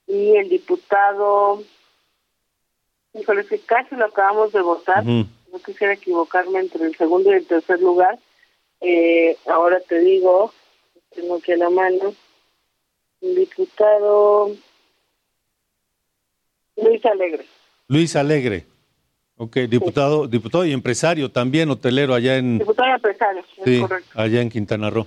y 0.07 0.37
el 0.37 0.49
diputado 0.49 1.63
Híjole, 3.15 3.45
que 3.47 3.59
casi 3.59 3.97
lo 3.97 4.07
acabamos 4.07 4.53
de 4.53 4.61
votar. 4.61 5.05
No 5.05 5.59
quisiera 5.65 5.95
equivocarme 5.95 6.61
entre 6.61 6.87
el 6.87 6.97
segundo 6.97 7.31
y 7.31 7.35
el 7.35 7.47
tercer 7.47 7.81
lugar. 7.81 8.19
Eh, 8.81 9.37
ahora 9.47 9.79
te 9.81 9.99
digo, 9.99 10.53
tengo 11.15 11.41
que 11.41 11.57
la 11.57 11.69
mano, 11.69 12.15
diputado 13.21 14.57
Luis 16.77 17.05
Alegre. 17.05 17.45
Luis 17.89 18.17
Alegre. 18.17 18.67
Ok, 19.37 19.57
diputado, 19.69 20.29
diputado 20.29 20.65
y 20.67 20.73
empresario 20.73 21.31
también, 21.31 21.71
hotelero 21.71 22.15
allá 22.15 22.37
en... 22.37 22.59
Diputado 22.59 22.91
y 22.91 22.93
empresario, 22.93 23.45
sí, 23.65 23.83
allá 24.15 24.41
en 24.43 24.51
Quintana 24.51 24.91
Roo. 24.91 25.07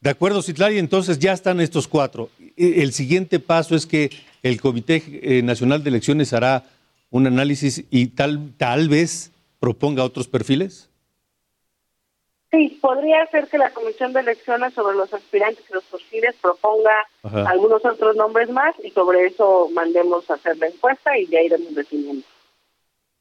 De 0.00 0.10
acuerdo, 0.10 0.42
Citlali, 0.42 0.78
entonces 0.78 1.18
ya 1.18 1.32
están 1.32 1.60
estos 1.60 1.88
cuatro. 1.88 2.30
El 2.56 2.92
siguiente 2.92 3.38
paso 3.40 3.74
es 3.74 3.86
que 3.86 4.10
el 4.42 4.60
Comité 4.60 5.42
Nacional 5.42 5.82
de 5.82 5.90
Elecciones 5.90 6.32
hará 6.32 6.64
un 7.10 7.26
análisis 7.26 7.84
y 7.90 8.08
tal, 8.08 8.52
tal 8.56 8.88
vez 8.88 9.32
proponga 9.58 10.04
otros 10.04 10.28
perfiles. 10.28 10.90
Sí, 12.50 12.78
podría 12.80 13.24
ser 13.26 13.46
que 13.46 13.58
la 13.58 13.70
Comisión 13.70 14.12
de 14.12 14.20
Elecciones 14.20 14.74
sobre 14.74 14.96
los 14.96 15.12
aspirantes 15.14 15.64
y 15.70 15.72
los 15.72 15.84
perfiles 15.84 16.34
proponga 16.40 16.90
algunos 17.46 17.84
otros 17.84 18.16
nombres 18.16 18.50
más 18.50 18.74
y 18.82 18.90
sobre 18.90 19.26
eso 19.26 19.68
mandemos 19.72 20.28
a 20.30 20.34
hacer 20.34 20.56
la 20.58 20.66
encuesta 20.66 21.16
y 21.16 21.28
ya 21.28 21.40
iremos 21.40 21.74
definiendo. 21.74 22.26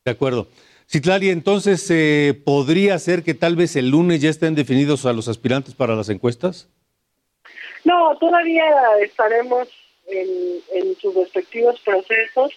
De 0.03 0.11
acuerdo. 0.11 0.47
Citlali, 0.87 1.29
entonces, 1.29 1.87
eh, 1.91 2.41
¿podría 2.43 2.97
ser 2.97 3.21
que 3.21 3.35
tal 3.35 3.55
vez 3.55 3.75
el 3.75 3.91
lunes 3.91 4.21
ya 4.21 4.31
estén 4.31 4.55
definidos 4.55 5.05
a 5.05 5.13
los 5.13 5.27
aspirantes 5.27 5.75
para 5.75 5.95
las 5.95 6.09
encuestas? 6.09 6.67
No, 7.83 8.17
todavía 8.17 8.65
estaremos 9.03 9.67
en, 10.07 10.95
sus 10.99 11.13
respectivos 11.13 11.79
procesos. 11.81 12.51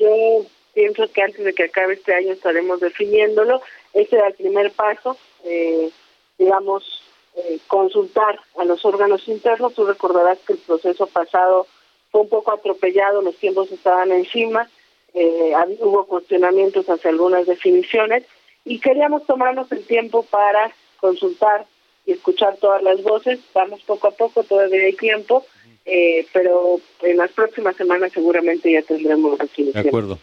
Yo 0.00 0.44
pienso 0.80 1.12
que 1.12 1.22
antes 1.22 1.44
de 1.44 1.52
que 1.52 1.64
acabe 1.64 1.94
este 1.94 2.14
año 2.14 2.32
estaremos 2.32 2.80
definiéndolo. 2.80 3.60
Ese 3.92 4.16
era 4.16 4.28
el 4.28 4.34
primer 4.34 4.72
paso, 4.72 5.18
eh, 5.44 5.90
digamos, 6.38 7.02
eh, 7.36 7.58
consultar 7.66 8.40
a 8.58 8.64
los 8.64 8.84
órganos 8.84 9.28
internos. 9.28 9.74
Tú 9.74 9.84
recordarás 9.84 10.38
que 10.46 10.54
el 10.54 10.58
proceso 10.60 11.06
pasado 11.06 11.66
fue 12.10 12.22
un 12.22 12.28
poco 12.28 12.52
atropellado, 12.52 13.20
los 13.20 13.36
tiempos 13.36 13.70
estaban 13.70 14.10
encima 14.10 14.68
eh, 15.14 15.52
hubo 15.80 16.06
cuestionamientos 16.06 16.86
hacia 16.88 17.10
algunas 17.10 17.46
definiciones 17.46 18.24
y 18.64 18.78
queríamos 18.78 19.26
tomarnos 19.26 19.70
el 19.72 19.84
tiempo 19.84 20.22
para 20.24 20.72
consultar 20.98 21.66
y 22.06 22.12
escuchar 22.12 22.56
todas 22.58 22.82
las 22.82 23.02
voces. 23.02 23.40
Vamos 23.54 23.80
poco 23.82 24.08
a 24.08 24.12
poco, 24.12 24.44
todavía 24.44 24.84
hay 24.84 24.92
tiempo, 24.92 25.44
eh, 25.84 26.26
pero 26.32 26.80
en 27.02 27.16
las 27.16 27.32
próximas 27.32 27.76
semanas 27.76 28.12
seguramente 28.12 28.70
ya 28.70 28.82
tendremos 28.82 29.38
definiciones. 29.38 29.82
De 29.82 29.88
acuerdo. 29.88 30.18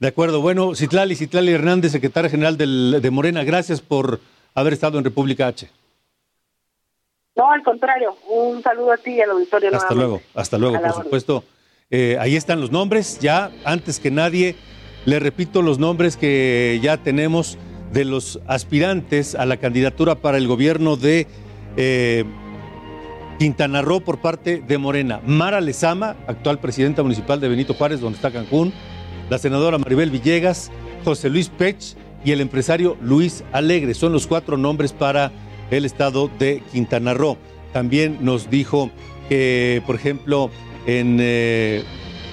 De 0.00 0.08
acuerdo. 0.08 0.40
Bueno, 0.40 0.74
Citlali, 0.74 1.14
Citlali 1.14 1.52
Hernández, 1.52 1.92
secretaria 1.92 2.30
general 2.30 2.56
del, 2.56 3.00
de 3.02 3.10
Morena, 3.10 3.44
gracias 3.44 3.82
por 3.82 4.18
haber 4.54 4.72
estado 4.72 4.96
en 4.96 5.04
República 5.04 5.46
H. 5.46 5.68
No, 7.36 7.52
al 7.52 7.62
contrario, 7.62 8.16
un 8.28 8.62
saludo 8.62 8.92
a 8.92 8.96
ti 8.96 9.12
y 9.12 9.20
al 9.20 9.30
auditorio. 9.30 9.70
Hasta 9.76 9.94
luego, 9.94 10.22
hasta 10.34 10.56
luego, 10.58 10.80
por 10.80 11.04
supuesto. 11.04 11.44
Eh, 11.90 12.16
ahí 12.18 12.34
están 12.34 12.60
los 12.60 12.70
nombres, 12.70 13.18
ya 13.20 13.50
antes 13.64 14.00
que 14.00 14.10
nadie, 14.10 14.56
le 15.04 15.18
repito 15.18 15.60
los 15.60 15.78
nombres 15.78 16.16
que 16.16 16.80
ya 16.82 16.96
tenemos 16.96 17.58
de 17.92 18.04
los 18.06 18.40
aspirantes 18.46 19.34
a 19.34 19.44
la 19.44 19.58
candidatura 19.58 20.14
para 20.14 20.38
el 20.38 20.46
gobierno 20.48 20.96
de 20.96 21.26
eh, 21.76 22.24
Quintana 23.38 23.82
Roo 23.82 24.00
por 24.00 24.20
parte 24.20 24.62
de 24.66 24.78
Morena. 24.78 25.20
Mara 25.26 25.60
Lezama, 25.60 26.16
actual 26.26 26.58
presidenta 26.58 27.02
municipal 27.02 27.40
de 27.40 27.48
Benito 27.48 27.74
Juárez, 27.74 28.00
donde 28.00 28.16
está 28.16 28.30
Cancún, 28.30 28.72
la 29.30 29.38
senadora 29.38 29.78
Maribel 29.78 30.10
Villegas, 30.10 30.72
José 31.04 31.30
Luis 31.30 31.48
Pech 31.48 31.96
y 32.24 32.32
el 32.32 32.40
empresario 32.40 32.96
Luis 33.00 33.44
Alegre. 33.52 33.94
Son 33.94 34.12
los 34.12 34.26
cuatro 34.26 34.56
nombres 34.56 34.92
para 34.92 35.30
el 35.70 35.84
estado 35.84 36.28
de 36.40 36.62
Quintana 36.72 37.14
Roo. 37.14 37.38
También 37.72 38.18
nos 38.20 38.50
dijo 38.50 38.90
que, 39.28 39.82
por 39.86 39.94
ejemplo, 39.94 40.50
eh, 40.86 41.84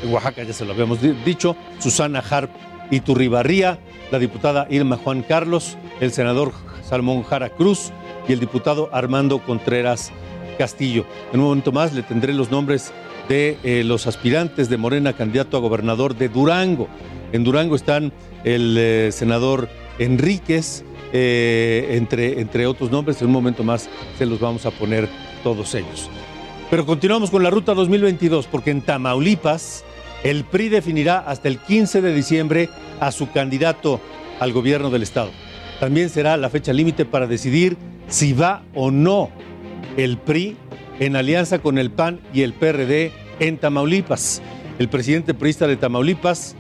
en, 0.04 0.12
Oaxaca, 0.12 0.44
ya 0.44 0.54
se 0.54 0.66
lo 0.66 0.74
habíamos 0.74 1.00
dicho, 1.24 1.56
Susana 1.80 2.24
Harp 2.28 2.50
Iturribarría, 2.90 3.80
la 4.12 4.18
diputada 4.18 4.66
Irma 4.70 4.98
Juan 4.98 5.22
Carlos, 5.22 5.78
el 6.02 6.12
senador 6.12 6.52
Salmón 6.84 7.24
Jara 7.24 7.50
Cruz 7.50 7.92
y 8.28 8.34
el 8.34 8.40
diputado 8.40 8.90
Armando 8.92 9.40
Contreras 9.40 10.12
Castillo. 10.58 11.06
En 11.32 11.42
un 11.42 11.48
momento 11.48 11.72
más 11.72 11.94
le 11.94 12.02
tendré 12.02 12.34
los 12.34 12.50
nombres 12.50 12.92
de 13.28 13.58
eh, 13.64 13.84
los 13.84 14.08
aspirantes 14.08 14.70
de 14.70 14.78
Morena, 14.78 15.14
candidato 15.14 15.58
a 15.58 15.60
gobernador 15.60 16.16
de 16.16 16.30
Durango. 16.30 16.88
En 17.32 17.44
Durango 17.44 17.76
están 17.76 18.14
el 18.44 18.76
eh, 18.78 19.10
senador 19.12 19.70
Enríquez, 20.00 20.84
entre, 21.14 22.42
entre 22.42 22.68
otros 22.68 22.92
nombres. 22.92 23.22
En 23.22 23.28
un 23.28 23.34
momento 23.34 23.64
más 23.64 23.90
se 24.18 24.26
los 24.26 24.40
vamos 24.40 24.66
a 24.66 24.72
poner 24.72 25.08
todos 25.44 25.74
ellos. 25.74 26.10
Pero 26.70 26.86
continuamos 26.86 27.32
con 27.32 27.44
la 27.44 27.50
ruta 27.50 27.74
2022 27.74 28.48
porque 28.48 28.72
en 28.72 28.82
Tamaulipas 28.82 29.86
el 30.24 30.44
PRI 30.44 30.70
definirá 30.70 31.20
hasta 31.20 31.48
el 31.48 31.60
15 31.60 32.02
de 32.02 32.14
diciembre 32.14 32.70
a 33.00 33.12
su 33.12 33.32
candidato 33.32 34.02
al 34.40 34.52
gobierno 34.52 34.90
del 34.90 35.04
estado. 35.04 35.32
También 35.80 36.10
será 36.10 36.38
la 36.38 36.50
fecha 36.50 36.74
límite 36.74 37.06
para 37.06 37.28
decidir 37.28 37.78
si 38.08 38.34
va 38.34 38.64
o 38.74 38.92
no 38.92 39.30
el 39.96 40.18
PRI 40.18 40.58
en 41.00 41.16
alianza 41.16 41.60
con 41.60 41.78
el 41.78 41.92
PAN 41.92 42.20
y 42.34 42.42
el 42.42 42.54
PRD 42.54 43.12
en 43.40 43.58
Tamaulipas. 43.58 44.42
El 44.80 44.90
presidente 44.90 45.34
priista 45.34 45.68
de 45.68 45.76
Tamaulipas, 45.76 46.56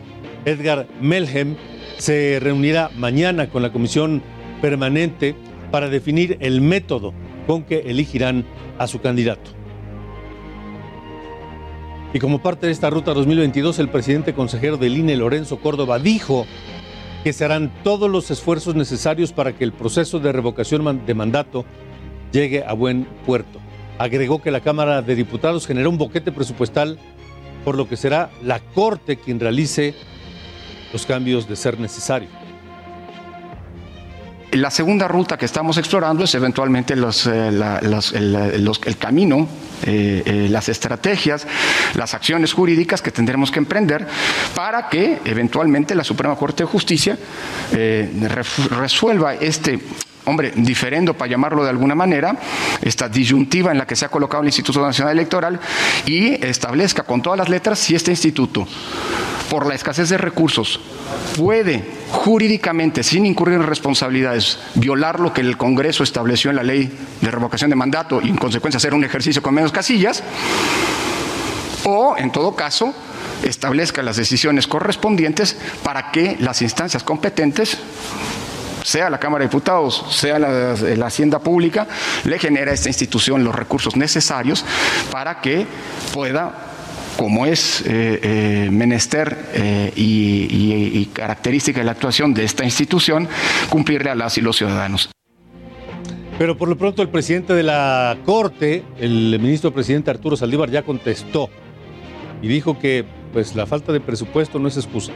Edgar 0.46 0.88
Melhem, 1.02 1.56
se 1.98 2.40
reunirá 2.42 2.92
mañana 2.96 3.50
con 3.50 3.62
la 3.62 3.72
comisión 3.72 4.22
permanente 4.62 5.36
para 5.72 5.90
definir 5.90 6.38
el 6.42 6.62
método 6.62 7.14
con 7.46 7.64
que 7.64 7.80
elegirán 7.80 8.46
a 8.78 8.88
su 8.88 9.02
candidato. 9.02 9.52
Y 12.14 12.20
como 12.20 12.42
parte 12.42 12.68
de 12.68 12.72
esta 12.72 12.90
ruta 12.90 13.14
2022, 13.14 13.80
el 13.80 13.90
presidente 13.90 14.34
consejero 14.34 14.78
del 14.78 14.98
INE, 14.98 15.18
Lorenzo 15.18 15.60
Córdoba, 15.60 16.00
dijo 16.00 16.46
que 17.24 17.34
se 17.34 17.44
harán 17.44 17.72
todos 17.84 18.10
los 18.10 18.32
esfuerzos 18.32 18.76
necesarios 18.76 19.34
para 19.34 19.54
que 19.54 19.64
el 19.64 19.74
proceso 19.74 20.20
de 20.20 20.32
revocación 20.32 21.06
de 21.06 21.14
mandato 21.14 21.66
llegue 22.32 22.64
a 22.64 22.74
buen 22.74 23.06
puerto. 23.26 23.60
Agregó 24.00 24.42
que 24.42 24.52
la 24.52 24.62
Cámara 24.62 25.02
de 25.02 25.16
Diputados 25.16 25.66
generó 25.66 25.90
un 25.90 25.98
boquete 25.98 26.32
presupuestal, 26.32 27.00
por 27.66 27.76
lo 27.76 27.88
que 27.88 27.98
será 27.98 28.30
la 28.44 28.60
Corte 28.60 29.18
quien 29.18 29.40
realice 29.40 29.96
los 30.94 31.06
cambios 31.06 31.48
de 31.48 31.56
ser 31.56 31.80
necesario. 31.80 32.30
La 34.52 34.72
segunda 34.72 35.10
ruta 35.10 35.38
que 35.38 35.46
estamos 35.46 35.78
explorando 35.78 36.24
es 36.24 36.34
eventualmente 36.34 36.96
los, 36.96 37.28
eh, 37.28 37.50
el, 37.50 38.98
camino, 38.98 39.48
eh, 39.84 40.24
eh, 40.26 40.48
las 40.50 40.70
estrategias, 40.70 41.46
las 41.96 42.14
acciones 42.14 42.54
jurídicas 42.54 43.02
que 43.02 43.12
tendremos 43.12 43.52
que 43.52 43.60
emprender 43.60 44.08
para 44.56 44.88
que 44.88 45.20
eventualmente 45.26 45.96
la 45.96 46.04
Suprema 46.06 46.36
Corte 46.38 46.64
de 46.64 46.70
Justicia 46.70 47.18
resuelva 48.72 49.34
este 49.36 49.80
hombre, 50.28 50.52
diferendo 50.56 51.14
para 51.16 51.32
llamarlo 51.32 51.64
de 51.64 51.70
alguna 51.70 51.96
manera, 51.96 52.38
esta 52.82 53.10
disyuntiva 53.10 53.72
en 53.72 53.78
la 53.78 53.88
que 53.88 53.96
se 53.96 54.06
ha 54.06 54.10
colocado 54.10 54.44
el 54.44 54.50
Instituto 54.50 54.82
Nacional 54.82 55.14
Electoral 55.14 55.60
y 56.06 56.34
establezca 56.46 57.04
con 57.04 57.22
todas 57.22 57.40
las 57.40 57.50
letras 57.50 57.80
si 57.80 57.96
este 57.96 58.12
instituto, 58.12 58.68
por 59.50 59.66
la 59.66 59.76
escasez 59.76 60.10
de 60.10 60.18
recursos, 60.18 60.80
puede 61.38 61.84
jurídicamente, 62.12 63.04
sin 63.04 63.26
incurrir 63.26 63.56
en 63.56 63.64
responsabilidades, 63.64 64.60
violar 64.76 65.20
lo 65.20 65.34
que 65.34 65.42
el 65.42 65.58
Congreso 65.58 66.04
estableció 66.04 66.50
en 66.50 66.58
la 66.58 66.64
ley 66.64 66.92
de 67.22 67.32
revocación 67.32 67.70
de 67.70 67.76
mandato 67.76 68.22
y 68.22 68.30
en 68.30 68.38
consecuencia 68.38 68.78
hacer 68.78 68.94
un 68.94 69.04
ejercicio 69.04 69.42
con 69.42 69.54
menos 69.54 69.72
casillas, 69.72 70.24
o 71.84 72.16
en 72.18 72.32
todo 72.32 72.56
caso 72.56 72.94
establezca 73.44 74.02
las 74.04 74.18
decisiones 74.18 74.68
correspondientes 74.68 75.58
para 75.84 76.12
que 76.12 76.36
las 76.40 76.62
instancias 76.62 77.04
competentes 77.04 77.78
sea 78.88 79.10
la 79.10 79.20
Cámara 79.20 79.44
de 79.44 79.50
Diputados, 79.50 80.06
sea 80.12 80.40
la, 80.40 81.06
Hacienda 81.06 81.40
Pública, 81.40 81.88
le 82.24 82.40
genera 82.40 82.72
a 82.72 82.74
esta 82.74 82.88
institución 82.88 83.44
los 83.44 83.54
recursos 83.54 83.98
necesarios 83.98 84.64
para 85.12 85.42
que 85.42 85.68
pueda 86.14 86.54
como 87.18 87.46
es 87.46 87.82
eh, 87.82 88.20
eh, 88.24 88.70
menester 88.72 89.50
eh, 89.54 89.92
y, 89.94 91.06
característica 91.08 91.80
de 91.80 91.86
la 91.86 91.92
actuación 91.92 92.34
de 92.34 92.46
esta 92.46 92.64
institución, 92.64 93.28
cumplirle 93.70 94.10
a 94.10 94.16
las 94.16 94.38
y 94.38 94.42
los 94.42 94.56
ciudadanos. 94.56 95.10
Pero 96.38 96.58
por 96.58 96.70
lo 96.70 96.78
pronto 96.78 97.02
el 97.02 97.10
presidente 97.10 97.54
de 97.54 97.64
la 97.64 98.16
Corte, 98.24 98.86
el 99.00 99.38
ministro 99.42 99.74
presidente 99.74 100.12
Arturo 100.12 100.38
Saldívar, 100.38 100.70
ya 100.70 100.84
contestó 100.84 101.50
y 102.42 102.48
dijo 102.48 102.80
que 102.80 103.04
pues 103.34 103.54
la 103.56 103.66
falta 103.66 103.92
de 103.92 104.00
presupuesto 104.00 104.60
no 104.60 104.70
es 104.70 104.78
excusa. 104.78 105.12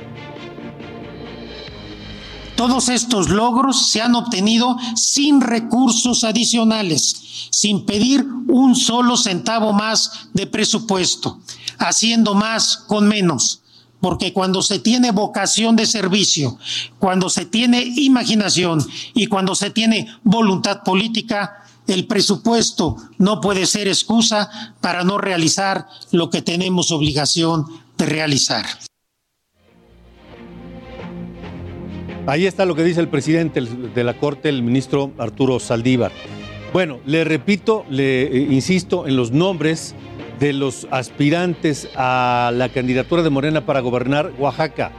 Todos 2.62 2.90
estos 2.90 3.30
logros 3.30 3.90
se 3.90 4.04
han 4.04 4.14
obtenido 4.14 4.78
sin 4.96 5.42
recursos 5.42 6.24
adicionales, 6.24 7.48
sin 7.50 7.88
pedir 7.88 8.24
un 8.48 8.76
solo 8.76 9.18
centavo 9.18 9.74
más 9.74 10.30
de 10.34 10.46
presupuesto, 10.46 11.40
haciendo 11.80 12.36
más 12.36 12.78
con 12.78 13.08
menos. 13.08 13.64
Porque 14.00 14.32
cuando 14.32 14.62
se 14.62 14.78
tiene 14.78 15.10
vocación 15.10 15.76
de 15.76 15.88
servicio, 15.88 16.60
cuando 17.00 17.32
se 17.32 17.48
tiene 17.48 17.82
imaginación 17.82 18.88
y 19.16 19.26
cuando 19.26 19.56
se 19.56 19.72
tiene 19.72 20.16
voluntad 20.24 20.84
política, 20.84 21.64
el 21.88 22.06
presupuesto 22.06 22.96
no 23.18 23.42
puede 23.42 23.66
ser 23.66 23.88
excusa 23.88 24.76
para 24.82 25.04
no 25.04 25.18
realizar 25.18 25.88
lo 26.12 26.30
que 26.30 26.44
tenemos 26.44 26.92
obligación 26.92 27.66
de 27.98 28.06
realizar. 28.06 28.68
Ahí 32.28 32.46
está 32.46 32.66
lo 32.66 32.76
que 32.76 32.84
dice 32.84 33.00
el 33.00 33.08
presidente 33.08 33.62
de 33.62 34.04
la 34.04 34.14
Corte, 34.14 34.48
el 34.50 34.62
ministro 34.62 35.12
Arturo 35.18 35.60
Saldívar. 35.60 36.12
Bueno, 36.72 37.00
le 37.06 37.24
repito, 37.24 37.84
le 37.90 38.24
eh, 38.24 38.48
insisto 38.52 39.08
en 39.08 39.16
los 39.16 39.32
nombres 39.32 39.96
de 40.40 40.54
los 40.54 40.88
aspirantes 40.92 41.90
a 41.96 42.52
la 42.54 42.70
candidatura 42.70 43.24
de 43.24 43.32
Morena 43.32 43.66
para 43.66 43.80
gobernar 43.80 44.32
Oaxaca. 44.38 44.92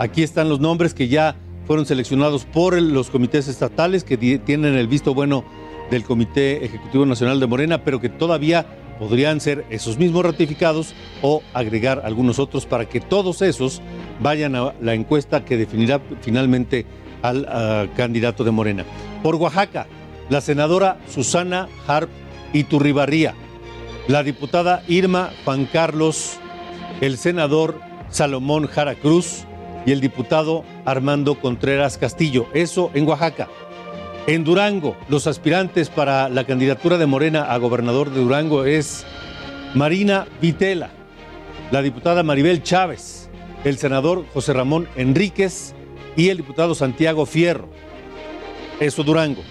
Aquí 0.00 0.24
están 0.24 0.48
los 0.48 0.58
nombres 0.58 0.94
que 0.94 1.06
ya 1.06 1.36
fueron 1.64 1.86
seleccionados 1.86 2.44
por 2.44 2.80
los 2.82 3.08
comités 3.08 3.46
estatales 3.46 4.02
que 4.02 4.16
tienen 4.16 4.74
el 4.74 4.88
visto 4.88 5.14
bueno 5.14 5.44
del 5.92 6.02
Comité 6.02 6.64
Ejecutivo 6.64 7.06
Nacional 7.06 7.38
de 7.38 7.46
Morena, 7.46 7.84
pero 7.84 8.00
que 8.00 8.08
todavía 8.08 8.66
podrían 8.98 9.40
ser 9.40 9.64
esos 9.70 9.98
mismos 9.98 10.24
ratificados 10.24 10.94
o 11.22 11.42
agregar 11.52 12.02
algunos 12.04 12.38
otros 12.38 12.66
para 12.66 12.88
que 12.88 13.00
todos 13.00 13.42
esos 13.42 13.82
vayan 14.20 14.54
a 14.56 14.74
la 14.80 14.94
encuesta 14.94 15.44
que 15.44 15.56
definirá 15.56 16.00
finalmente 16.20 16.86
al 17.22 17.46
ah, 17.48 17.86
candidato 17.96 18.44
de 18.44 18.50
Morena. 18.50 18.84
Por 19.22 19.36
Oaxaca, 19.36 19.86
la 20.28 20.40
senadora 20.40 20.98
Susana 21.08 21.68
Harp 21.86 22.10
Iturribarría, 22.52 23.34
la 24.06 24.22
diputada 24.22 24.82
Irma 24.86 25.30
Juan 25.44 25.66
Carlos, 25.66 26.38
el 27.00 27.18
senador 27.18 27.80
Salomón 28.10 28.66
Jara 28.66 28.94
Cruz 28.94 29.44
y 29.86 29.92
el 29.92 30.00
diputado 30.00 30.64
Armando 30.84 31.40
Contreras 31.40 31.98
Castillo. 31.98 32.46
Eso 32.54 32.90
en 32.94 33.08
Oaxaca. 33.08 33.48
En 34.26 34.42
Durango, 34.42 34.96
los 35.10 35.26
aspirantes 35.26 35.90
para 35.90 36.30
la 36.30 36.44
candidatura 36.44 36.96
de 36.96 37.04
Morena 37.04 37.42
a 37.42 37.58
gobernador 37.58 38.10
de 38.10 38.22
Durango 38.22 38.64
es 38.64 39.04
Marina 39.74 40.26
Vitela, 40.40 40.88
la 41.70 41.82
diputada 41.82 42.22
Maribel 42.22 42.62
Chávez, 42.62 43.28
el 43.64 43.76
senador 43.76 44.24
José 44.32 44.54
Ramón 44.54 44.88
Enríquez 44.96 45.74
y 46.16 46.30
el 46.30 46.38
diputado 46.38 46.74
Santiago 46.74 47.26
Fierro. 47.26 47.68
Eso 48.80 49.04
Durango. 49.04 49.42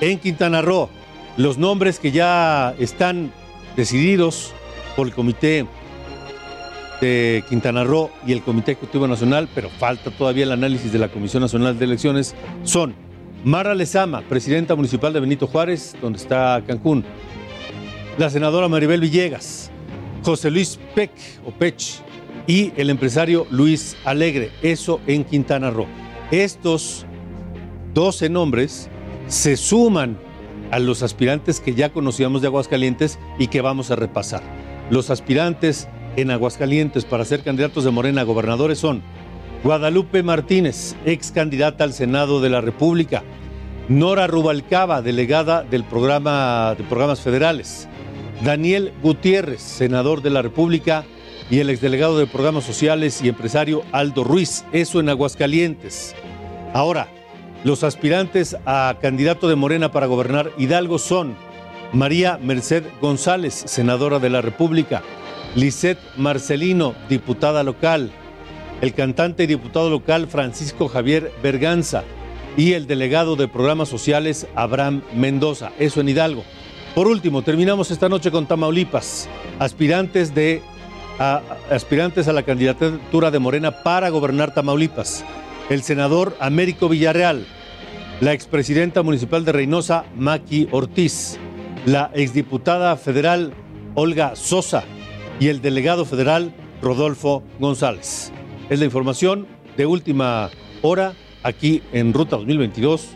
En 0.00 0.18
Quintana 0.18 0.62
Roo, 0.62 0.88
los 1.36 1.56
nombres 1.56 2.00
que 2.00 2.10
ya 2.10 2.74
están 2.80 3.32
decididos 3.76 4.52
por 4.96 5.06
el 5.06 5.14
Comité 5.14 5.64
de 7.00 7.44
Quintana 7.48 7.84
Roo 7.84 8.10
y 8.26 8.32
el 8.32 8.42
Comité 8.42 8.72
Ejecutivo 8.72 9.06
Nacional, 9.06 9.48
pero 9.54 9.70
falta 9.70 10.10
todavía 10.10 10.42
el 10.42 10.50
análisis 10.50 10.92
de 10.92 10.98
la 10.98 11.08
Comisión 11.08 11.40
Nacional 11.40 11.78
de 11.78 11.84
Elecciones, 11.84 12.34
son 12.64 13.11
Mara 13.44 13.74
Lezama, 13.74 14.22
presidenta 14.22 14.76
municipal 14.76 15.12
de 15.12 15.18
Benito 15.18 15.48
Juárez, 15.48 15.96
donde 16.00 16.18
está 16.18 16.62
Cancún, 16.64 17.04
la 18.16 18.30
senadora 18.30 18.68
Maribel 18.68 19.00
Villegas, 19.00 19.68
José 20.22 20.48
Luis 20.48 20.78
Peck 20.94 21.10
o 21.44 21.50
Pech 21.50 22.02
y 22.46 22.72
el 22.76 22.88
empresario 22.88 23.48
Luis 23.50 23.96
Alegre, 24.04 24.52
eso 24.62 25.00
en 25.08 25.24
Quintana 25.24 25.70
Roo. 25.70 25.88
Estos 26.30 27.04
12 27.94 28.28
nombres 28.28 28.88
se 29.26 29.56
suman 29.56 30.16
a 30.70 30.78
los 30.78 31.02
aspirantes 31.02 31.58
que 31.58 31.74
ya 31.74 31.92
conocíamos 31.92 32.42
de 32.42 32.46
Aguascalientes 32.46 33.18
y 33.40 33.48
que 33.48 33.60
vamos 33.60 33.90
a 33.90 33.96
repasar. 33.96 34.42
Los 34.88 35.10
aspirantes 35.10 35.88
en 36.14 36.30
Aguascalientes 36.30 37.04
para 37.04 37.24
ser 37.24 37.42
candidatos 37.42 37.82
de 37.82 37.90
Morena 37.90 38.20
a 38.20 38.24
gobernadores 38.24 38.78
son 38.78 39.02
Guadalupe 39.62 40.24
Martínez, 40.24 40.96
ex 41.04 41.30
candidata 41.30 41.84
al 41.84 41.92
Senado 41.92 42.40
de 42.40 42.50
la 42.50 42.60
República, 42.60 43.22
Nora 43.88 44.26
Rubalcaba, 44.26 45.02
delegada 45.02 45.62
del 45.62 45.84
programa 45.84 46.74
de 46.76 46.82
programas 46.82 47.20
federales, 47.20 47.88
Daniel 48.42 48.92
Gutiérrez, 49.02 49.62
senador 49.62 50.20
de 50.20 50.30
la 50.30 50.42
República, 50.42 51.04
y 51.48 51.60
el 51.60 51.70
exdelegado 51.70 52.18
de 52.18 52.26
programas 52.26 52.64
sociales 52.64 53.22
y 53.22 53.28
empresario 53.28 53.84
Aldo 53.92 54.24
Ruiz, 54.24 54.64
eso 54.72 54.98
en 54.98 55.08
Aguascalientes. 55.08 56.16
Ahora, 56.74 57.06
los 57.62 57.84
aspirantes 57.84 58.56
a 58.66 58.96
candidato 59.00 59.48
de 59.48 59.54
Morena 59.54 59.92
para 59.92 60.06
gobernar 60.06 60.50
Hidalgo 60.58 60.98
son 60.98 61.36
María 61.92 62.36
Merced 62.42 62.82
González, 63.00 63.62
senadora 63.66 64.18
de 64.18 64.30
la 64.30 64.40
República, 64.40 65.02
Lisette 65.54 66.00
Marcelino, 66.16 66.96
diputada 67.08 67.62
local, 67.62 68.10
el 68.82 68.92
cantante 68.94 69.44
y 69.44 69.46
diputado 69.46 69.88
local 69.88 70.26
Francisco 70.26 70.88
Javier 70.88 71.32
Berganza 71.42 72.02
y 72.56 72.72
el 72.72 72.86
delegado 72.86 73.36
de 73.36 73.48
programas 73.48 73.88
sociales 73.88 74.46
Abraham 74.56 75.02
Mendoza, 75.14 75.70
eso 75.78 76.00
en 76.00 76.08
Hidalgo. 76.08 76.42
Por 76.94 77.06
último, 77.06 77.42
terminamos 77.42 77.90
esta 77.90 78.08
noche 78.10 78.30
con 78.30 78.46
Tamaulipas, 78.46 79.28
aspirantes 79.58 80.34
de 80.34 80.62
a- 81.18 81.40
aspirantes 81.70 82.26
a 82.26 82.32
la 82.32 82.42
candidatura 82.42 83.30
de 83.30 83.38
Morena 83.38 83.70
para 83.82 84.10
gobernar 84.10 84.52
Tamaulipas. 84.52 85.24
El 85.70 85.82
senador 85.82 86.36
Américo 86.40 86.88
Villarreal, 86.88 87.46
la 88.20 88.32
expresidenta 88.32 89.02
municipal 89.02 89.44
de 89.44 89.52
Reynosa, 89.52 90.04
Maki 90.16 90.68
Ortiz, 90.72 91.38
la 91.86 92.10
exdiputada 92.14 92.96
federal 92.96 93.54
Olga 93.94 94.34
Sosa 94.34 94.82
y 95.38 95.48
el 95.48 95.62
delegado 95.62 96.04
federal 96.04 96.52
Rodolfo 96.82 97.42
González. 97.60 98.32
Es 98.72 98.78
la 98.78 98.86
información 98.86 99.46
de 99.76 99.84
última 99.84 100.48
hora 100.80 101.12
aquí 101.42 101.82
en 101.92 102.14
Ruta 102.14 102.36
2022, 102.36 103.10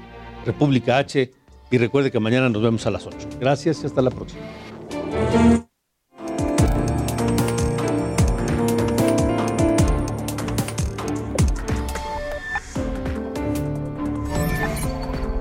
República 0.45 0.99
H. 0.99 1.33
Y 1.71 1.79
recuerde 1.79 2.11
que 2.11 2.21
mañana 2.21 2.51
nos 2.51 2.61
vemos 2.61 2.87
a 2.87 2.91
las 2.91 3.07
8. 3.07 3.17
Gracias 3.41 3.83
y 3.83 3.87
hasta 3.87 4.03
la 4.03 4.11
próxima. 4.11 4.43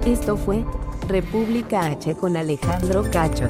Esto 0.05 0.37
fue 0.37 0.63
República 1.09 1.87
H 1.87 2.15
con 2.15 2.37
Alejandro 2.37 3.03
Cacho. 3.11 3.49